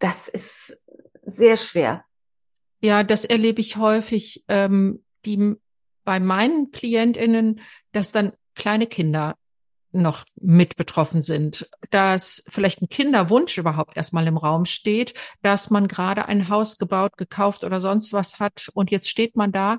das 0.00 0.26
ist 0.26 0.82
sehr 1.24 1.56
schwer. 1.56 2.04
Ja, 2.80 3.04
das 3.04 3.24
erlebe 3.24 3.60
ich 3.60 3.76
häufig. 3.76 4.44
Ähm, 4.48 5.04
die 5.24 5.54
bei 6.04 6.20
meinen 6.20 6.70
KlientInnen, 6.72 7.60
dass 7.92 8.12
dann 8.12 8.32
kleine 8.54 8.86
Kinder 8.86 9.36
noch 9.92 10.24
mit 10.40 10.76
betroffen 10.76 11.22
sind, 11.22 11.68
dass 11.90 12.44
vielleicht 12.48 12.82
ein 12.82 12.88
Kinderwunsch 12.88 13.58
überhaupt 13.58 13.96
erstmal 13.96 14.26
im 14.26 14.36
Raum 14.36 14.64
steht, 14.64 15.14
dass 15.42 15.70
man 15.70 15.88
gerade 15.88 16.26
ein 16.26 16.48
Haus 16.48 16.78
gebaut, 16.78 17.16
gekauft 17.16 17.64
oder 17.64 17.78
sonst 17.78 18.12
was 18.12 18.40
hat 18.40 18.70
und 18.74 18.90
jetzt 18.90 19.08
steht 19.08 19.36
man 19.36 19.52
da 19.52 19.78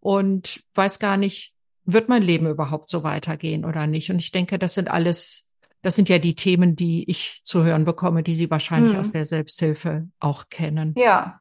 und 0.00 0.62
weiß 0.74 0.98
gar 0.98 1.16
nicht, 1.16 1.54
wird 1.86 2.08
mein 2.08 2.22
Leben 2.22 2.46
überhaupt 2.46 2.88
so 2.88 3.02
weitergehen 3.02 3.64
oder 3.64 3.86
nicht? 3.86 4.10
Und 4.10 4.18
ich 4.18 4.32
denke, 4.32 4.58
das 4.58 4.74
sind 4.74 4.88
alles, 4.88 5.50
das 5.82 5.96
sind 5.96 6.08
ja 6.08 6.18
die 6.18 6.34
Themen, 6.34 6.76
die 6.76 7.08
ich 7.10 7.40
zu 7.44 7.64
hören 7.64 7.84
bekomme, 7.84 8.22
die 8.22 8.34
Sie 8.34 8.50
wahrscheinlich 8.50 8.92
hm. 8.92 9.00
aus 9.00 9.12
der 9.12 9.24
Selbsthilfe 9.24 10.08
auch 10.20 10.48
kennen. 10.48 10.94
Ja. 10.96 11.40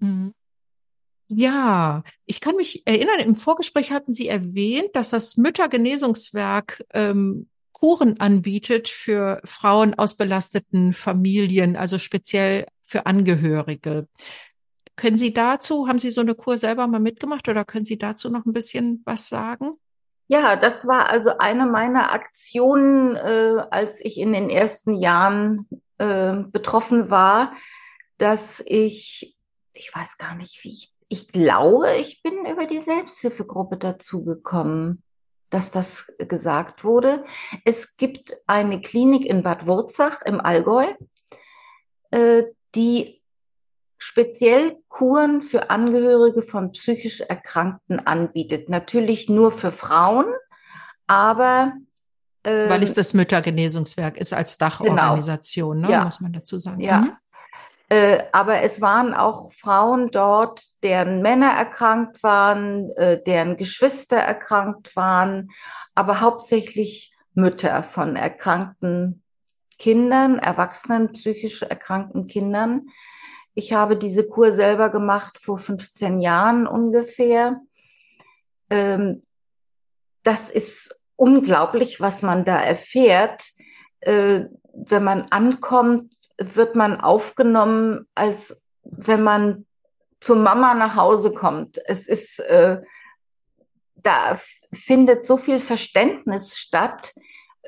Hm. 0.00 0.34
Ja, 1.30 2.02
ich 2.24 2.40
kann 2.40 2.56
mich 2.56 2.86
erinnern, 2.86 3.20
im 3.20 3.34
Vorgespräch 3.34 3.92
hatten 3.92 4.12
Sie 4.12 4.28
erwähnt, 4.28 4.88
dass 4.94 5.10
das 5.10 5.36
Müttergenesungswerk 5.36 6.84
ähm, 6.94 7.48
Kuren 7.78 8.18
anbietet 8.18 8.88
für 8.88 9.40
Frauen 9.44 9.94
aus 9.94 10.14
belasteten 10.14 10.92
Familien, 10.92 11.76
also 11.76 11.98
speziell 11.98 12.66
für 12.82 13.06
Angehörige. 13.06 14.08
Können 14.96 15.16
Sie 15.16 15.32
dazu, 15.32 15.86
haben 15.86 16.00
Sie 16.00 16.10
so 16.10 16.20
eine 16.20 16.34
Kur 16.34 16.58
selber 16.58 16.88
mal 16.88 16.98
mitgemacht 16.98 17.48
oder 17.48 17.64
können 17.64 17.84
Sie 17.84 17.96
dazu 17.96 18.30
noch 18.30 18.46
ein 18.46 18.52
bisschen 18.52 19.02
was 19.04 19.28
sagen? 19.28 19.74
Ja, 20.26 20.56
das 20.56 20.88
war 20.88 21.08
also 21.08 21.38
eine 21.38 21.66
meiner 21.66 22.12
Aktionen, 22.12 23.14
äh, 23.14 23.62
als 23.70 24.04
ich 24.04 24.18
in 24.18 24.32
den 24.32 24.50
ersten 24.50 24.94
Jahren 24.94 25.68
äh, 25.98 26.34
betroffen 26.34 27.10
war, 27.10 27.52
dass 28.18 28.60
ich, 28.66 29.38
ich 29.72 29.94
weiß 29.94 30.18
gar 30.18 30.34
nicht, 30.34 30.64
wie 30.64 30.72
ich, 30.72 30.92
ich 31.08 31.28
glaube, 31.28 31.94
ich 31.96 32.22
bin 32.22 32.44
über 32.44 32.66
die 32.66 32.80
Selbsthilfegruppe 32.80 33.76
dazu 33.76 34.24
gekommen 34.24 35.04
dass 35.50 35.70
das 35.70 36.12
gesagt 36.18 36.84
wurde. 36.84 37.24
Es 37.64 37.96
gibt 37.96 38.36
eine 38.46 38.80
Klinik 38.80 39.24
in 39.24 39.42
Bad 39.42 39.66
Wurzach 39.66 40.22
im 40.22 40.40
Allgäu, 40.40 40.86
äh, 42.10 42.44
die 42.74 43.22
speziell 43.98 44.76
Kuren 44.88 45.42
für 45.42 45.70
Angehörige 45.70 46.42
von 46.42 46.72
psychisch 46.72 47.20
Erkrankten 47.20 47.98
anbietet. 48.06 48.68
Natürlich 48.68 49.28
nur 49.28 49.52
für 49.52 49.72
Frauen, 49.72 50.26
aber 51.06 51.72
ähm, 52.44 52.68
weil 52.68 52.82
es 52.82 52.94
das 52.94 53.14
Müttergenesungswerk 53.14 54.16
ist 54.16 54.32
als 54.32 54.58
Dachorganisation, 54.58 55.76
genau. 55.76 55.88
ne, 55.88 55.94
ja. 55.94 56.04
muss 56.04 56.20
man 56.20 56.32
dazu 56.32 56.58
sagen. 56.58 56.80
Ja. 56.80 57.00
Mhm. 57.00 57.12
Äh, 57.88 58.24
aber 58.32 58.62
es 58.62 58.80
waren 58.80 59.14
auch 59.14 59.52
Frauen 59.52 60.10
dort, 60.10 60.62
deren 60.82 61.22
Männer 61.22 61.52
erkrankt 61.52 62.22
waren, 62.22 62.90
äh, 62.96 63.22
deren 63.22 63.56
Geschwister 63.56 64.18
erkrankt 64.18 64.94
waren, 64.94 65.50
aber 65.94 66.20
hauptsächlich 66.20 67.14
Mütter 67.34 67.82
von 67.82 68.16
erkrankten 68.16 69.22
Kindern, 69.78 70.38
erwachsenen 70.38 71.12
psychisch 71.12 71.62
erkrankten 71.62 72.26
Kindern. 72.26 72.88
Ich 73.54 73.72
habe 73.72 73.96
diese 73.96 74.28
Kur 74.28 74.52
selber 74.52 74.90
gemacht 74.90 75.38
vor 75.40 75.58
15 75.58 76.20
Jahren 76.20 76.66
ungefähr. 76.66 77.60
Ähm, 78.68 79.22
das 80.24 80.50
ist 80.50 81.00
unglaublich, 81.16 82.00
was 82.00 82.22
man 82.22 82.44
da 82.44 82.60
erfährt, 82.60 83.42
äh, 84.00 84.44
wenn 84.72 85.04
man 85.04 85.22
ankommt 85.30 86.12
wird 86.38 86.74
man 86.74 87.00
aufgenommen, 87.00 88.06
als 88.14 88.62
wenn 88.82 89.22
man 89.22 89.66
zur 90.20 90.36
Mama 90.36 90.74
nach 90.74 90.96
Hause 90.96 91.32
kommt. 91.32 91.78
Es 91.86 92.08
ist, 92.08 92.40
äh, 92.40 92.80
da 93.96 94.38
findet 94.72 95.26
so 95.26 95.36
viel 95.36 95.60
Verständnis 95.60 96.56
statt 96.56 97.12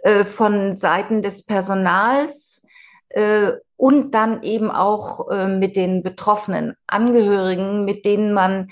äh, 0.02 0.24
von 0.24 0.76
Seiten 0.76 1.22
des 1.22 1.44
Personals 1.44 2.64
äh, 3.10 3.52
und 3.76 4.12
dann 4.12 4.42
eben 4.42 4.70
auch 4.70 5.30
äh, 5.30 5.46
mit 5.46 5.76
den 5.76 6.02
betroffenen 6.02 6.76
Angehörigen, 6.86 7.84
mit 7.84 8.04
denen 8.04 8.32
man 8.32 8.70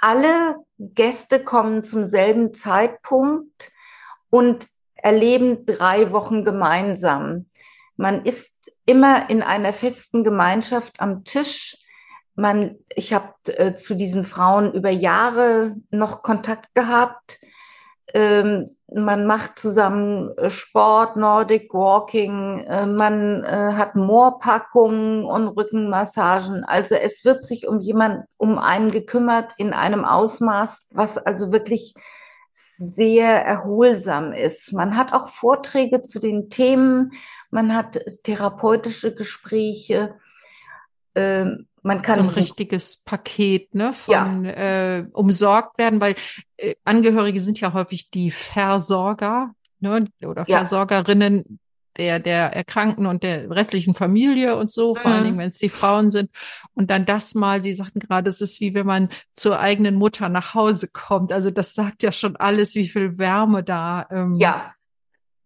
alle 0.00 0.56
Gäste 0.78 1.42
kommen 1.42 1.84
zum 1.84 2.06
selben 2.06 2.54
Zeitpunkt 2.54 3.72
und 4.30 4.66
erleben 4.94 5.66
drei 5.66 6.12
Wochen 6.12 6.44
gemeinsam. 6.44 7.46
Man 7.96 8.24
ist 8.24 8.72
immer 8.86 9.28
in 9.30 9.42
einer 9.42 9.72
festen 9.72 10.24
Gemeinschaft 10.24 11.00
am 11.00 11.24
Tisch. 11.24 11.76
Man, 12.34 12.76
ich 12.88 13.12
habe 13.12 13.34
äh, 13.46 13.76
zu 13.76 13.94
diesen 13.94 14.24
Frauen 14.24 14.72
über 14.72 14.90
Jahre 14.90 15.76
noch 15.90 16.22
Kontakt 16.22 16.74
gehabt. 16.74 17.38
Ähm, 18.14 18.68
man 18.94 19.26
macht 19.26 19.58
zusammen 19.58 20.36
äh, 20.36 20.50
Sport, 20.50 21.16
Nordic 21.16 21.72
Walking, 21.72 22.64
äh, 22.64 22.86
man 22.86 23.42
äh, 23.42 23.72
hat 23.74 23.94
Moorpackungen 23.94 25.24
und 25.24 25.48
Rückenmassagen. 25.48 26.64
Also 26.64 26.94
es 26.94 27.24
wird 27.24 27.46
sich 27.46 27.66
um 27.66 27.80
jemand, 27.80 28.24
um 28.36 28.58
einen 28.58 28.90
gekümmert 28.90 29.52
in 29.56 29.72
einem 29.72 30.04
Ausmaß, 30.04 30.88
was 30.92 31.16
also 31.16 31.52
wirklich 31.52 31.94
sehr 32.50 33.44
erholsam 33.44 34.32
ist. 34.32 34.72
Man 34.72 34.96
hat 34.96 35.12
auch 35.14 35.30
Vorträge 35.30 36.02
zu 36.02 36.18
den 36.18 36.50
Themen 36.50 37.12
man 37.52 37.74
hat 37.74 38.00
therapeutische 38.24 39.14
Gespräche. 39.14 40.14
Ähm, 41.14 41.68
man 41.82 42.00
kann 42.00 42.24
so 42.24 42.30
ein 42.30 42.34
richtiges 42.34 42.96
Paket 42.96 43.74
ne, 43.74 43.92
von 43.92 44.44
ja. 44.44 44.98
äh, 44.98 45.06
umsorgt 45.12 45.78
werden, 45.78 46.00
weil 46.00 46.14
äh, 46.56 46.74
Angehörige 46.84 47.40
sind 47.40 47.60
ja 47.60 47.74
häufig 47.74 48.10
die 48.10 48.30
Versorger 48.30 49.54
ne, 49.80 50.06
oder 50.24 50.44
ja. 50.46 50.58
Versorgerinnen 50.58 51.58
der 51.98 52.20
der 52.20 52.56
Erkrankten 52.56 53.04
und 53.04 53.22
der 53.22 53.50
restlichen 53.50 53.92
Familie 53.92 54.56
und 54.56 54.70
so, 54.70 54.94
vor 54.94 55.10
mhm. 55.10 55.14
allen 55.14 55.24
Dingen, 55.24 55.38
wenn 55.38 55.48
es 55.48 55.58
die 55.58 55.68
Frauen 55.68 56.10
sind. 56.10 56.30
Und 56.72 56.90
dann 56.90 57.04
das 57.04 57.34
mal, 57.34 57.62
Sie 57.62 57.74
sagten 57.74 58.00
gerade, 58.00 58.30
es 58.30 58.40
ist 58.40 58.62
wie 58.62 58.72
wenn 58.72 58.86
man 58.86 59.10
zur 59.32 59.60
eigenen 59.60 59.96
Mutter 59.96 60.30
nach 60.30 60.54
Hause 60.54 60.88
kommt. 60.90 61.34
Also 61.34 61.50
das 61.50 61.74
sagt 61.74 62.02
ja 62.02 62.10
schon 62.10 62.36
alles, 62.36 62.74
wie 62.76 62.88
viel 62.88 63.18
Wärme 63.18 63.62
da 63.62 64.06
ähm, 64.10 64.36
ja 64.36 64.72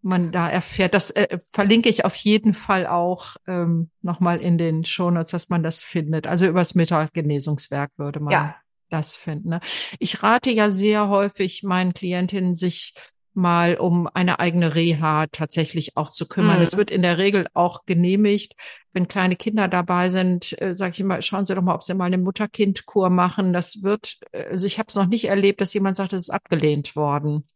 man 0.01 0.31
da 0.31 0.49
erfährt. 0.49 0.93
Das 0.93 1.11
äh, 1.11 1.39
verlinke 1.51 1.89
ich 1.89 2.05
auf 2.05 2.15
jeden 2.15 2.53
Fall 2.53 2.87
auch 2.87 3.35
ähm, 3.47 3.89
nochmal 4.01 4.39
in 4.39 4.57
den 4.57 4.83
Shownotes, 4.83 5.31
dass 5.31 5.49
man 5.49 5.63
das 5.63 5.83
findet. 5.83 6.27
Also 6.27 6.45
übers 6.45 6.75
Mittagenesungswerk 6.75 7.91
würde 7.97 8.19
man 8.19 8.31
ja. 8.31 8.55
das 8.89 9.15
finden. 9.15 9.49
Ne? 9.49 9.59
Ich 9.99 10.23
rate 10.23 10.51
ja 10.51 10.69
sehr 10.69 11.09
häufig 11.09 11.63
meinen 11.63 11.93
Klientinnen, 11.93 12.55
sich 12.55 12.93
mal 13.33 13.75
um 13.75 14.07
eine 14.11 14.39
eigene 14.39 14.73
Reha 14.73 15.27
tatsächlich 15.27 15.95
auch 15.95 16.09
zu 16.09 16.27
kümmern. 16.27 16.59
Es 16.59 16.73
mhm. 16.73 16.77
wird 16.79 16.91
in 16.91 17.03
der 17.03 17.19
Regel 17.19 17.45
auch 17.53 17.85
genehmigt, 17.85 18.55
wenn 18.93 19.07
kleine 19.07 19.35
Kinder 19.35 19.67
dabei 19.67 20.09
sind, 20.09 20.59
äh, 20.59 20.73
sage 20.73 20.93
ich 20.93 20.99
immer, 20.99 21.21
schauen 21.21 21.45
Sie 21.45 21.53
doch 21.53 21.61
mal, 21.61 21.75
ob 21.75 21.83
Sie 21.83 21.93
mal 21.93 22.05
eine 22.05 22.17
Mutter-Kind-Kur 22.17 23.11
machen. 23.11 23.53
Das 23.53 23.83
wird, 23.83 24.17
äh, 24.31 24.45
also 24.45 24.65
ich 24.65 24.79
habe 24.79 24.87
es 24.87 24.95
noch 24.95 25.05
nicht 25.05 25.25
erlebt, 25.25 25.61
dass 25.61 25.73
jemand 25.73 25.97
sagt, 25.97 26.13
das 26.13 26.23
ist 26.23 26.29
abgelehnt 26.31 26.95
worden 26.95 27.47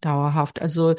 dauerhaft. 0.00 0.60
Also 0.60 0.94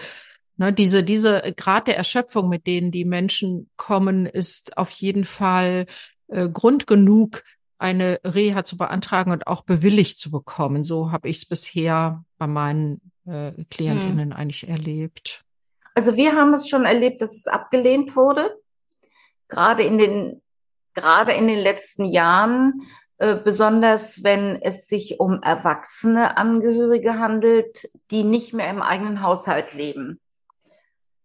ne, 0.57 0.73
diese, 0.73 1.03
diese 1.03 1.53
Grad 1.55 1.87
der 1.87 1.97
Erschöpfung, 1.97 2.49
mit 2.49 2.67
denen 2.67 2.91
die 2.91 3.05
Menschen 3.05 3.69
kommen, 3.77 4.25
ist 4.25 4.77
auf 4.77 4.91
jeden 4.91 5.25
Fall 5.25 5.85
äh, 6.27 6.49
Grund 6.49 6.87
genug, 6.87 7.43
eine 7.79 8.19
Reha 8.23 8.63
zu 8.63 8.77
beantragen 8.77 9.31
und 9.31 9.47
auch 9.47 9.63
bewilligt 9.63 10.17
zu 10.17 10.31
bekommen. 10.31 10.83
So 10.83 11.11
habe 11.11 11.29
ich 11.29 11.37
es 11.37 11.45
bisher 11.45 12.23
bei 12.37 12.47
meinen 12.47 13.11
äh, 13.25 13.51
Klientinnen 13.69 14.31
hm. 14.31 14.37
eigentlich 14.37 14.67
erlebt. 14.67 15.43
Also 15.93 16.15
wir 16.15 16.33
haben 16.33 16.53
es 16.53 16.69
schon 16.69 16.85
erlebt, 16.85 17.21
dass 17.21 17.35
es 17.35 17.47
abgelehnt 17.47 18.15
wurde. 18.15 18.55
Gerade 19.47 19.83
in 19.83 19.97
den, 19.97 20.41
gerade 20.93 21.33
in 21.33 21.47
den 21.47 21.59
letzten 21.59 22.05
Jahren 22.05 22.81
äh, 23.19 23.35
besonders 23.35 24.23
wenn 24.23 24.61
es 24.61 24.87
sich 24.87 25.19
um 25.19 25.41
erwachsene 25.41 26.37
Angehörige 26.37 27.17
handelt, 27.17 27.89
die 28.11 28.23
nicht 28.23 28.53
mehr 28.53 28.69
im 28.69 28.81
eigenen 28.81 29.23
Haushalt 29.23 29.73
leben. 29.73 30.19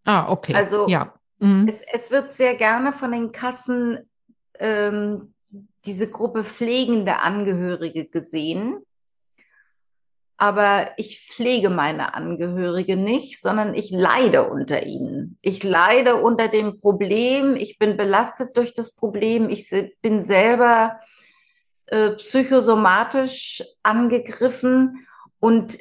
Ah, 0.04 0.30
okay. 0.30 0.54
Also 0.54 0.88
ja. 0.88 1.12
Mhm. 1.38 1.68
Es, 1.68 1.82
es 1.92 2.10
wird 2.10 2.32
sehr 2.32 2.54
gerne 2.54 2.92
von 2.92 3.12
den 3.12 3.30
Kassen 3.32 4.08
ähm, 4.58 5.34
diese 5.84 6.08
Gruppe 6.10 6.44
pflegende 6.44 7.18
Angehörige 7.18 8.06
gesehen. 8.06 8.78
Aber 10.38 10.90
ich 10.96 11.20
pflege 11.20 11.68
meine 11.68 12.14
Angehörige 12.14 12.96
nicht, 12.96 13.40
sondern 13.40 13.74
ich 13.74 13.90
leide 13.90 14.50
unter 14.50 14.84
ihnen. 14.84 15.38
Ich 15.40 15.62
leide 15.62 16.16
unter 16.16 16.48
dem 16.48 16.78
Problem. 16.80 17.54
Ich 17.54 17.78
bin 17.78 17.96
belastet 17.96 18.56
durch 18.56 18.74
das 18.74 18.92
Problem. 18.92 19.50
Ich 19.50 19.68
bin 20.00 20.22
selber 20.22 20.98
äh, 21.92 22.10
psychosomatisch 22.16 23.62
angegriffen 23.82 25.06
und 25.38 25.78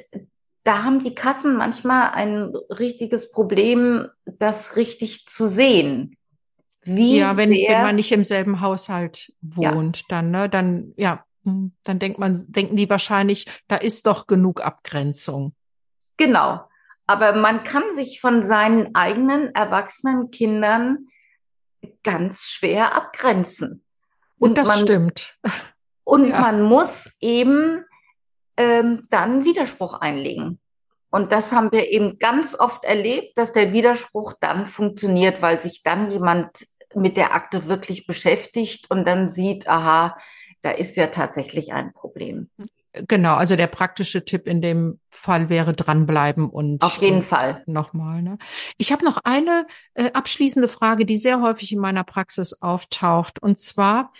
da 0.64 0.84
haben 0.84 1.00
die 1.00 1.14
Kassen 1.14 1.56
manchmal 1.56 2.10
ein 2.12 2.52
richtiges 2.70 3.32
Problem, 3.32 4.08
das 4.24 4.76
richtig 4.76 5.26
zu 5.26 5.48
sehen. 5.48 6.16
Wie 6.84 7.18
ja, 7.18 7.36
wenn, 7.36 7.50
sehr, 7.50 7.70
wenn 7.70 7.82
man 7.82 7.96
nicht 7.96 8.12
im 8.12 8.22
selben 8.22 8.60
Haushalt 8.60 9.32
wohnt, 9.40 9.98
ja. 9.98 10.04
dann, 10.08 10.30
ne, 10.30 10.48
dann, 10.48 10.94
ja, 10.96 11.24
Hm, 11.44 11.72
dann 11.82 11.98
denkt 11.98 12.18
man, 12.18 12.42
denken 12.48 12.76
die 12.76 12.88
wahrscheinlich, 12.88 13.46
da 13.68 13.76
ist 13.76 14.06
doch 14.06 14.26
genug 14.26 14.60
Abgrenzung. 14.60 15.54
Genau. 16.16 16.68
Aber 17.06 17.34
man 17.34 17.64
kann 17.64 17.82
sich 17.94 18.20
von 18.20 18.44
seinen 18.44 18.94
eigenen 18.94 19.54
erwachsenen 19.54 20.30
Kindern 20.30 21.08
ganz 22.04 22.42
schwer 22.42 22.94
abgrenzen. 22.94 23.84
Und 24.38 24.56
das 24.56 24.68
man, 24.68 24.78
stimmt. 24.78 25.38
Und 26.04 26.28
ja. 26.28 26.40
man 26.40 26.62
muss 26.62 27.16
eben 27.20 27.84
ähm, 28.56 29.02
dann 29.10 29.44
Widerspruch 29.44 29.94
einlegen. 29.94 30.58
Und 31.10 31.30
das 31.30 31.52
haben 31.52 31.70
wir 31.72 31.90
eben 31.90 32.18
ganz 32.18 32.58
oft 32.58 32.84
erlebt, 32.84 33.36
dass 33.36 33.52
der 33.52 33.72
Widerspruch 33.72 34.34
dann 34.40 34.66
funktioniert, 34.66 35.42
weil 35.42 35.60
sich 35.60 35.82
dann 35.82 36.10
jemand 36.10 36.66
mit 36.94 37.16
der 37.16 37.34
Akte 37.34 37.68
wirklich 37.68 38.06
beschäftigt 38.06 38.90
und 38.90 39.06
dann 39.06 39.28
sieht, 39.28 39.68
aha, 39.68 40.16
da 40.62 40.70
ist 40.70 40.96
ja 40.96 41.08
tatsächlich 41.08 41.72
ein 41.72 41.92
Problem. 41.92 42.48
Genau, 42.94 43.36
also 43.36 43.56
der 43.56 43.68
praktische 43.68 44.24
Tipp 44.24 44.46
in 44.46 44.60
dem 44.60 45.00
Fall 45.10 45.48
wäre 45.48 45.72
dranbleiben 45.72 46.48
und 46.48 46.82
auf 46.82 46.98
jeden 46.98 47.24
Fall 47.24 47.62
nochmal. 47.66 48.20
Ne? 48.20 48.36
Ich 48.76 48.92
habe 48.92 49.04
noch 49.04 49.18
eine 49.24 49.66
äh, 49.94 50.12
abschließende 50.12 50.68
Frage, 50.68 51.06
die 51.06 51.16
sehr 51.16 51.40
häufig 51.40 51.72
in 51.72 51.78
meiner 51.78 52.04
Praxis 52.04 52.60
auftaucht, 52.60 53.42
und 53.42 53.58
zwar 53.58 54.12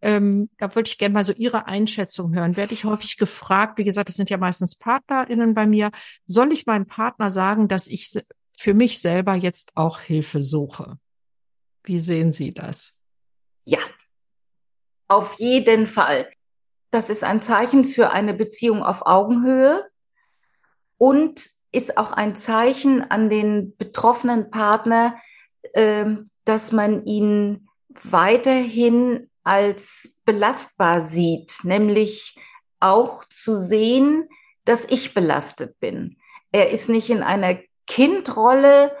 ähm, 0.00 0.48
da 0.58 0.74
würde 0.74 0.88
ich 0.88 0.98
gerne 0.98 1.14
mal 1.14 1.24
so 1.24 1.32
Ihre 1.32 1.66
Einschätzung 1.66 2.34
hören. 2.34 2.56
Werde 2.56 2.72
ich 2.72 2.84
häufig 2.84 3.16
gefragt, 3.16 3.78
wie 3.78 3.84
gesagt, 3.84 4.08
das 4.08 4.16
sind 4.16 4.30
ja 4.30 4.36
meistens 4.36 4.76
PartnerInnen 4.76 5.54
bei 5.54 5.66
mir, 5.66 5.90
soll 6.26 6.52
ich 6.52 6.66
meinem 6.66 6.86
Partner 6.86 7.30
sagen, 7.30 7.68
dass 7.68 7.86
ich 7.86 8.12
für 8.58 8.74
mich 8.74 9.00
selber 9.00 9.34
jetzt 9.34 9.76
auch 9.76 10.00
Hilfe 10.00 10.42
suche? 10.42 10.98
Wie 11.84 11.98
sehen 11.98 12.32
Sie 12.32 12.52
das? 12.52 13.00
Ja, 13.64 13.78
auf 15.08 15.38
jeden 15.38 15.86
Fall. 15.86 16.28
Das 16.90 17.10
ist 17.10 17.24
ein 17.24 17.42
Zeichen 17.42 17.86
für 17.86 18.10
eine 18.10 18.34
Beziehung 18.34 18.82
auf 18.82 19.06
Augenhöhe 19.06 19.84
und 20.96 21.40
ist 21.70 21.98
auch 21.98 22.12
ein 22.12 22.36
Zeichen 22.36 23.02
an 23.10 23.28
den 23.28 23.76
betroffenen 23.76 24.50
Partner, 24.50 25.16
äh, 25.74 26.06
dass 26.44 26.72
man 26.72 27.04
ihn 27.04 27.68
weiterhin 28.02 29.28
als 29.44 30.14
belastbar 30.24 31.00
sieht, 31.00 31.52
nämlich 31.62 32.36
auch 32.80 33.24
zu 33.24 33.60
sehen, 33.60 34.28
dass 34.64 34.84
ich 34.84 35.14
belastet 35.14 35.78
bin. 35.80 36.16
Er 36.52 36.70
ist 36.70 36.88
nicht 36.88 37.10
in 37.10 37.22
einer 37.22 37.58
Kindrolle, 37.86 38.92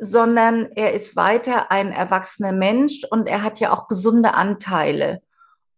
sondern 0.00 0.72
er 0.74 0.94
ist 0.94 1.14
weiter 1.14 1.70
ein 1.70 1.92
erwachsener 1.92 2.52
Mensch 2.52 3.04
und 3.10 3.26
er 3.26 3.42
hat 3.42 3.60
ja 3.60 3.72
auch 3.72 3.86
gesunde 3.86 4.34
Anteile. 4.34 5.22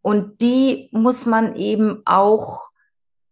Und 0.00 0.40
die 0.40 0.88
muss 0.92 1.26
man 1.26 1.56
eben 1.56 2.02
auch 2.04 2.70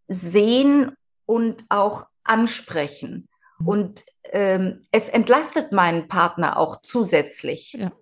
sehen 0.08 0.96
und 1.26 1.64
auch 1.68 2.06
ansprechen. 2.24 3.28
Mhm. 3.58 3.68
Und 3.68 4.04
ähm, 4.24 4.86
es 4.92 5.08
entlastet 5.08 5.72
meinen 5.72 6.08
Partner 6.08 6.56
auch 6.56 6.82
zusätzlich. 6.82 7.72
Ja. 7.72 7.92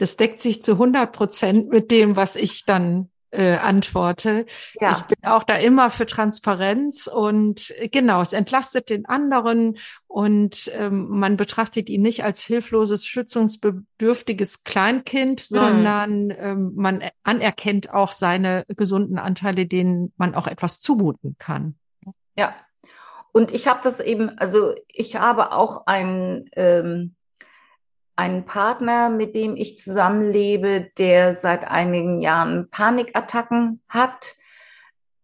Das 0.00 0.16
deckt 0.16 0.40
sich 0.40 0.62
zu 0.62 0.72
100 0.72 1.12
Prozent 1.12 1.68
mit 1.68 1.90
dem, 1.90 2.16
was 2.16 2.34
ich 2.34 2.64
dann 2.64 3.10
äh, 3.32 3.56
antworte. 3.56 4.46
Ja. 4.80 4.92
Ich 4.92 5.02
bin 5.02 5.18
auch 5.30 5.42
da 5.42 5.56
immer 5.56 5.90
für 5.90 6.06
Transparenz 6.06 7.06
und 7.06 7.70
äh, 7.76 7.88
genau, 7.88 8.22
es 8.22 8.32
entlastet 8.32 8.88
den 8.88 9.04
anderen 9.04 9.76
und 10.06 10.72
ähm, 10.74 11.08
man 11.10 11.36
betrachtet 11.36 11.90
ihn 11.90 12.00
nicht 12.00 12.24
als 12.24 12.42
hilfloses, 12.42 13.06
schützungsbedürftiges 13.06 14.64
Kleinkind, 14.64 15.50
mhm. 15.50 15.54
sondern 15.54 16.30
ähm, 16.30 16.72
man 16.74 17.02
anerkennt 17.22 17.92
auch 17.92 18.12
seine 18.12 18.64
gesunden 18.68 19.18
Anteile, 19.18 19.66
denen 19.66 20.14
man 20.16 20.34
auch 20.34 20.46
etwas 20.46 20.80
zumuten 20.80 21.36
kann. 21.38 21.76
Ja. 22.36 22.54
Und 23.32 23.52
ich 23.52 23.68
habe 23.68 23.80
das 23.84 24.00
eben, 24.00 24.30
also 24.38 24.74
ich 24.88 25.16
habe 25.16 25.52
auch 25.52 25.86
ein 25.86 26.48
ähm, 26.56 27.16
einen 28.20 28.44
Partner, 28.44 29.08
mit 29.08 29.34
dem 29.34 29.56
ich 29.56 29.78
zusammenlebe, 29.78 30.90
der 30.98 31.34
seit 31.34 31.66
einigen 31.66 32.20
Jahren 32.20 32.68
Panikattacken 32.70 33.80
hat 33.88 34.34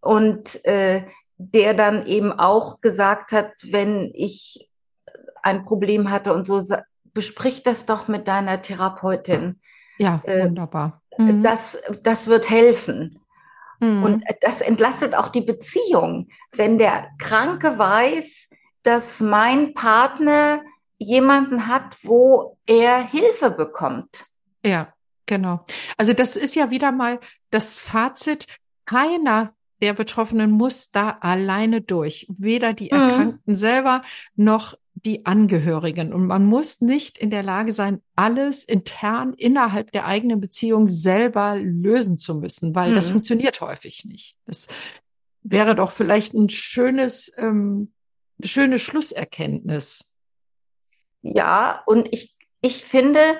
und 0.01 0.64
äh, 0.64 1.05
der 1.36 1.74
dann 1.74 2.07
eben 2.07 2.32
auch 2.32 2.80
gesagt 2.80 3.32
hat, 3.32 3.53
wenn 3.62 4.11
ich 4.14 4.70
ein 5.42 5.64
Problem 5.64 6.11
hatte 6.11 6.32
und 6.32 6.47
so, 6.47 6.64
besprich 7.12 7.62
das 7.62 7.84
doch 7.84 8.09
mit 8.09 8.26
deiner 8.26 8.62
Therapeutin. 8.62 9.61
Ja, 9.99 10.22
äh, 10.24 10.44
wunderbar. 10.44 11.03
Mhm. 11.18 11.42
Das, 11.42 11.82
das 12.03 12.28
wird 12.28 12.49
helfen. 12.49 13.20
Mhm. 13.80 14.03
Und 14.03 14.24
das 14.40 14.62
entlastet 14.62 15.14
auch 15.14 15.28
die 15.28 15.42
Beziehung. 15.42 16.28
Wenn 16.53 16.78
der 16.78 17.09
Kranke 17.18 17.78
weiß, 17.78 18.49
dass 18.82 19.20
mein 19.20 19.74
Partner 19.74 20.62
jemanden 20.99 21.66
hat, 21.66 21.97
wo 22.03 22.59
er 22.66 23.07
Hilfe 23.07 23.51
bekommt. 23.51 24.24
Ja, 24.64 24.92
genau. 25.26 25.64
Also 25.97 26.12
das 26.12 26.36
ist 26.36 26.55
ja 26.55 26.70
wieder 26.70 26.92
mal 26.92 27.20
das 27.51 27.78
Fazit. 27.78 28.47
Keiner 28.84 29.53
der 29.82 29.92
Betroffenen 29.92 30.51
muss 30.51 30.90
da 30.90 31.18
alleine 31.20 31.82
durch. 31.82 32.26
Weder 32.38 32.72
die 32.72 32.90
mhm. 32.92 33.01
Erkrankten 33.01 33.53
mhm. 33.53 33.57
selber 33.57 34.03
noch 34.34 34.74
die 34.94 35.26
Angehörigen. 35.26 36.12
Und 36.12 36.26
man 36.26 36.47
muss 36.47 36.80
nicht 36.80 37.18
in 37.18 37.30
der 37.30 37.42
Lage 37.42 37.72
sein, 37.72 38.01
alles 38.14 38.64
intern 38.64 39.34
innerhalb 39.34 39.92
der 39.92 40.07
eigenen 40.07 40.40
Beziehung 40.40 40.86
selber 40.86 41.57
lösen 41.57 42.16
zu 42.16 42.34
müssen, 42.36 42.74
weil 42.74 42.90
mhm. 42.90 42.94
das 42.94 43.11
funktioniert 43.11 43.61
häufig 43.61 44.07
nicht. 44.07 44.36
Das 44.47 44.68
wäre 45.42 45.74
doch 45.74 45.92
vielleicht 45.92 46.32
ein 46.32 46.49
schönes, 46.49 47.32
ähm, 47.36 47.92
schöne 48.42 48.78
Schlusserkenntnis. 48.78 50.12
Ja, 51.23 51.83
und 51.87 52.12
ich, 52.12 52.37
ich 52.61 52.85
finde, 52.85 53.39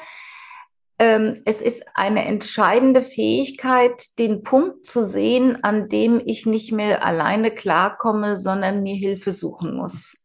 ähm, 0.99 1.43
es 1.45 1.61
ist 1.61 1.85
eine 1.95 2.25
entscheidende 2.25 3.03
Fähigkeit, 3.03 4.19
den 4.19 4.43
Punkt 4.43 4.87
zu 4.87 5.05
sehen, 5.05 5.63
an 5.63 5.89
dem 5.89 6.23
ich 6.25 6.47
nicht 6.47 6.73
mehr 6.73 7.05
alleine 7.05 7.51
klarkomme, 7.51 8.39
sondern 8.39 8.83
mir 8.83 8.97
Hilfe 8.97 9.33
suchen 9.33 9.77
muss. 9.77 10.17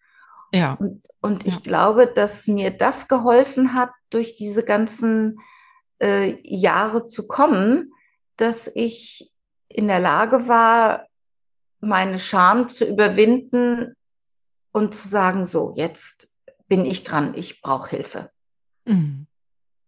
Ja. 0.54 0.76
Und, 0.76 1.04
und 1.22 1.46
ich 1.46 1.56
ja. 1.56 1.62
glaube, 1.62 2.08
dass 2.08 2.48
mir 2.48 2.72
das 2.72 3.08
geholfen 3.08 3.74
hat, 3.74 3.92
durch 4.10 4.36
diese 4.36 4.64
ganzen 4.64 5.40
äh, 6.02 6.38
Jahre 6.44 7.08
zu 7.08 7.28
kommen, 7.28 7.94
dass 8.38 8.72
ich 8.74 9.32
in 9.68 9.88
der 9.88 10.00
Lage 10.00 10.48
war, 10.48 11.06
meine 11.82 12.20
Scham 12.20 12.70
zu 12.70 12.86
überwinden 12.86 13.96
und 14.72 14.96
zu 14.96 15.08
sagen, 15.08 15.48
so, 15.48 15.74
jetzt 15.76 16.31
bin 16.72 16.86
ich 16.86 17.04
dran, 17.04 17.34
ich 17.36 17.60
brauche 17.60 17.90
Hilfe. 17.90 18.32
Mhm. 18.86 19.28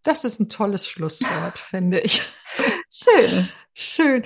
Das 0.03 0.25
ist 0.25 0.41
ein 0.41 0.49
tolles 0.49 0.86
Schlusswort, 0.86 1.57
finde 1.57 2.01
ich. 2.01 2.21
Schön. 2.89 3.47
Schön. 3.73 4.25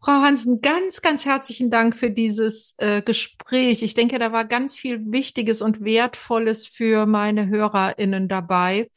Frau 0.00 0.22
Hansen, 0.22 0.62
ganz, 0.62 1.02
ganz 1.02 1.26
herzlichen 1.26 1.70
Dank 1.70 1.94
für 1.94 2.10
dieses 2.10 2.74
äh, 2.78 3.02
Gespräch. 3.02 3.82
Ich 3.82 3.92
denke, 3.92 4.18
da 4.18 4.32
war 4.32 4.46
ganz 4.46 4.78
viel 4.78 5.12
Wichtiges 5.12 5.60
und 5.60 5.84
Wertvolles 5.84 6.66
für 6.66 7.04
meine 7.04 7.48
HörerInnen 7.48 8.28
dabei. 8.28 8.90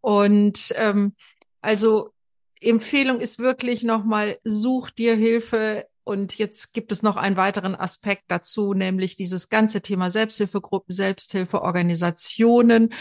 Und 0.00 0.72
ähm, 0.76 1.16
also 1.62 2.12
Empfehlung 2.60 3.18
ist 3.18 3.40
wirklich 3.40 3.82
nochmal, 3.82 4.38
such 4.44 4.90
dir 4.90 5.16
Hilfe 5.16 5.88
und 6.06 6.38
jetzt 6.38 6.72
gibt 6.72 6.92
es 6.92 7.02
noch 7.02 7.16
einen 7.16 7.36
weiteren 7.36 7.74
Aspekt 7.74 8.26
dazu, 8.28 8.74
nämlich 8.74 9.16
dieses 9.16 9.48
ganze 9.48 9.80
Thema 9.80 10.08
Selbsthilfegruppen, 10.08 10.94
Selbsthilfeorganisationen 10.94 12.94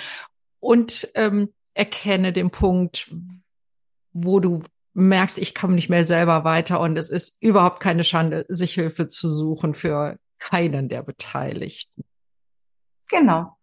und 0.59 1.11
ähm, 1.13 1.53
erkenne 1.75 2.33
den 2.33 2.49
Punkt, 2.49 3.13
wo 4.11 4.39
du 4.39 4.63
merkst, 4.93 5.37
ich 5.37 5.53
komme 5.53 5.75
nicht 5.75 5.89
mehr 5.89 6.03
selber 6.03 6.45
weiter 6.45 6.79
und 6.79 6.97
es 6.97 7.11
ist 7.11 7.39
überhaupt 7.43 7.79
keine 7.79 8.03
Schande, 8.03 8.43
sich 8.47 8.73
Hilfe 8.73 9.07
zu 9.07 9.29
suchen 9.29 9.75
für 9.75 10.17
keinen 10.39 10.89
der 10.89 11.03
Beteiligten. 11.03 12.05
Genau. 13.09 13.55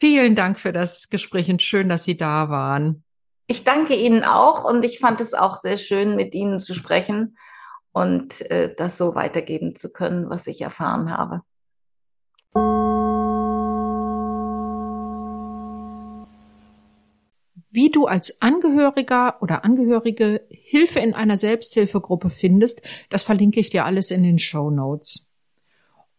Vielen 0.00 0.36
Dank 0.36 0.58
für 0.58 0.72
das 0.72 1.10
Gespräch 1.10 1.50
und 1.50 1.62
schön, 1.62 1.90
dass 1.90 2.04
Sie 2.04 2.16
da 2.16 2.48
waren. 2.48 3.04
Ich 3.46 3.62
danke 3.62 3.94
Ihnen 3.94 4.24
auch 4.24 4.64
und 4.64 4.86
ich 4.86 5.00
fand 5.00 5.20
es 5.20 5.34
auch 5.34 5.58
sehr 5.58 5.76
schön, 5.76 6.16
mit 6.16 6.34
Ihnen 6.34 6.58
zu 6.58 6.72
sprechen 6.72 7.36
und 7.94 8.50
äh, 8.50 8.74
das 8.74 8.98
so 8.98 9.14
weitergeben 9.14 9.76
zu 9.76 9.90
können, 9.90 10.28
was 10.28 10.48
ich 10.48 10.60
erfahren 10.60 11.10
habe. 11.16 11.42
Wie 17.70 17.90
du 17.90 18.06
als 18.06 18.42
Angehöriger 18.42 19.40
oder 19.40 19.64
Angehörige 19.64 20.42
Hilfe 20.50 20.98
in 20.98 21.14
einer 21.14 21.36
Selbsthilfegruppe 21.36 22.30
findest, 22.30 22.82
das 23.10 23.22
verlinke 23.22 23.60
ich 23.60 23.70
dir 23.70 23.84
alles 23.84 24.10
in 24.10 24.24
den 24.24 24.38
Show 24.38 24.70
Notes. 24.70 25.32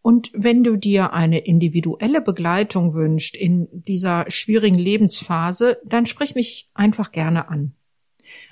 Und 0.00 0.30
wenn 0.32 0.64
du 0.64 0.76
dir 0.76 1.12
eine 1.12 1.40
individuelle 1.40 2.22
Begleitung 2.22 2.94
wünschst 2.94 3.36
in 3.36 3.68
dieser 3.70 4.24
schwierigen 4.30 4.78
Lebensphase, 4.78 5.78
dann 5.84 6.06
sprich 6.06 6.34
mich 6.34 6.70
einfach 6.74 7.12
gerne 7.12 7.48
an. 7.48 7.74